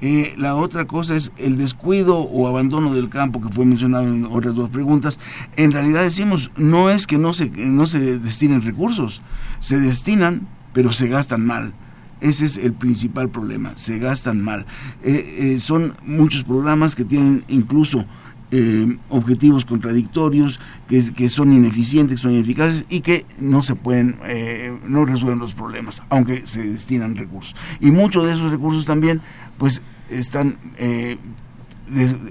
Eh, 0.02 0.34
la 0.38 0.56
otra 0.56 0.86
cosa 0.86 1.16
es 1.16 1.32
el 1.38 1.58
descuido 1.58 2.20
o 2.20 2.48
abandono 2.48 2.94
del 2.94 3.10
campo 3.10 3.42
que 3.42 3.50
fue 3.50 3.66
mencionado 3.66 4.08
en 4.08 4.26
otras 4.26 4.56
dos 4.56 4.70
preguntas. 4.70 5.20
En 5.56 5.72
realidad 5.72 6.04
decimos, 6.04 6.52
no 6.58 6.90
es 6.90 7.08
que 7.08 7.18
no 7.18 7.34
se, 7.34 7.50
no 7.50 7.88
se 7.88 8.20
destinen 8.20 8.62
recursos, 8.62 9.22
se 9.60 9.80
destinan, 9.80 10.48
pero 10.74 10.92
se 10.92 11.08
gastan 11.08 11.46
mal. 11.46 11.74
Ese 12.22 12.46
es 12.46 12.58
el 12.58 12.74
principal 12.74 13.30
problema, 13.30 13.74
se 13.76 14.00
gastan 14.00 14.42
mal. 14.42 14.66
Eh, 15.04 15.58
son 15.60 15.96
muchos 16.04 16.44
programas 16.44 16.96
que 16.96 17.06
tienen 17.06 17.44
incluso 17.48 18.06
eh, 18.52 18.98
objetivos 19.10 19.66
contradictorios, 19.66 20.60
que, 20.88 21.14
que, 21.14 21.30
son 21.30 21.54
ineficientes, 21.54 22.20
que 22.20 22.24
son 22.24 22.34
ineficaces 22.34 22.86
y 22.90 23.02
que 23.02 23.26
no 23.40 23.64
se 23.64 23.76
pueden, 23.76 24.18
eh, 24.26 24.78
no 24.86 25.06
resuelven 25.06 25.40
los 25.40 25.54
problemas, 25.54 26.02
aunque 26.10 26.46
se 26.46 26.64
destinan 26.64 27.16
recursos. 27.16 27.56
Y 27.80 27.92
muchos 27.92 28.26
de 28.26 28.34
esos 28.34 28.52
recursos 28.52 28.86
también, 28.86 29.22
pues, 29.58 29.82
están 30.10 30.58
eh, 30.78 31.18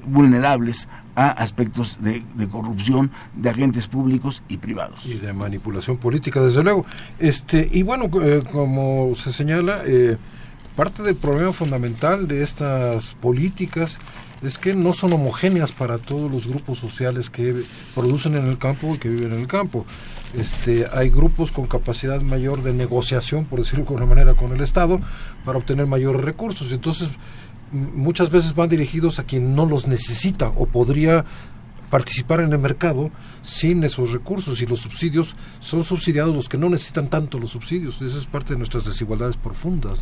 vulnerables 0.06 0.88
a 1.14 1.30
aspectos 1.30 1.98
de, 2.02 2.22
corrupción 2.48 3.10
de 3.34 3.48
agentes 3.48 3.88
públicos 3.88 4.42
y 4.48 4.58
privados. 4.58 5.04
Y 5.06 5.14
de 5.14 5.32
manipulación 5.32 5.96
política, 5.96 6.42
desde 6.42 6.62
luego. 6.62 6.84
Este, 7.18 7.68
y 7.72 7.82
bueno, 7.82 8.10
eh, 8.22 8.42
como 8.52 9.14
se 9.16 9.32
señala, 9.32 9.80
eh, 9.86 10.18
parte 10.76 11.02
del 11.02 11.16
problema 11.16 11.54
fundamental 11.54 12.28
de 12.28 12.42
estas 12.42 13.14
políticas 13.14 13.98
es 14.42 14.58
que 14.58 14.74
no 14.74 14.92
son 14.92 15.12
homogéneas 15.12 15.72
para 15.72 15.98
todos 15.98 16.30
los 16.30 16.46
grupos 16.46 16.78
sociales 16.78 17.30
que 17.30 17.62
producen 17.94 18.34
en 18.34 18.46
el 18.46 18.58
campo 18.58 18.94
y 18.94 18.98
que 18.98 19.08
viven 19.08 19.32
en 19.32 19.40
el 19.40 19.46
campo. 19.46 19.86
Este, 20.38 20.86
hay 20.92 21.10
grupos 21.10 21.52
con 21.52 21.66
capacidad 21.66 22.20
mayor 22.20 22.62
de 22.62 22.72
negociación, 22.72 23.44
por 23.46 23.60
decirlo 23.60 23.84
de 23.84 23.88
alguna 23.88 24.06
manera, 24.06 24.34
con 24.34 24.52
el 24.52 24.60
Estado 24.60 25.00
para 25.44 25.58
obtener 25.58 25.86
mayores 25.86 26.20
recursos. 26.20 26.72
Entonces, 26.72 27.10
muchas 27.72 28.30
veces 28.30 28.54
van 28.54 28.68
dirigidos 28.68 29.18
a 29.18 29.24
quien 29.24 29.54
no 29.54 29.66
los 29.66 29.86
necesita 29.86 30.48
o 30.48 30.66
podría 30.66 31.24
participar 31.90 32.40
en 32.40 32.52
el 32.52 32.58
mercado 32.58 33.10
sin 33.42 33.84
esos 33.84 34.12
recursos 34.12 34.60
y 34.60 34.66
los 34.66 34.80
subsidios 34.80 35.36
son 35.60 35.84
subsidiados 35.84 36.34
los 36.34 36.48
que 36.48 36.58
no 36.58 36.68
necesitan 36.68 37.08
tanto 37.08 37.38
los 37.38 37.50
subsidios. 37.50 38.02
Esa 38.02 38.18
es 38.18 38.26
parte 38.26 38.54
de 38.54 38.58
nuestras 38.58 38.84
desigualdades 38.84 39.36
profundas. 39.36 40.00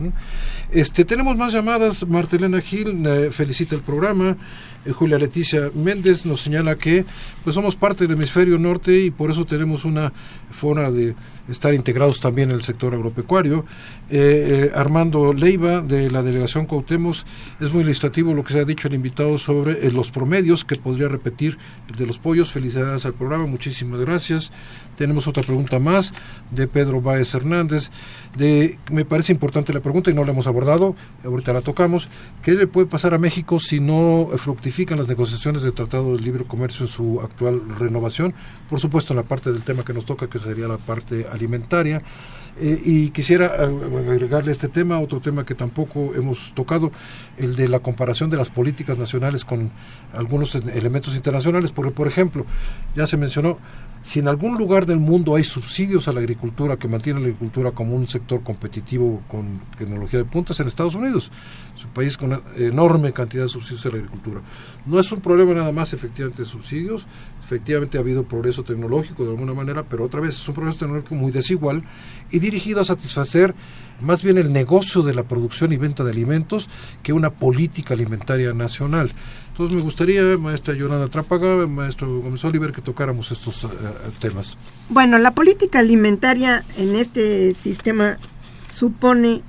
Este, 0.71 1.05
tenemos 1.05 1.37
más 1.37 1.53
llamadas. 1.53 2.07
Martelena 2.07 2.61
Gil 2.61 3.07
eh, 3.07 3.31
felicita 3.31 3.75
el 3.75 3.83
programa. 3.83 4.37
Eh, 4.85 4.93
Julia 4.93 5.19
Leticia 5.19 5.71
Méndez 5.75 6.27
nos 6.27 6.41
señala 6.41 6.77
que 6.77 7.05
pues 7.43 7.55
somos 7.55 7.77
parte 7.77 8.07
del 8.07 8.17
hemisferio 8.17 8.59
norte 8.59 8.99
y 9.01 9.11
por 9.11 9.31
eso 9.31 9.45
tenemos 9.45 9.85
una 9.85 10.13
forma 10.51 10.91
de 10.91 11.15
estar 11.49 11.75
integrados 11.75 12.21
también 12.21 12.51
en 12.51 12.57
el 12.57 12.63
sector 12.63 12.95
agropecuario. 12.95 13.65
Eh, 14.11 14.71
Armando 14.75 15.33
Leiva 15.33 15.81
de 15.81 16.11
la 16.11 16.23
delegación 16.23 16.67
Cuauhtémoc 16.67 17.17
es 17.61 17.73
muy 17.73 17.83
ilustrativo 17.83 18.33
lo 18.33 18.45
que 18.45 18.55
se 18.55 18.61
ha 18.61 18.65
dicho 18.65 18.89
el 18.89 18.95
invitado 18.95 19.39
sobre 19.39 19.91
los 19.91 20.11
promedios 20.11 20.65
que 20.65 20.77
podría 20.77 21.09
repetir 21.09 21.59
de 21.97 22.07
los 22.07 22.19
pollos. 22.19 22.51
Felicidades 22.51 23.05
al 23.05 23.15
programa 23.15 23.47
muchísimas 23.47 24.01
gracias. 24.01 24.53
Tenemos 24.97 25.27
otra 25.27 25.43
pregunta 25.43 25.79
más 25.79 26.13
de 26.51 26.67
Pedro 26.67 27.01
Báez 27.01 27.35
Hernández. 27.35 27.91
De, 28.37 28.79
me 28.91 29.05
parece 29.05 29.33
importante 29.33 29.73
la 29.73 29.81
pregunta 29.81 30.11
y 30.11 30.15
no 30.15 30.25
la 30.25 30.33
hemos 30.33 30.47
abordado, 30.47 30.95
ahorita 31.25 31.53
la 31.53 31.61
tocamos. 31.61 32.09
¿Qué 32.43 32.53
le 32.53 32.67
puede 32.67 32.87
pasar 32.87 33.15
a 33.15 33.19
México 33.19 33.59
si 33.59 33.81
no 33.81 34.29
fructifican 34.37 34.99
las 34.99 35.09
negociaciones 35.09 35.63
del 35.63 35.73
Tratado 35.73 36.17
de 36.17 36.23
Libre 36.23 36.45
Comercio 36.45 36.87
en 36.87 36.93
su 36.93 37.21
actual 37.21 37.61
renovación? 37.79 38.35
Por 38.69 38.81
supuesto, 38.81 39.13
en 39.13 39.19
la 39.19 39.23
parte 39.25 39.53
del 39.53 39.63
tema 39.63 39.85
que 39.85 39.93
nos 39.93 40.05
toca, 40.05 40.29
que 40.29 40.39
sería 40.39 40.69
la 40.69 40.79
parte 40.79 41.27
alimentaria. 41.31 42.03
Eh, 42.57 42.81
y 42.85 43.11
quisiera 43.11 43.47
agregarle 43.47 44.53
este 44.53 44.69
tema, 44.69 45.01
otro 45.01 45.21
tema 45.21 45.45
que 45.45 45.57
tampoco 45.57 46.15
hemos 46.15 46.55
tocado, 46.55 46.93
el 47.37 47.57
de 47.57 47.69
la 47.69 47.81
comparación 47.81 48.31
de 48.31 48.37
las 48.37 48.49
políticas 48.49 48.97
nacionales 48.97 49.45
con 49.45 49.73
algunos 50.13 50.55
elementos 50.55 51.17
internacionales, 51.17 51.73
porque 51.73 51.91
por 51.91 52.07
ejemplo, 52.07 52.47
ya 52.95 53.09
se 53.09 53.17
mencionó, 53.17 53.59
si 54.05 54.21
en 54.21 54.29
algún 54.29 54.59
lugar 54.59 54.85
del 54.85 54.99
mundo 54.99 55.35
hay 55.35 55.45
subsidios 55.45 56.09
a 56.09 56.13
la 56.13 56.21
agricultura 56.21 56.77
que 56.77 56.89
mantiene 56.89 57.21
la 57.21 57.27
agricultura 57.29 57.71
como 57.71 57.97
un 57.97 58.07
sector 58.07 58.43
competitivo 58.43 59.23
con 59.29 59.63
tecnología 59.79 60.19
de 60.19 60.27
punta, 60.27 60.53
es 60.53 60.61
en 60.61 60.67
Estados 60.67 60.95
Unidos, 60.95 61.33
es 61.75 61.87
un 61.87 61.91
país 61.91 62.19
con 62.19 62.43
enorme 62.59 63.15
cantidad 63.15 63.45
de 63.45 63.49
subsidios 63.49 63.87
a 63.87 63.89
la 63.89 63.97
agricultura. 63.97 64.43
No 64.85 65.01
es 65.01 65.11
un 65.11 65.21
problema 65.21 65.55
nada 65.55 65.73
más 65.73 65.95
efectivamente 65.95 66.43
de 66.43 66.47
subsidios, 66.47 67.07
efectivamente 67.43 67.97
ha 67.97 68.03
habido 68.03 68.25
progreso 68.25 68.63
tecnológico 68.63 69.25
de 69.25 69.31
alguna 69.31 69.55
manera, 69.55 69.85
pero 69.85 70.05
otra 70.05 70.21
vez 70.21 70.35
es 70.35 70.47
un 70.47 70.55
progreso 70.55 70.81
tecnológico 70.81 71.15
muy 71.15 71.33
desigual 71.33 71.83
y 72.31 72.41
dirigido 72.41 72.83
a 72.83 72.85
satisfacer 72.85 73.55
más 74.03 74.23
bien 74.23 74.37
el 74.37 74.53
negocio 74.53 75.01
de 75.01 75.15
la 75.15 75.23
producción 75.23 75.73
y 75.73 75.79
venta 75.79 76.05
de 76.05 76.11
alimentos 76.11 76.69
que 77.03 77.15
una 77.15 77.31
política 77.31 77.95
alimentaria 77.95 78.53
nacional. 78.53 79.13
Entonces 79.55 79.77
me 79.77 79.83
gustaría, 79.83 80.37
maestra 80.37 80.75
Yolanda 80.75 81.07
Trápaga, 81.07 81.65
maestro 81.69 82.21
Gómez 82.21 82.45
Oliver, 82.45 82.73
que 82.73 82.83
tocáramos 82.83 83.31
estos 83.31 83.63
eh, 83.63 83.69
eh, 83.71 84.11
temas. 84.19 84.59
Bueno, 84.89 85.17
la 85.19 85.31
política 85.31 85.79
alimentaria 85.79 86.65
en 86.77 86.97
este 86.97 87.55
sistema 87.55 88.17
supone 88.67 89.43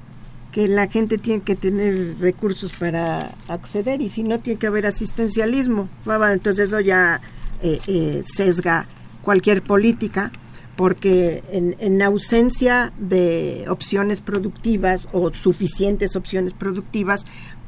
que 0.51 0.67
la 0.67 0.85
gente 0.89 1.17
tiene 1.17 1.41
que 1.41 1.55
tener 1.55 2.17
recursos 2.19 2.71
para 2.73 3.33
acceder 3.47 3.99
y 3.99 4.09
si 4.09 4.21
no 4.21 4.39
tiene 4.39 4.59
que 4.59 4.67
haber 4.67 4.85
asistencialismo. 4.85 5.89
Entonces 6.05 6.67
eso 6.67 6.79
ya 6.81 7.19
eh, 7.63 8.21
sesga 8.23 8.85
cualquier 9.23 9.63
política 9.63 10.31
porque 10.75 11.43
en, 11.51 11.75
en, 11.79 12.01
ausencia 12.01 12.91
de 12.99 13.65
opciones 13.69 14.19
productivas 14.21 15.07
o 15.13 15.33
suficientes 15.33 16.15
opciones 16.15 16.53
productivas, 16.53 17.25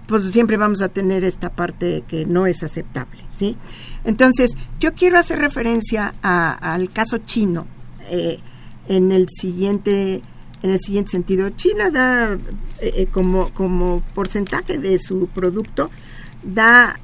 pues 0.08 0.24
siempre 0.32 0.58
vamos 0.58 0.82
a 0.82 0.90
tener 0.90 1.24
esta 1.24 1.52
parte 1.52 2.04
que 2.08 2.26
no 2.26 2.48
es 2.48 2.64
aceptable, 2.64 3.22
¿sí? 3.30 3.58
Entonces, 4.04 4.52
yo 4.80 4.94
quiero 4.94 5.20
hacer 5.20 5.40
referencia 5.40 6.14
al 6.22 6.90
caso 6.90 7.18
chino 7.20 7.68
eh, 8.10 8.40
en 8.88 9.12
el 9.12 9.28
siguiente 9.30 10.22
en 10.64 10.72
el 10.72 10.80
siguiente 10.80 11.12
sentido. 11.12 11.50
China 11.52 11.92
da 11.92 12.34
eh, 12.34 12.38
eh, 12.82 13.08
como, 13.08 13.54
como 13.54 14.04
porcentaje 14.14 14.78
de 14.78 15.00
su 15.00 15.28
producto 15.28 15.90
da 16.44 17.00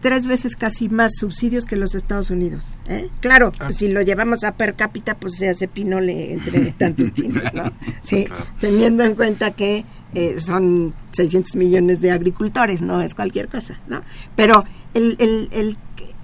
tres 0.00 0.26
veces 0.26 0.56
casi 0.56 0.88
más 0.88 1.12
subsidios 1.18 1.64
que 1.64 1.76
los 1.76 1.94
Estados 1.94 2.30
Unidos. 2.30 2.78
¿eh? 2.88 3.08
Claro, 3.20 3.52
pues 3.52 3.76
si 3.76 3.88
lo 3.88 4.02
llevamos 4.02 4.42
a 4.44 4.56
per 4.56 4.74
cápita, 4.74 5.16
pues 5.16 5.34
se 5.34 5.48
hace 5.48 5.68
pinole 5.68 6.32
entre 6.32 6.72
tantos 6.72 7.12
chinos, 7.14 7.44
¿no? 7.54 7.72
Sí, 8.02 8.26
teniendo 8.58 9.04
en 9.04 9.14
cuenta 9.14 9.52
que 9.52 9.84
eh, 10.14 10.40
son 10.40 10.94
600 11.12 11.56
millones 11.56 12.00
de 12.02 12.10
agricultores, 12.10 12.82
no 12.82 13.00
es 13.00 13.14
cualquier 13.14 13.48
cosa, 13.48 13.80
¿no? 13.88 14.02
Pero 14.36 14.64
el, 14.92 15.16
el, 15.18 15.48
el, 15.52 15.78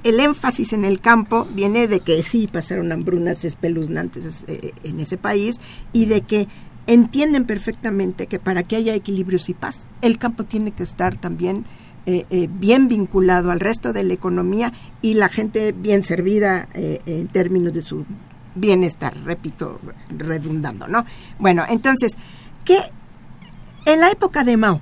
el 0.05 0.21
énfasis 0.21 0.75
en 0.75 0.85
el 0.85 1.01
campo 1.01 1.47
viene 1.55 1.89
de 1.89 2.01
que 2.01 2.23
sí 2.23 2.49
pasaron 2.53 2.93
hambrunas 2.93 3.47
espeluznantes 3.47 4.45
eh, 4.47 4.73
en 4.85 5.01
ese 5.01 5.17
país 5.17 5.61
y 5.95 6.05
de 6.05 6.21
que 6.21 6.49
entienden 6.87 7.47
perfectamente 7.47 8.27
que 8.27 8.39
para 8.39 8.63
que 8.63 8.77
haya 8.77 8.95
equilibrios 8.95 9.49
y 9.49 9.55
paz, 9.55 9.87
el 10.03 10.19
campo 10.19 10.45
tiene 10.45 10.73
que 10.73 10.83
estar 10.83 11.19
también 11.19 11.65
eh, 12.07 12.49
bien 12.51 12.89
vinculado 12.89 13.51
al 13.51 13.61
resto 13.61 13.93
de 13.93 14.03
la 14.03 14.15
economía 14.15 14.73
y 15.03 15.15
la 15.15 15.29
gente 15.29 15.73
bien 15.73 16.03
servida 16.03 16.69
en 16.75 17.29
términos 17.29 17.75
de 17.75 17.83
su 17.83 18.07
bienestar, 18.55 19.15
repito, 19.25 19.79
redundando, 20.09 20.89
¿no? 20.89 21.05
Bueno, 21.39 21.65
entonces, 21.69 22.13
¿qué 22.65 22.79
en 23.85 24.01
la 24.01 24.11
época 24.11 24.45
de 24.45 24.57
Mao, 24.57 24.81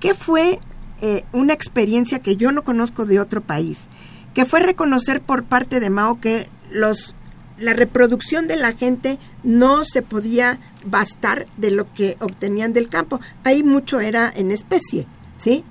qué 0.00 0.14
fue 0.14 0.60
una 1.32 1.52
experiencia 1.52 2.20
que 2.20 2.36
yo 2.36 2.52
no 2.52 2.64
conozco 2.64 3.04
de 3.04 3.20
otro 3.20 3.42
país, 3.42 3.88
que 4.34 4.46
fue 4.46 4.60
reconocer 4.60 5.20
por 5.20 5.44
parte 5.44 5.78
de 5.78 5.90
Mao 5.90 6.20
que 6.20 6.48
los 6.70 7.14
la 7.58 7.72
reproducción 7.72 8.48
de 8.48 8.56
la 8.56 8.72
gente 8.72 9.18
no 9.42 9.84
se 9.84 10.02
podía 10.02 10.58
bastar 10.84 11.46
de 11.56 11.70
lo 11.70 11.92
que 11.94 12.16
obtenían 12.20 12.72
del 12.72 12.88
campo. 12.88 13.18
Ahí 13.44 13.62
mucho 13.62 14.00
era 14.00 14.30
en 14.34 14.50
especie, 14.50 15.06
¿sí? 15.38 15.64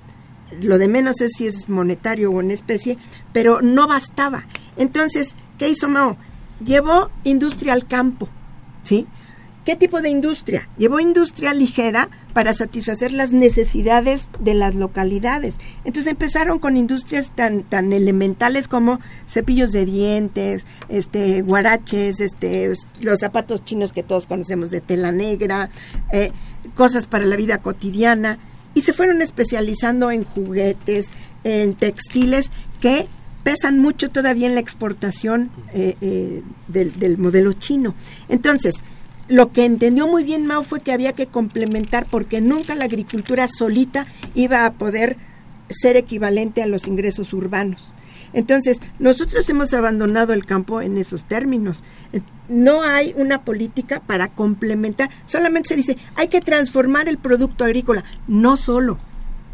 lo 0.60 0.78
de 0.78 0.88
menos 0.88 1.20
es 1.20 1.32
si 1.36 1.46
es 1.46 1.68
monetario 1.68 2.30
o 2.30 2.40
en 2.40 2.50
especie, 2.50 2.98
pero 3.32 3.60
no 3.62 3.86
bastaba. 3.86 4.46
Entonces, 4.76 5.36
¿qué 5.58 5.68
hizo 5.68 5.88
Mao? 5.88 6.16
Llevó 6.64 7.10
industria 7.24 7.72
al 7.72 7.86
campo, 7.86 8.28
¿sí? 8.84 9.06
¿Qué 9.66 9.74
tipo 9.74 10.00
de 10.00 10.10
industria? 10.10 10.68
Llevó 10.78 11.00
industria 11.00 11.52
ligera 11.52 12.08
para 12.32 12.54
satisfacer 12.54 13.10
las 13.10 13.32
necesidades 13.32 14.30
de 14.38 14.54
las 14.54 14.76
localidades. 14.76 15.56
Entonces 15.84 16.12
empezaron 16.12 16.60
con 16.60 16.76
industrias 16.76 17.32
tan, 17.34 17.64
tan 17.64 17.92
elementales 17.92 18.68
como 18.68 19.00
cepillos 19.26 19.72
de 19.72 19.84
dientes, 19.84 20.68
este, 20.88 21.42
guaraches, 21.42 22.20
este, 22.20 22.72
los 23.00 23.18
zapatos 23.18 23.64
chinos 23.64 23.92
que 23.92 24.04
todos 24.04 24.28
conocemos 24.28 24.70
de 24.70 24.80
tela 24.80 25.10
negra, 25.10 25.68
eh, 26.12 26.30
cosas 26.76 27.08
para 27.08 27.26
la 27.26 27.34
vida 27.34 27.58
cotidiana 27.58 28.38
y 28.72 28.82
se 28.82 28.92
fueron 28.92 29.20
especializando 29.20 30.12
en 30.12 30.22
juguetes, 30.22 31.10
en 31.42 31.74
textiles 31.74 32.52
que 32.80 33.08
pesan 33.42 33.80
mucho 33.80 34.10
todavía 34.10 34.46
en 34.46 34.54
la 34.54 34.60
exportación 34.60 35.50
eh, 35.72 35.96
eh, 36.00 36.42
del, 36.68 37.18
modelo 37.18 37.52
chino. 37.52 37.96
Entonces, 38.28 38.74
lo 39.28 39.52
que 39.52 39.64
entendió 39.64 40.06
muy 40.06 40.24
bien 40.24 40.46
Mao 40.46 40.62
fue 40.62 40.80
que 40.80 40.92
había 40.92 41.12
que 41.12 41.26
complementar 41.26 42.06
porque 42.10 42.40
nunca 42.40 42.74
la 42.74 42.84
agricultura 42.84 43.48
solita 43.48 44.06
iba 44.34 44.66
a 44.66 44.72
poder 44.74 45.16
ser 45.68 45.96
equivalente 45.96 46.62
a 46.62 46.66
los 46.66 46.86
ingresos 46.86 47.32
urbanos. 47.32 47.92
Entonces, 48.32 48.80
nosotros 48.98 49.48
hemos 49.48 49.72
abandonado 49.72 50.32
el 50.32 50.44
campo 50.44 50.80
en 50.80 50.98
esos 50.98 51.24
términos. 51.24 51.82
No 52.48 52.82
hay 52.82 53.14
una 53.16 53.44
política 53.44 54.00
para 54.00 54.28
complementar. 54.28 55.10
Solamente 55.24 55.70
se 55.70 55.76
dice, 55.76 55.96
hay 56.16 56.28
que 56.28 56.40
transformar 56.40 57.08
el 57.08 57.18
producto 57.18 57.64
agrícola. 57.64 58.04
No 58.28 58.56
solo. 58.56 58.98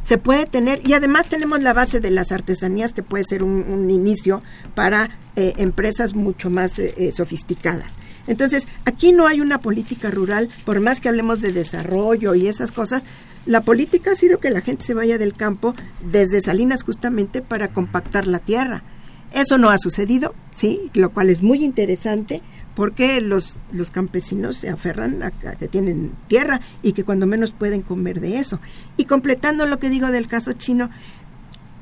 Se 0.04 0.18
puede 0.18 0.46
tener, 0.46 0.80
y 0.84 0.94
además 0.94 1.28
tenemos 1.28 1.62
la 1.62 1.74
base 1.74 2.00
de 2.00 2.10
las 2.10 2.32
artesanías 2.32 2.92
que 2.92 3.04
puede 3.04 3.22
ser 3.22 3.44
un, 3.44 3.88
inicio 3.88 4.42
para 4.74 5.10
eh, 5.36 5.52
empresas 5.58 6.14
mucho 6.14 6.50
más 6.50 6.76
eh, 6.80 6.92
eh, 6.96 7.12
sofisticadas. 7.12 7.94
Entonces, 8.26 8.68
aquí 8.84 9.12
no 9.12 9.26
hay 9.26 9.40
una 9.40 9.60
política 9.60 10.10
rural, 10.10 10.48
por 10.64 10.80
más 10.80 11.00
que 11.00 11.08
hablemos 11.08 11.40
de 11.40 11.52
desarrollo 11.52 12.34
y 12.34 12.46
esas 12.46 12.72
cosas, 12.72 13.04
la 13.46 13.62
política 13.62 14.12
ha 14.12 14.16
sido 14.16 14.38
que 14.38 14.50
la 14.50 14.60
gente 14.60 14.84
se 14.84 14.94
vaya 14.94 15.18
del 15.18 15.34
campo 15.34 15.74
desde 16.00 16.40
Salinas 16.40 16.84
justamente 16.84 17.42
para 17.42 17.68
compactar 17.68 18.26
la 18.26 18.38
tierra. 18.38 18.84
Eso 19.32 19.58
no 19.58 19.70
ha 19.70 19.78
sucedido, 19.78 20.34
sí, 20.54 20.90
lo 20.94 21.10
cual 21.10 21.30
es 21.30 21.42
muy 21.42 21.64
interesante 21.64 22.42
porque 22.74 23.20
los, 23.20 23.58
los 23.72 23.90
campesinos 23.90 24.56
se 24.56 24.68
aferran 24.68 25.22
a, 25.22 25.30
que 25.30 25.68
tienen 25.68 26.12
tierra 26.28 26.60
y 26.82 26.92
que 26.92 27.04
cuando 27.04 27.26
menos 27.26 27.52
pueden 27.52 27.82
comer 27.82 28.20
de 28.20 28.38
eso. 28.38 28.60
Y 28.96 29.04
completando 29.04 29.66
lo 29.66 29.78
que 29.78 29.90
digo 29.90 30.08
del 30.08 30.28
caso 30.28 30.52
chino, 30.52 30.90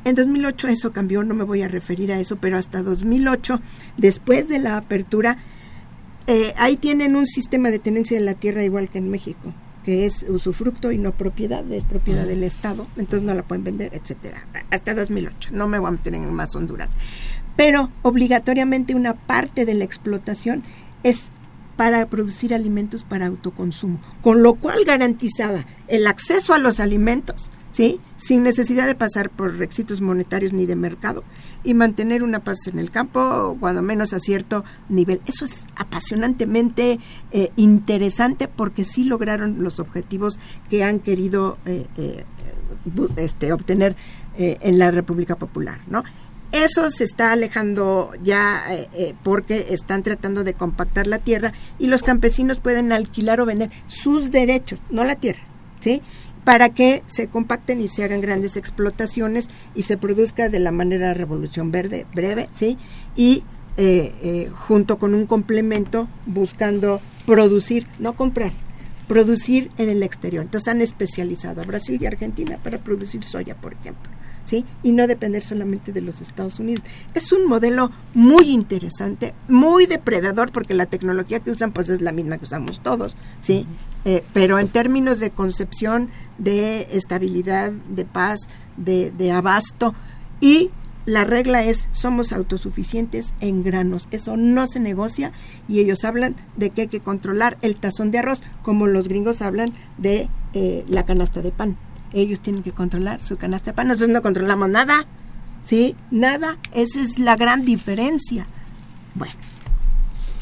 en 0.04 0.14
2008 0.14 0.68
eso 0.68 0.92
cambió, 0.92 1.22
no 1.22 1.34
me 1.34 1.44
voy 1.44 1.62
a 1.62 1.68
referir 1.68 2.12
a 2.12 2.20
eso, 2.20 2.36
pero 2.36 2.56
hasta 2.56 2.82
2008, 2.82 3.60
después 3.98 4.48
de 4.48 4.58
la 4.58 4.76
apertura, 4.76 5.36
eh, 6.30 6.54
ahí 6.56 6.76
tienen 6.76 7.16
un 7.16 7.26
sistema 7.26 7.70
de 7.70 7.80
tenencia 7.80 8.16
de 8.16 8.24
la 8.24 8.34
tierra 8.34 8.62
igual 8.62 8.88
que 8.88 8.98
en 8.98 9.10
México 9.10 9.52
que 9.84 10.06
es 10.06 10.24
usufructo 10.28 10.92
y 10.92 10.98
no 10.98 11.10
propiedad, 11.12 11.68
es 11.72 11.82
propiedad 11.84 12.26
del 12.26 12.44
Estado, 12.44 12.86
entonces 12.96 13.26
no 13.26 13.34
la 13.34 13.42
pueden 13.42 13.64
vender, 13.64 13.94
etcétera. 13.94 14.46
Hasta 14.70 14.94
2008, 14.94 15.50
no 15.52 15.68
me 15.68 15.78
voy 15.78 15.88
a 15.88 15.92
meter 15.92 16.14
en 16.14 16.32
más 16.32 16.54
Honduras. 16.54 16.90
Pero 17.56 17.90
obligatoriamente 18.02 18.94
una 18.94 19.14
parte 19.14 19.64
de 19.64 19.74
la 19.74 19.84
explotación 19.84 20.62
es 21.02 21.30
para 21.76 22.06
producir 22.06 22.54
alimentos 22.54 23.04
para 23.04 23.26
autoconsumo, 23.26 23.98
con 24.22 24.42
lo 24.42 24.54
cual 24.54 24.84
garantizaba 24.84 25.64
el 25.88 26.06
acceso 26.06 26.52
a 26.52 26.58
los 26.58 26.78
alimentos, 26.78 27.50
¿sí? 27.72 28.00
Sin 28.18 28.42
necesidad 28.42 28.86
de 28.86 28.94
pasar 28.94 29.30
por 29.30 29.56
requisitos 29.56 30.02
monetarios 30.02 30.52
ni 30.52 30.66
de 30.66 30.76
mercado 30.76 31.24
y 31.62 31.74
mantener 31.74 32.22
una 32.22 32.40
paz 32.40 32.66
en 32.66 32.78
el 32.78 32.90
campo, 32.90 33.56
cuando 33.60 33.82
menos 33.82 34.12
a 34.12 34.20
cierto 34.20 34.64
nivel. 34.88 35.20
Eso 35.26 35.44
es 35.44 35.66
apasionantemente 35.76 36.98
eh, 37.32 37.50
interesante 37.56 38.48
porque 38.48 38.84
sí 38.84 39.04
lograron 39.04 39.62
los 39.62 39.78
objetivos 39.78 40.38
que 40.68 40.84
han 40.84 41.00
querido 41.00 41.58
eh, 41.66 41.86
eh, 41.96 42.24
este, 43.16 43.52
obtener 43.52 43.96
en 44.36 44.78
la 44.78 44.90
República 44.90 45.36
Popular, 45.36 45.80
¿no? 45.88 46.02
Eso 46.50 46.88
se 46.90 47.04
está 47.04 47.32
alejando 47.32 48.12
ya 48.22 48.64
porque 49.22 49.66
están 49.70 50.02
tratando 50.02 50.44
de 50.44 50.54
compactar 50.54 51.06
la 51.06 51.18
tierra 51.18 51.52
y 51.78 51.88
los 51.88 52.02
campesinos 52.02 52.58
pueden 52.58 52.90
alquilar 52.92 53.40
o 53.40 53.46
vender 53.46 53.70
sus 53.86 54.30
derechos, 54.30 54.80
no 54.88 55.04
la 55.04 55.16
tierra, 55.16 55.42
¿sí? 55.80 56.00
Para 56.44 56.70
que 56.70 57.02
se 57.06 57.28
compacten 57.28 57.80
y 57.80 57.88
se 57.88 58.04
hagan 58.04 58.20
grandes 58.20 58.56
explotaciones 58.56 59.48
y 59.74 59.82
se 59.82 59.96
produzca 59.96 60.48
de 60.48 60.60
la 60.60 60.72
manera 60.72 61.14
revolución 61.14 61.70
verde 61.70 62.06
breve, 62.14 62.46
¿sí? 62.52 62.78
Y 63.16 63.44
eh, 63.76 64.12
eh, 64.22 64.50
junto 64.54 64.98
con 64.98 65.14
un 65.14 65.26
complemento 65.26 66.08
buscando 66.26 67.00
producir, 67.26 67.86
no 67.98 68.14
comprar, 68.14 68.52
producir 69.06 69.70
en 69.78 69.88
el 69.88 70.02
exterior. 70.02 70.44
Entonces 70.44 70.68
han 70.68 70.80
especializado 70.80 71.60
a 71.60 71.64
Brasil 71.64 71.98
y 72.00 72.06
Argentina 72.06 72.58
para 72.62 72.78
producir 72.78 73.22
soya, 73.24 73.54
por 73.54 73.72
ejemplo. 73.74 74.10
¿Sí? 74.50 74.64
y 74.82 74.90
no 74.90 75.06
depender 75.06 75.44
solamente 75.44 75.92
de 75.92 76.00
los 76.00 76.20
Estados 76.20 76.58
Unidos. 76.58 76.82
Es 77.14 77.30
un 77.30 77.46
modelo 77.46 77.92
muy 78.14 78.50
interesante, 78.50 79.32
muy 79.46 79.86
depredador, 79.86 80.50
porque 80.50 80.74
la 80.74 80.86
tecnología 80.86 81.38
que 81.38 81.52
usan 81.52 81.70
pues 81.70 81.88
es 81.88 82.00
la 82.00 82.10
misma 82.10 82.36
que 82.36 82.46
usamos 82.46 82.82
todos, 82.82 83.16
¿sí? 83.38 83.64
Eh, 84.04 84.24
pero 84.32 84.58
en 84.58 84.66
términos 84.66 85.20
de 85.20 85.30
concepción, 85.30 86.10
de 86.38 86.88
estabilidad, 86.90 87.70
de 87.70 88.04
paz, 88.04 88.40
de, 88.76 89.12
de 89.12 89.30
abasto 89.30 89.94
y 90.40 90.70
la 91.06 91.22
regla 91.22 91.62
es 91.62 91.88
somos 91.92 92.32
autosuficientes 92.32 93.34
en 93.40 93.62
granos. 93.62 94.08
Eso 94.10 94.36
no 94.36 94.66
se 94.66 94.80
negocia 94.80 95.32
y 95.68 95.78
ellos 95.78 96.04
hablan 96.04 96.34
de 96.56 96.70
que 96.70 96.82
hay 96.82 96.88
que 96.88 97.00
controlar 97.00 97.56
el 97.62 97.76
tazón 97.76 98.10
de 98.10 98.18
arroz, 98.18 98.42
como 98.62 98.88
los 98.88 99.06
gringos 99.06 99.42
hablan 99.42 99.72
de 99.96 100.28
eh, 100.54 100.84
la 100.88 101.06
canasta 101.06 101.40
de 101.40 101.52
pan. 101.52 101.76
Ellos 102.12 102.40
tienen 102.40 102.62
que 102.62 102.72
controlar 102.72 103.20
su 103.20 103.36
canasta 103.36 103.70
de 103.70 103.74
pan. 103.76 103.88
Nosotros 103.88 104.10
no 104.10 104.22
controlamos 104.22 104.68
nada, 104.68 105.06
¿sí? 105.62 105.94
Nada. 106.10 106.58
Esa 106.72 107.00
es 107.00 107.18
la 107.18 107.36
gran 107.36 107.64
diferencia. 107.64 108.46
Bueno. 109.14 109.34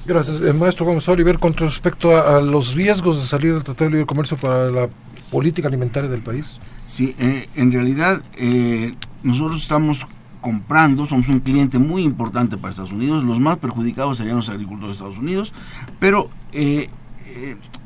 Gracias, 0.06 0.40
eh, 0.40 0.52
maestro 0.54 0.86
Gómez 0.86 1.06
Oliver. 1.08 1.38
Con 1.38 1.54
respecto 1.54 2.16
a, 2.16 2.40
los 2.40 2.74
riesgos 2.74 3.20
de 3.20 3.26
salir 3.26 3.52
del 3.52 3.62
Tratado 3.62 3.86
de 3.86 3.90
Libre 3.90 4.06
Comercio 4.06 4.36
para 4.38 4.70
la 4.70 4.88
política 5.30 5.68
alimentaria 5.68 6.08
del 6.08 6.22
país. 6.22 6.58
Sí, 6.86 7.14
eh, 7.18 7.46
en 7.56 7.70
realidad 7.70 8.22
eh, 8.38 8.94
nosotros 9.22 9.60
estamos 9.60 10.06
comprando, 10.40 11.04
somos 11.04 11.28
un 11.28 11.40
cliente 11.40 11.78
muy 11.78 12.04
importante 12.04 12.56
para 12.56 12.70
Estados 12.70 12.92
Unidos, 12.92 13.24
los 13.24 13.38
más 13.38 13.58
perjudicados 13.58 14.16
serían 14.16 14.36
los 14.36 14.48
agricultores 14.48 14.88
de 14.88 14.92
Estados 14.92 15.18
Unidos, 15.18 15.52
pero 15.98 16.30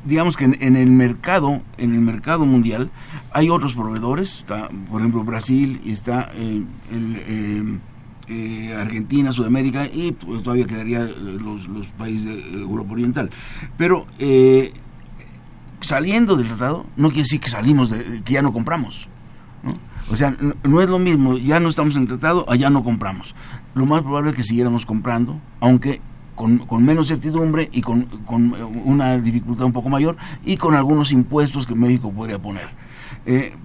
digamos 0.05 0.37
que 0.37 0.45
en, 0.45 0.77
el 0.77 0.91
mercado, 0.91 1.63
en 1.79 1.95
el 1.95 2.01
mercado 2.01 2.45
mundial, 2.45 2.91
hay 3.33 3.51
otros 3.51 3.75
proveedores, 3.75 4.39
está 4.39 4.69
por 4.91 5.01
ejemplo 5.01 5.25
Brasil 5.25 5.81
está 5.85 6.31
el 6.37 6.67
eh, 8.29 8.75
Argentina, 8.79 9.33
Sudamérica 9.33 9.85
y 9.87 10.13
pues, 10.13 10.43
todavía 10.43 10.67
quedaría 10.67 11.03
eh, 11.03 11.13
los, 11.15 11.87
países 11.99 12.25
de 12.27 12.39
eh, 12.39 12.61
Europa 12.61 12.93
Oriental. 12.93 13.31
Pero 13.77 14.07
saliendo 15.81 16.37
del 16.37 16.47
tratado 16.47 16.87
no 16.97 17.09
quiere 17.09 17.25
decir 17.25 17.41
que 17.41 17.51
salimos, 17.51 17.91
de, 17.91 18.23
que 18.23 18.35
ya 18.35 18.43
no 18.43 18.53
compramos. 18.53 19.09
O 20.11 20.17
sea, 20.17 20.37
no, 20.65 20.81
es 20.81 20.89
lo 20.89 20.99
mismo, 20.99 21.37
ya 21.37 21.61
no 21.61 21.69
estamos 21.69 21.95
en 21.95 22.03
el 22.03 22.09
tratado, 22.09 22.45
allá 22.49 22.71
no 22.71 22.85
compramos. 22.85 23.35
Lo 23.75 23.87
más 23.87 24.03
probable 24.03 24.31
es 24.31 24.37
que 24.37 24.43
siguiéramos 24.45 24.87
comprando, 24.87 25.41
aunque 25.61 26.01
con, 26.35 26.85
menos 26.85 27.09
certidumbre 27.09 27.69
y 27.73 27.83
con, 27.83 28.03
con, 28.27 28.55
una 28.85 29.19
dificultad 29.19 29.67
un 29.67 29.73
poco 29.73 29.89
mayor 29.89 30.17
y 30.45 30.57
con 30.57 30.75
algunos 30.75 31.13
impuestos 31.13 31.67
que 31.67 31.75
México 31.75 32.11
podría 32.11 32.41
poner. 32.41 32.69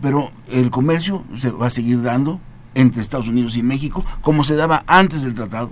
pero 0.02 0.32
el 0.52 0.70
comercio 0.70 1.24
se 1.36 1.52
va 1.52 1.68
a 1.68 1.70
seguir 1.72 2.02
dando, 2.02 2.40
entre 2.78 3.02
Estados 3.02 3.28
Unidos 3.28 3.58
y 3.58 3.64
México, 3.64 4.06
como 4.22 4.44
se 4.44 4.56
daba 4.56 4.84
antes 4.86 5.24
del 5.24 5.34
tratado. 5.34 5.72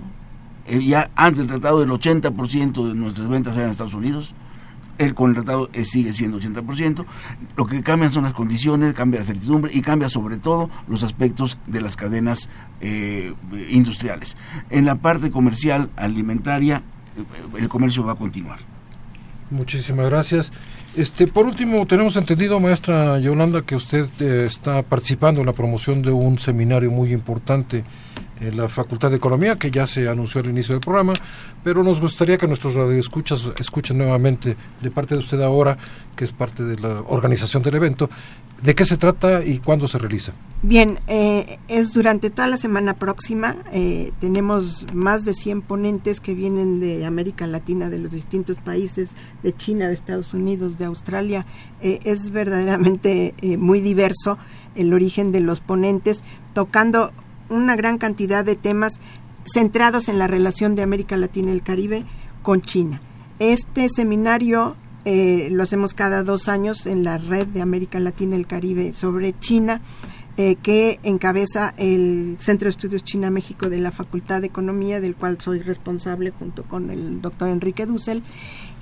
Eh, 0.66 0.84
ya 0.84 1.08
antes 1.14 1.38
del 1.38 1.46
tratado 1.46 1.80
el 1.82 1.90
80% 1.90 2.88
de 2.88 2.94
nuestras 2.94 3.28
ventas 3.28 3.54
eran 3.54 3.66
en 3.66 3.70
Estados 3.70 3.94
Unidos. 3.94 4.34
El, 4.98 5.14
con 5.14 5.30
el 5.30 5.34
tratado 5.36 5.68
eh, 5.72 5.84
sigue 5.84 6.12
siendo 6.12 6.38
80%. 6.38 7.04
Lo 7.56 7.66
que 7.66 7.82
cambian 7.82 8.10
son 8.10 8.24
las 8.24 8.32
condiciones, 8.32 8.94
cambia 8.94 9.20
la 9.20 9.26
certidumbre 9.26 9.70
y 9.74 9.82
cambia 9.82 10.08
sobre 10.08 10.38
todo 10.38 10.70
los 10.88 11.02
aspectos 11.02 11.58
de 11.66 11.80
las 11.80 11.96
cadenas 11.96 12.48
eh, 12.80 13.34
industriales. 13.70 14.36
En 14.70 14.84
la 14.84 14.96
parte 14.96 15.30
comercial, 15.30 15.90
alimentaria, 15.96 16.82
el 17.56 17.68
comercio 17.68 18.04
va 18.04 18.12
a 18.12 18.16
continuar. 18.16 18.58
Muchísimas 19.50 20.10
gracias. 20.10 20.52
Este, 20.96 21.26
por 21.26 21.46
último, 21.46 21.86
tenemos 21.86 22.16
entendido, 22.16 22.58
maestra 22.58 23.18
Yolanda, 23.18 23.62
que 23.62 23.76
usted 23.76 24.08
eh, 24.18 24.46
está 24.46 24.82
participando 24.82 25.40
en 25.40 25.46
la 25.46 25.52
promoción 25.52 26.00
de 26.00 26.10
un 26.10 26.38
seminario 26.38 26.90
muy 26.90 27.12
importante 27.12 27.84
en 28.40 28.56
la 28.56 28.68
Facultad 28.68 29.10
de 29.10 29.16
Economía, 29.16 29.56
que 29.56 29.70
ya 29.70 29.86
se 29.86 30.08
anunció 30.08 30.40
al 30.40 30.50
inicio 30.50 30.74
del 30.74 30.80
programa, 30.80 31.12
pero 31.64 31.82
nos 31.82 32.00
gustaría 32.00 32.38
que 32.38 32.46
nuestros 32.46 32.74
radioescuchas 32.74 33.50
escuchen 33.58 33.98
nuevamente 33.98 34.56
de 34.80 34.90
parte 34.90 35.14
de 35.14 35.20
usted 35.20 35.40
ahora, 35.40 35.76
que 36.14 36.24
es 36.24 36.32
parte 36.32 36.62
de 36.62 36.78
la 36.78 37.02
organización 37.06 37.62
del 37.62 37.74
evento, 37.74 38.08
de 38.62 38.74
qué 38.74 38.84
se 38.84 38.96
trata 38.96 39.44
y 39.44 39.58
cuándo 39.58 39.86
se 39.86 39.98
realiza. 39.98 40.32
Bien, 40.62 40.98
eh, 41.06 41.58
es 41.68 41.92
durante 41.92 42.30
toda 42.30 42.48
la 42.48 42.56
semana 42.56 42.94
próxima. 42.94 43.56
Eh, 43.72 44.12
tenemos 44.20 44.86
más 44.94 45.24
de 45.24 45.34
100 45.34 45.62
ponentes 45.62 46.20
que 46.20 46.34
vienen 46.34 46.80
de 46.80 47.04
América 47.04 47.46
Latina, 47.46 47.90
de 47.90 47.98
los 47.98 48.12
distintos 48.12 48.58
países, 48.58 49.14
de 49.42 49.54
China, 49.54 49.88
de 49.88 49.94
Estados 49.94 50.32
Unidos, 50.32 50.78
de 50.78 50.86
Australia. 50.86 51.44
Eh, 51.82 52.00
es 52.04 52.30
verdaderamente 52.30 53.34
muy 53.58 53.80
diverso 53.80 54.38
el 54.74 54.94
origen 54.94 55.32
de 55.32 55.40
los 55.40 55.60
ponentes, 55.60 56.22
tocando 56.54 57.12
una 57.48 57.76
gran 57.76 57.98
cantidad 57.98 58.44
de 58.44 58.56
temas 58.56 59.00
centrados 59.44 60.08
en 60.08 60.18
la 60.18 60.26
relación 60.26 60.74
de 60.74 60.82
América 60.82 61.16
Latina 61.16 61.50
y 61.50 61.54
el 61.54 61.62
Caribe 61.62 62.04
con 62.42 62.62
China. 62.62 63.00
Este 63.38 63.88
seminario 63.88 64.76
eh, 65.04 65.48
lo 65.52 65.62
hacemos 65.62 65.94
cada 65.94 66.22
dos 66.24 66.48
años 66.48 66.86
en 66.86 67.04
la 67.04 67.18
red 67.18 67.46
de 67.46 67.62
América 67.62 68.00
Latina 68.00 68.34
y 68.34 68.40
el 68.40 68.46
Caribe 68.46 68.92
sobre 68.92 69.38
China, 69.38 69.80
eh, 70.36 70.56
que 70.56 70.98
encabeza 71.02 71.74
el 71.76 72.36
Centro 72.40 72.66
de 72.66 72.70
Estudios 72.70 73.04
China-México 73.04 73.70
de 73.70 73.78
la 73.78 73.92
Facultad 73.92 74.40
de 74.40 74.48
Economía, 74.48 75.00
del 75.00 75.14
cual 75.14 75.40
soy 75.40 75.60
responsable 75.60 76.32
junto 76.32 76.64
con 76.64 76.90
el 76.90 77.22
doctor 77.22 77.48
Enrique 77.48 77.86
Dussel, 77.86 78.22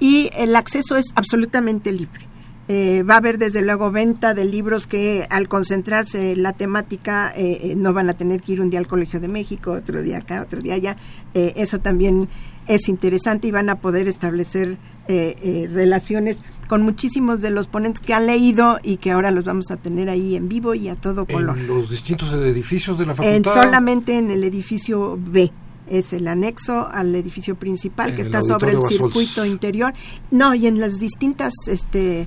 y 0.00 0.30
el 0.34 0.56
acceso 0.56 0.96
es 0.96 1.06
absolutamente 1.14 1.92
libre. 1.92 2.26
Eh, 2.66 3.02
va 3.02 3.14
a 3.14 3.16
haber 3.18 3.36
desde 3.36 3.60
luego 3.60 3.90
venta 3.90 4.32
de 4.32 4.46
libros 4.46 4.86
que 4.86 5.26
al 5.28 5.48
concentrarse 5.48 6.34
la 6.34 6.54
temática 6.54 7.30
eh, 7.36 7.58
eh, 7.60 7.74
no 7.76 7.92
van 7.92 8.08
a 8.08 8.14
tener 8.14 8.40
que 8.40 8.52
ir 8.52 8.62
un 8.62 8.70
día 8.70 8.78
al 8.78 8.86
Colegio 8.86 9.20
de 9.20 9.28
México, 9.28 9.72
otro 9.72 10.00
día 10.00 10.18
acá, 10.18 10.40
otro 10.40 10.62
día 10.62 10.74
allá. 10.74 10.96
eso 11.34 11.78
también 11.80 12.28
es 12.66 12.88
interesante 12.88 13.48
y 13.48 13.50
van 13.50 13.68
a 13.68 13.80
poder 13.80 14.08
establecer 14.08 14.78
relaciones 15.06 16.42
con 16.66 16.80
muchísimos 16.80 17.42
de 17.42 17.50
los 17.50 17.66
ponentes 17.66 18.02
que 18.02 18.14
han 18.14 18.26
leído 18.26 18.78
y 18.82 18.96
que 18.96 19.10
ahora 19.10 19.30
los 19.30 19.44
vamos 19.44 19.70
a 19.70 19.76
tener 19.76 20.08
ahí 20.08 20.34
en 20.34 20.48
vivo 20.48 20.74
y 20.74 20.88
a 20.88 20.96
todo 20.96 21.26
color. 21.26 21.58
¿En 21.58 21.66
los 21.66 21.90
distintos 21.90 22.32
edificios 22.32 22.98
de 22.98 23.04
la 23.04 23.14
facultad? 23.14 23.36
En, 23.36 23.44
solamente 23.44 24.16
en 24.16 24.30
el 24.30 24.42
edificio 24.42 25.18
B 25.20 25.52
es 25.88 26.12
el 26.12 26.28
anexo 26.28 26.88
al 26.90 27.14
edificio 27.14 27.56
principal 27.56 28.14
que 28.14 28.22
está 28.22 28.42
sobre 28.42 28.72
el 28.72 28.82
circuito 28.82 29.44
interior. 29.44 29.92
No, 30.30 30.54
y 30.54 30.66
en 30.66 30.80
las 30.80 30.98
distintas 30.98 31.52
este, 31.66 32.26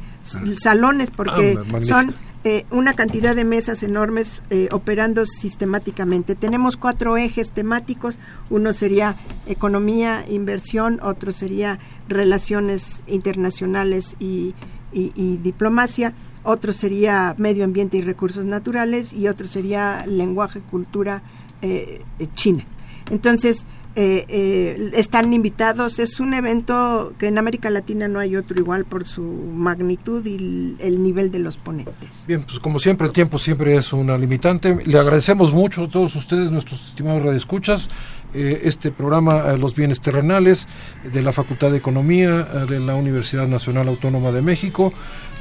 salones, 0.57 1.11
porque 1.11 1.57
ah, 1.57 1.81
son 1.81 2.13
eh, 2.43 2.65
una 2.71 2.93
cantidad 2.93 3.35
de 3.35 3.43
mesas 3.43 3.83
enormes 3.83 4.41
eh, 4.51 4.69
operando 4.71 5.25
sistemáticamente. 5.25 6.33
Tenemos 6.33 6.77
cuatro 6.77 7.17
ejes 7.17 7.51
temáticos, 7.51 8.19
uno 8.49 8.71
sería 8.71 9.17
economía, 9.47 10.23
inversión, 10.29 10.99
otro 11.01 11.33
sería 11.33 11.79
relaciones 12.07 13.03
internacionales 13.07 14.15
y, 14.19 14.55
diplomacia, 14.93 16.13
otro 16.43 16.71
sería 16.71 17.35
medio 17.37 17.65
ambiente 17.65 17.97
y 17.97 18.01
recursos 18.01 18.45
naturales 18.45 19.11
y 19.11 19.27
otro 19.27 19.45
sería 19.45 20.05
lenguaje, 20.07 20.61
cultura, 20.61 21.23
eh, 21.61 22.01
China. 22.33 22.65
Entonces, 23.09 23.65
eh, 23.99 24.25
eh, 24.29 24.91
están 24.93 25.33
invitados. 25.33 25.97
Es 25.97 26.19
un 26.19 26.35
evento 26.35 27.13
que 27.17 27.29
en 27.29 27.39
América 27.39 27.71
Latina 27.71 28.07
no 28.07 28.19
hay 28.19 28.35
otro 28.35 28.59
igual 28.59 28.85
por 28.85 29.05
su 29.05 29.23
magnitud 29.23 30.23
y 30.23 30.75
el, 30.79 31.01
nivel 31.01 31.31
de 31.31 31.39
los 31.39 31.57
ponentes. 31.57 32.25
Bien, 32.27 32.43
pues 32.43 32.59
como 32.59 32.77
siempre 32.77 33.07
el 33.07 33.13
tiempo 33.13 33.39
siempre 33.39 33.75
es 33.75 33.93
una 33.93 34.15
limitante. 34.15 34.77
Le 34.85 34.99
agradecemos 34.99 35.51
mucho 35.51 35.85
a 35.85 35.89
todos 35.89 36.15
ustedes, 36.15 36.51
nuestros 36.51 36.89
estimados 36.89 37.23
radioescuchas, 37.23 37.89
eh, 38.35 38.61
este 38.65 38.91
programa 38.91 39.53
Los 39.53 39.73
Bienes 39.73 39.99
Terrenales 39.99 40.67
de 41.11 41.23
la 41.23 41.31
Facultad 41.31 41.71
de 41.71 41.77
Economía 41.77 42.43
de 42.43 42.79
la 42.79 42.93
Universidad 42.93 43.47
Nacional 43.47 43.87
Autónoma 43.87 44.31
de 44.31 44.43
México 44.43 44.93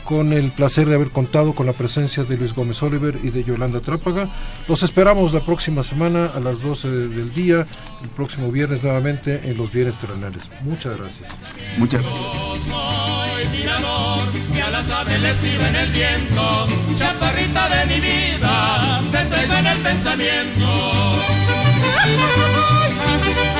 con 0.06 0.32
el 0.32 0.52
placer 0.52 0.88
de 0.88 0.94
haber 0.94 1.10
contado 1.10 1.52
con 1.52 1.66
la 1.66 1.72
presencia 1.72 2.22
de 2.24 2.36
Luis 2.36 2.54
Gómez 2.54 2.82
Oliver 2.82 3.18
y 3.22 3.30
de 3.30 3.44
Yolanda 3.44 3.80
Trápaga. 3.80 4.28
Los 4.68 4.82
esperamos 4.82 5.34
la 5.34 5.40
próxima 5.40 5.82
semana 5.82 6.26
a 6.26 6.40
las 6.40 6.62
12 6.62 6.88
del 6.88 7.34
día, 7.34 7.66
el 8.02 8.08
próximo 8.08 8.50
viernes 8.50 8.82
nuevamente 8.82 9.50
en 9.50 9.58
Los 9.58 9.72
Bienes 9.72 9.96
Terrenales. 9.96 10.48
Muchas 10.62 10.96
gracias. 10.96 11.34
Muchas 11.76 12.02
gracias. 12.02 12.62
soy 12.62 13.46
tirador, 13.58 14.28
que 14.54 14.62
a 14.62 14.70
las 14.70 14.90
aves 14.90 15.20
les 15.20 15.36
tiro 15.38 15.66
en 15.66 15.76
el 15.76 15.90
viento, 15.90 16.66
chaparrita 16.94 17.68
de 17.68 17.86
mi 17.86 18.00
vida, 18.00 19.02
te 19.10 19.24
traigo 19.24 19.54
en 19.54 19.66
el 19.66 19.78
pensamiento. 19.78 20.66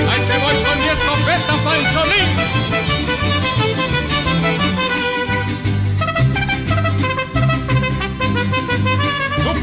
Ahí 0.09 0.20
te 0.28 0.38
voy 0.38 0.55
con 0.64 0.78
mi 0.78 0.86
escopeta, 0.86 1.55
Pancholín. 1.64 2.30